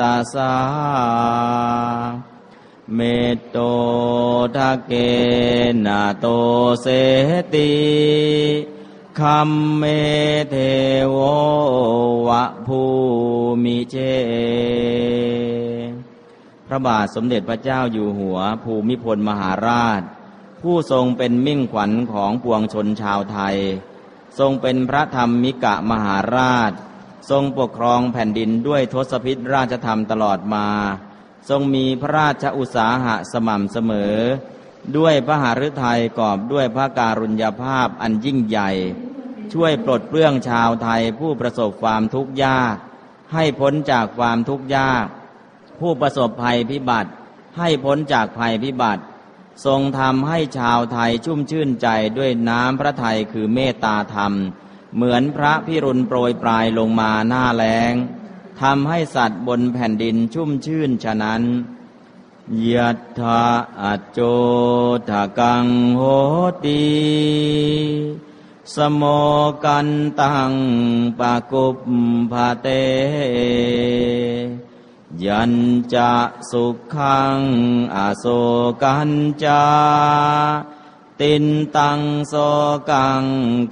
[0.00, 0.54] ตาสา
[2.94, 3.00] เม
[3.34, 3.58] ตโต
[4.56, 4.92] ทะเก
[5.86, 6.26] นาโต
[6.82, 6.86] เส
[7.54, 7.72] ติ
[9.18, 9.84] คัมเม
[10.50, 10.56] เท
[11.08, 11.16] โว
[12.28, 12.82] วะภู
[13.64, 13.96] มิเจ
[16.66, 20.02] พระบาทสมเด็จพระเจ้าอยู่หัวภูมิพลมหาราช
[20.62, 23.58] ผู้ทรงเป็นมิ่งขวัญของปวงชนชาวไทย
[24.38, 26.72] ทรงเป็นพระธรรมมิกะมหาราช
[27.30, 30.66] ทรงปกครองแผ่นดินด้วยทศพิธราชธรรมตลอดมา
[31.48, 34.16] ทรงมีพระราชอุตสาหะสม่ำเสมอ
[34.96, 38.70] ด้วยพระหฤทัยกอบด้วยพระการุญยภาพอันยิ่งใหญ่
[39.52, 42.74] ช่วยปลดเปลื้องชาวไทยผู้ประสบความทุกข์ยาก
[43.32, 45.06] ให้พ้นจากความทุกข์ยาก
[45.80, 47.10] ผู้ประสบภัยพิบัติ
[47.58, 49.02] ให้พ้นจากภัยพิบัติ
[49.64, 51.88] ทรงทำให้ชาวไทยชุ่มชื่นใจ
[52.18, 54.32] ด้วยน้ำพระทัยคือเมตตาธรรม
[54.94, 57.94] เหมือนพระพิรุณโปรยปลายลงมาหน้าแล้ง
[58.60, 61.42] ทำให้สัตว์บนแผ่นดินชุ่มชื่นฉะนั้น
[62.72, 63.42] ยัตถา
[63.80, 64.18] อัจโจ
[65.10, 66.02] ทกังโห
[66.64, 66.84] ติ
[68.74, 69.02] สโม
[69.64, 69.88] กัน
[70.20, 70.52] ตัง
[71.18, 71.78] ปะกุป
[72.32, 72.68] ภาเต
[75.26, 75.52] ยัญ
[75.94, 76.12] จะ
[76.50, 77.40] สุขัง
[77.94, 78.26] อโศ
[78.82, 79.10] กัน
[79.44, 79.64] จา
[81.20, 81.44] ติน
[81.76, 82.34] ตังโส
[82.90, 83.24] กัง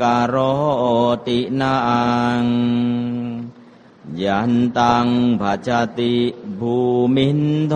[0.03, 0.37] กโร
[1.27, 1.77] ตินั
[2.43, 2.45] ง
[4.23, 5.07] ยันตัง
[5.41, 5.69] ภจ
[5.99, 6.17] ติ
[6.59, 6.75] ภู
[7.15, 7.75] มินโท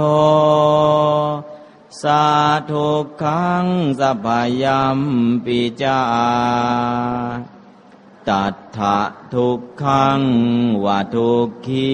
[2.03, 2.25] สา
[2.71, 2.89] ธุ
[3.23, 3.67] ขัง
[4.01, 4.27] สัพพ
[4.63, 5.01] ยัม
[5.45, 6.01] ปิจา
[8.31, 8.47] ตั
[8.77, 8.99] ทะ
[9.35, 10.21] ทุกขัง
[10.85, 11.87] วะทุกขี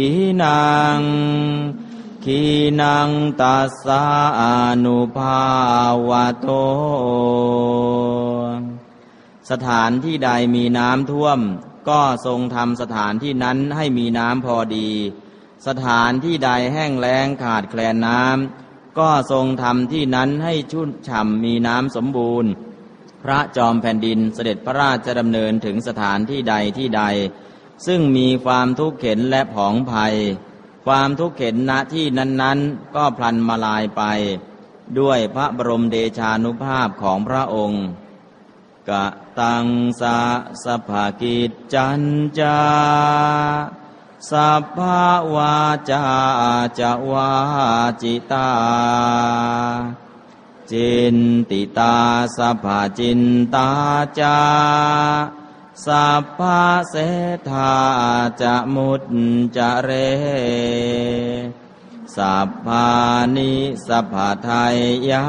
[0.43, 1.01] นัง
[2.25, 2.41] ขี
[2.81, 3.09] นัง
[3.41, 4.05] ตัสสา
[4.41, 4.43] อ
[4.85, 5.43] นุภา
[6.09, 6.49] วะโต
[9.51, 11.41] สถานที่ใดมีน้ำท่วม
[11.89, 14.91] ก็ทรงทำสถานที่นั้นให้มีน้ำพอดี
[15.67, 22.51] สถานที่ใดแห้งแล้งขาดแคลนน้ำก็ทรงทำที่นั้นให้ชุ่มฉ่ำมีน้ำสมบูรณ์
[23.25, 27.03] พระจอมแผ่นดินเสด็จพระราชดำเนินถึงสถานที่ใดที่ใด
[27.87, 30.15] ซึ่งมีความทุกข์เข็นและผองภัย
[30.87, 34.03] ความทุกข์เข็นณที่นั้นๆ ก็พลันมาลายไป
[34.99, 37.85] ด้วยพระบรมเดชานุภาพของพระองค์
[38.89, 39.07] กะ
[39.41, 39.67] ตัง
[40.01, 40.19] สะ
[40.65, 42.03] สภากิจจัน
[42.39, 42.61] จา
[44.31, 44.79] สสัพพ
[45.35, 45.57] วา
[45.91, 46.05] จา
[46.79, 47.31] จะวา
[48.03, 48.51] จิตา
[50.73, 51.17] จิน
[51.51, 51.97] ติตา
[52.37, 52.67] สัพพ
[52.99, 53.21] จิน
[53.55, 53.71] ตา
[54.21, 54.39] จา
[55.87, 56.41] สัพพ
[56.91, 56.95] เส
[57.51, 57.75] ธา
[58.43, 59.03] จะมุต
[59.57, 59.91] จะเร
[62.17, 62.89] สัพพา
[63.37, 63.53] นิ
[63.87, 64.15] สัพพ
[64.45, 64.77] ไทย
[65.11, 65.25] ยา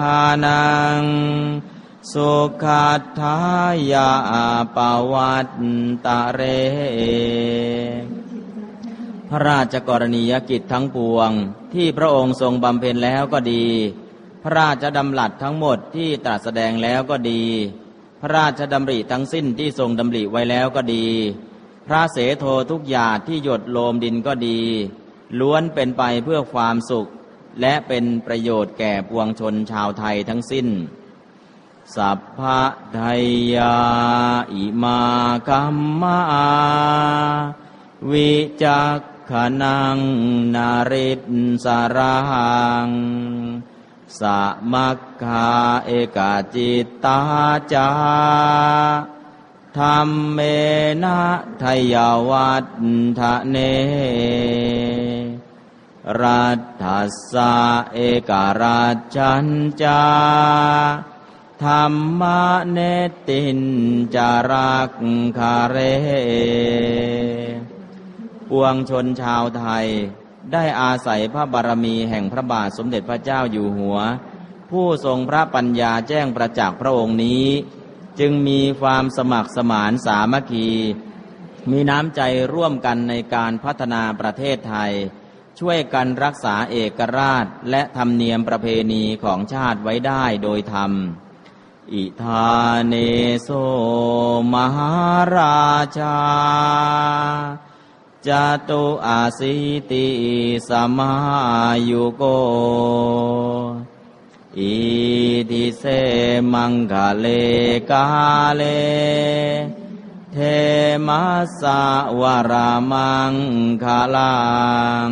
[0.45, 0.65] นั
[0.99, 1.01] ง
[2.11, 2.31] สุ
[2.63, 3.37] ขัตถา
[3.91, 4.11] ยา
[4.75, 4.77] ป
[5.11, 5.49] วัต
[6.05, 6.41] ตะเร
[9.29, 11.31] พระราชกรณียกิจทั้งปวง
[11.73, 13.67] ที่พระองค์ทรงบำเพ็ญแล้วก็ดี
[14.43, 17.43] พระราชดำรัสทั้งหมดที่ตรัสแสดงแล้วก็ดี
[18.21, 21.05] พระราชดำริทั้งสิ้นที่ทรงดำริไว้แล้วก็ดี
[21.87, 24.59] พระเสโททุกหยาดที่หยดโลมดินก็ดี
[25.39, 27.07] ล้วนเป็นไปเพื่อความสุข
[27.61, 30.67] และเป็นประโยชน์แก่ปวงชนชาวไทยทั้งสิ้น
[31.95, 32.61] สัพพะ
[32.95, 32.99] ไท
[33.53, 33.75] ยา
[34.53, 35.01] อิมา
[35.47, 36.19] คัมมา
[38.11, 38.31] วิ
[38.63, 38.99] จัก
[39.31, 39.97] ขนัง
[40.55, 41.21] นาริต
[41.63, 42.17] สารั
[42.85, 42.87] ง
[44.19, 44.21] ส
[44.71, 45.51] มัคคา
[45.85, 47.19] เอกาจิตตา
[47.73, 47.89] จา
[49.77, 50.39] ธรรมเม
[51.03, 51.21] นะ
[51.61, 52.67] ทยาวัต
[53.19, 53.57] ทะเน
[56.21, 56.47] รั
[56.81, 56.83] ฐ
[57.31, 57.55] สะ
[57.93, 58.83] เอการา
[59.15, 59.47] ชัน
[59.81, 60.03] จา
[61.63, 61.85] ธรร
[62.19, 62.23] ม
[62.71, 62.79] เน
[63.27, 63.59] ติน
[64.15, 64.93] จารัก
[65.37, 65.77] คาเร
[68.49, 69.87] ปวงชนชาวไทย
[70.53, 73.97] ได้อาศัยพระบารมีแห่งพระบาทสมเด็จพระเจ้าอยู่หัว
[74.71, 77.45] ผู้ทรงพระปัญญาแจ้งประจักษ์พระองค์นี้
[78.19, 80.69] จึงมีความสมัครสมานสามัคคี
[81.71, 82.21] มีน้ำใจ
[82.53, 84.93] ร่วมกันในการพัฒนาประเทศไทย
[85.59, 90.91] ช่วยกันรักษาเอกราชและธรรมเนียมประเพณีของชาติไว้ได้โดยธรรม
[91.93, 92.51] อิธา
[92.87, 92.95] เน
[93.41, 93.49] โส
[94.53, 94.93] มหา
[95.35, 95.61] รา
[95.99, 96.17] ชา
[98.27, 98.29] จ
[98.69, 99.55] ตุอาสิ
[99.91, 100.07] ติ
[100.67, 101.13] สมา
[101.89, 102.23] ยุโก
[104.57, 104.75] อิ
[105.49, 105.83] ทิเส
[106.53, 107.25] มังคะเล
[107.89, 108.05] กา
[108.55, 108.63] เล
[110.33, 110.37] เท
[111.07, 111.83] มัสสะ
[112.19, 112.21] ว
[112.51, 113.33] รามัง
[113.83, 114.37] คาลั
[115.09, 115.11] ง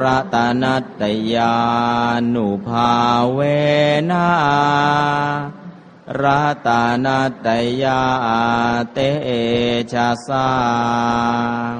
[0.00, 1.02] รัตนัต
[1.34, 1.56] ยา
[2.34, 2.92] นุภา
[3.32, 3.38] เว
[4.10, 4.28] นา
[6.22, 6.68] รัต
[7.04, 7.48] นัต
[7.82, 8.02] ยา
[8.92, 8.98] เต
[9.92, 10.50] ชะสั
[11.72, 11.74] ง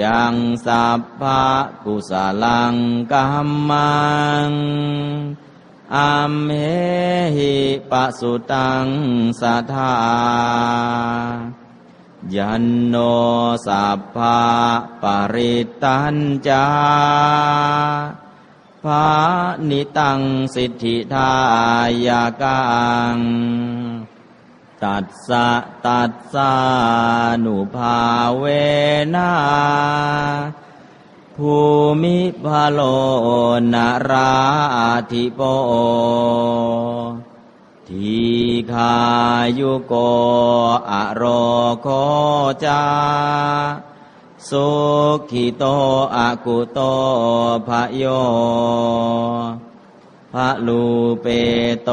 [0.00, 0.36] ยัง
[0.66, 1.44] สัพพะ
[1.84, 2.12] กุส
[2.42, 2.74] ลัง
[3.12, 3.98] กัมมั
[4.48, 4.50] ง
[5.96, 6.50] อัมเห
[7.36, 7.54] หิ
[7.90, 8.86] ปะสุตัง
[9.40, 9.96] สัทธา
[12.36, 12.96] ยันโน
[13.66, 14.40] สัพพะ
[15.02, 15.04] ป
[15.34, 16.16] ริตัน
[16.48, 16.66] จา
[18.84, 19.06] ภา
[19.68, 20.20] นิตัง
[20.54, 21.32] สิทธิทา
[22.06, 22.60] ยากั
[23.14, 23.16] ง
[24.82, 25.48] ตัดสะ
[25.86, 26.54] ตัดสา
[27.44, 27.98] นุภา
[28.36, 28.44] เว
[29.14, 29.32] นา
[31.36, 31.56] ภู
[32.02, 32.80] มิพาโล
[33.72, 34.32] นารา
[35.10, 35.40] ธิโป
[37.88, 38.18] ที
[38.72, 38.96] คา
[39.58, 39.94] ยุโก
[40.90, 41.22] อะโร
[41.80, 41.86] โค
[42.64, 42.82] จา
[44.48, 44.68] สุ
[45.30, 45.64] ขิโต
[46.16, 46.80] อากุโต
[47.68, 48.04] ภะโย
[50.32, 50.84] พระลู
[51.22, 51.26] เป
[51.84, 51.90] โต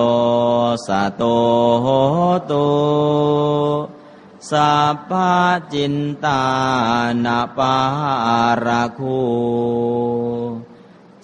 [0.88, 1.24] สะโต
[1.82, 1.88] โห
[2.52, 2.68] ตุ
[4.50, 5.12] สัพพ
[5.74, 5.96] จิน
[6.26, 6.44] ตา
[7.26, 7.76] นาปา
[8.66, 9.22] ราคู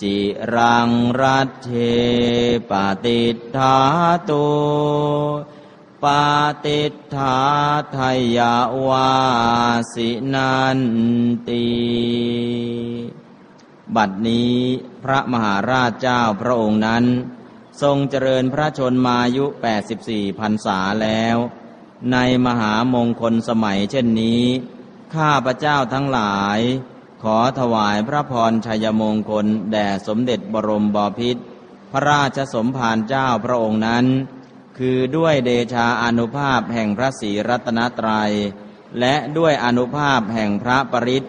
[0.02, 0.18] จิ
[0.56, 0.90] รัง
[1.22, 1.70] รัตเท
[2.70, 2.72] ป
[3.04, 3.22] ฏิ
[3.56, 3.78] ทา
[4.30, 4.48] ตุ
[6.04, 6.06] ป
[6.66, 6.82] ฏิ
[7.16, 7.40] ทา
[7.98, 8.00] ท
[8.38, 8.56] ยา
[8.88, 9.12] วา
[9.94, 10.80] สินัน
[11.50, 11.68] ตี
[13.96, 14.58] บัดนี้
[15.04, 17.06] พระมหาราชเจ้าพระองค์นั้น
[17.82, 19.46] ทรงเจริญพระชนมายุ
[19.92, 21.38] 84พรรษาแล้ว
[22.12, 24.44] ในมหามงคลสมัยเช่นนี้
[25.16, 26.60] ข้าพระเจ้าทั้งหลาย
[27.24, 31.42] ขอถวายพระพรชัยมงคล แด่สมเด็จบรมบพิตร
[31.92, 34.06] พระราชสมภารเจ้าพระองค์นั้น
[34.78, 38.32] คือด้วยเดชาอนุภาพแห่งพระศรีรัตนตรัย
[39.00, 41.24] และด้วยอนุภาพแห่งพระปริต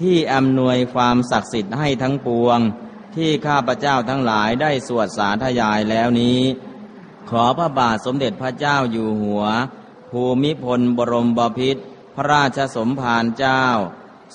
[0.00, 2.58] ที่อำนวยความศักดิ์สิทธิ์ให้ทั้งปวง
[3.16, 6.40] ที่ข้าพเจ้าทั้งหลายได้สวดสาธยายแล้วนี้
[7.30, 9.44] ขอพระบาทสมเด็จพระเจ้าอยู่หัว
[10.10, 11.82] ภูมิพลบรมบพิตร
[12.16, 13.64] พระราชสมภารเจ้า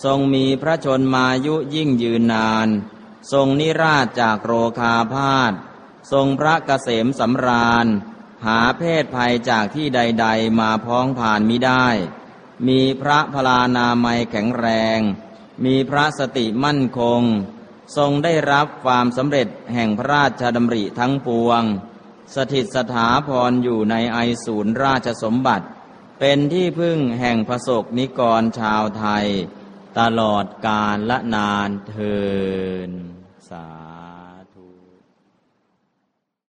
[0.03, 2.67] ทรงมีพระชนมายุยิ่งยืนนาน
[3.31, 5.53] ทรงนิราชจากโรคาพาธ
[6.11, 7.87] ทรงพระเกษมสำราญ
[8.45, 11.87] หาเพศภัยจากที่ใด ๆ มาพ้องผ่านมิได้
[12.67, 14.99] มีพระพลานามัยแข็งแรง
[15.65, 17.21] มีพระสติมั่นคง
[17.97, 21.61] ทรงได้รับความสำเร็จแห่งพระราชดำริทั้งปวง
[22.35, 25.65] สถิตสถาพรอยู่ในไอศูนย์ราชสมบัติ
[26.19, 29.27] เป็นที่พึ่งแห่งพระสกนิกรชาวไทย
[29.99, 32.17] ตลอดกาลละนานเทิ
[32.89, 33.16] น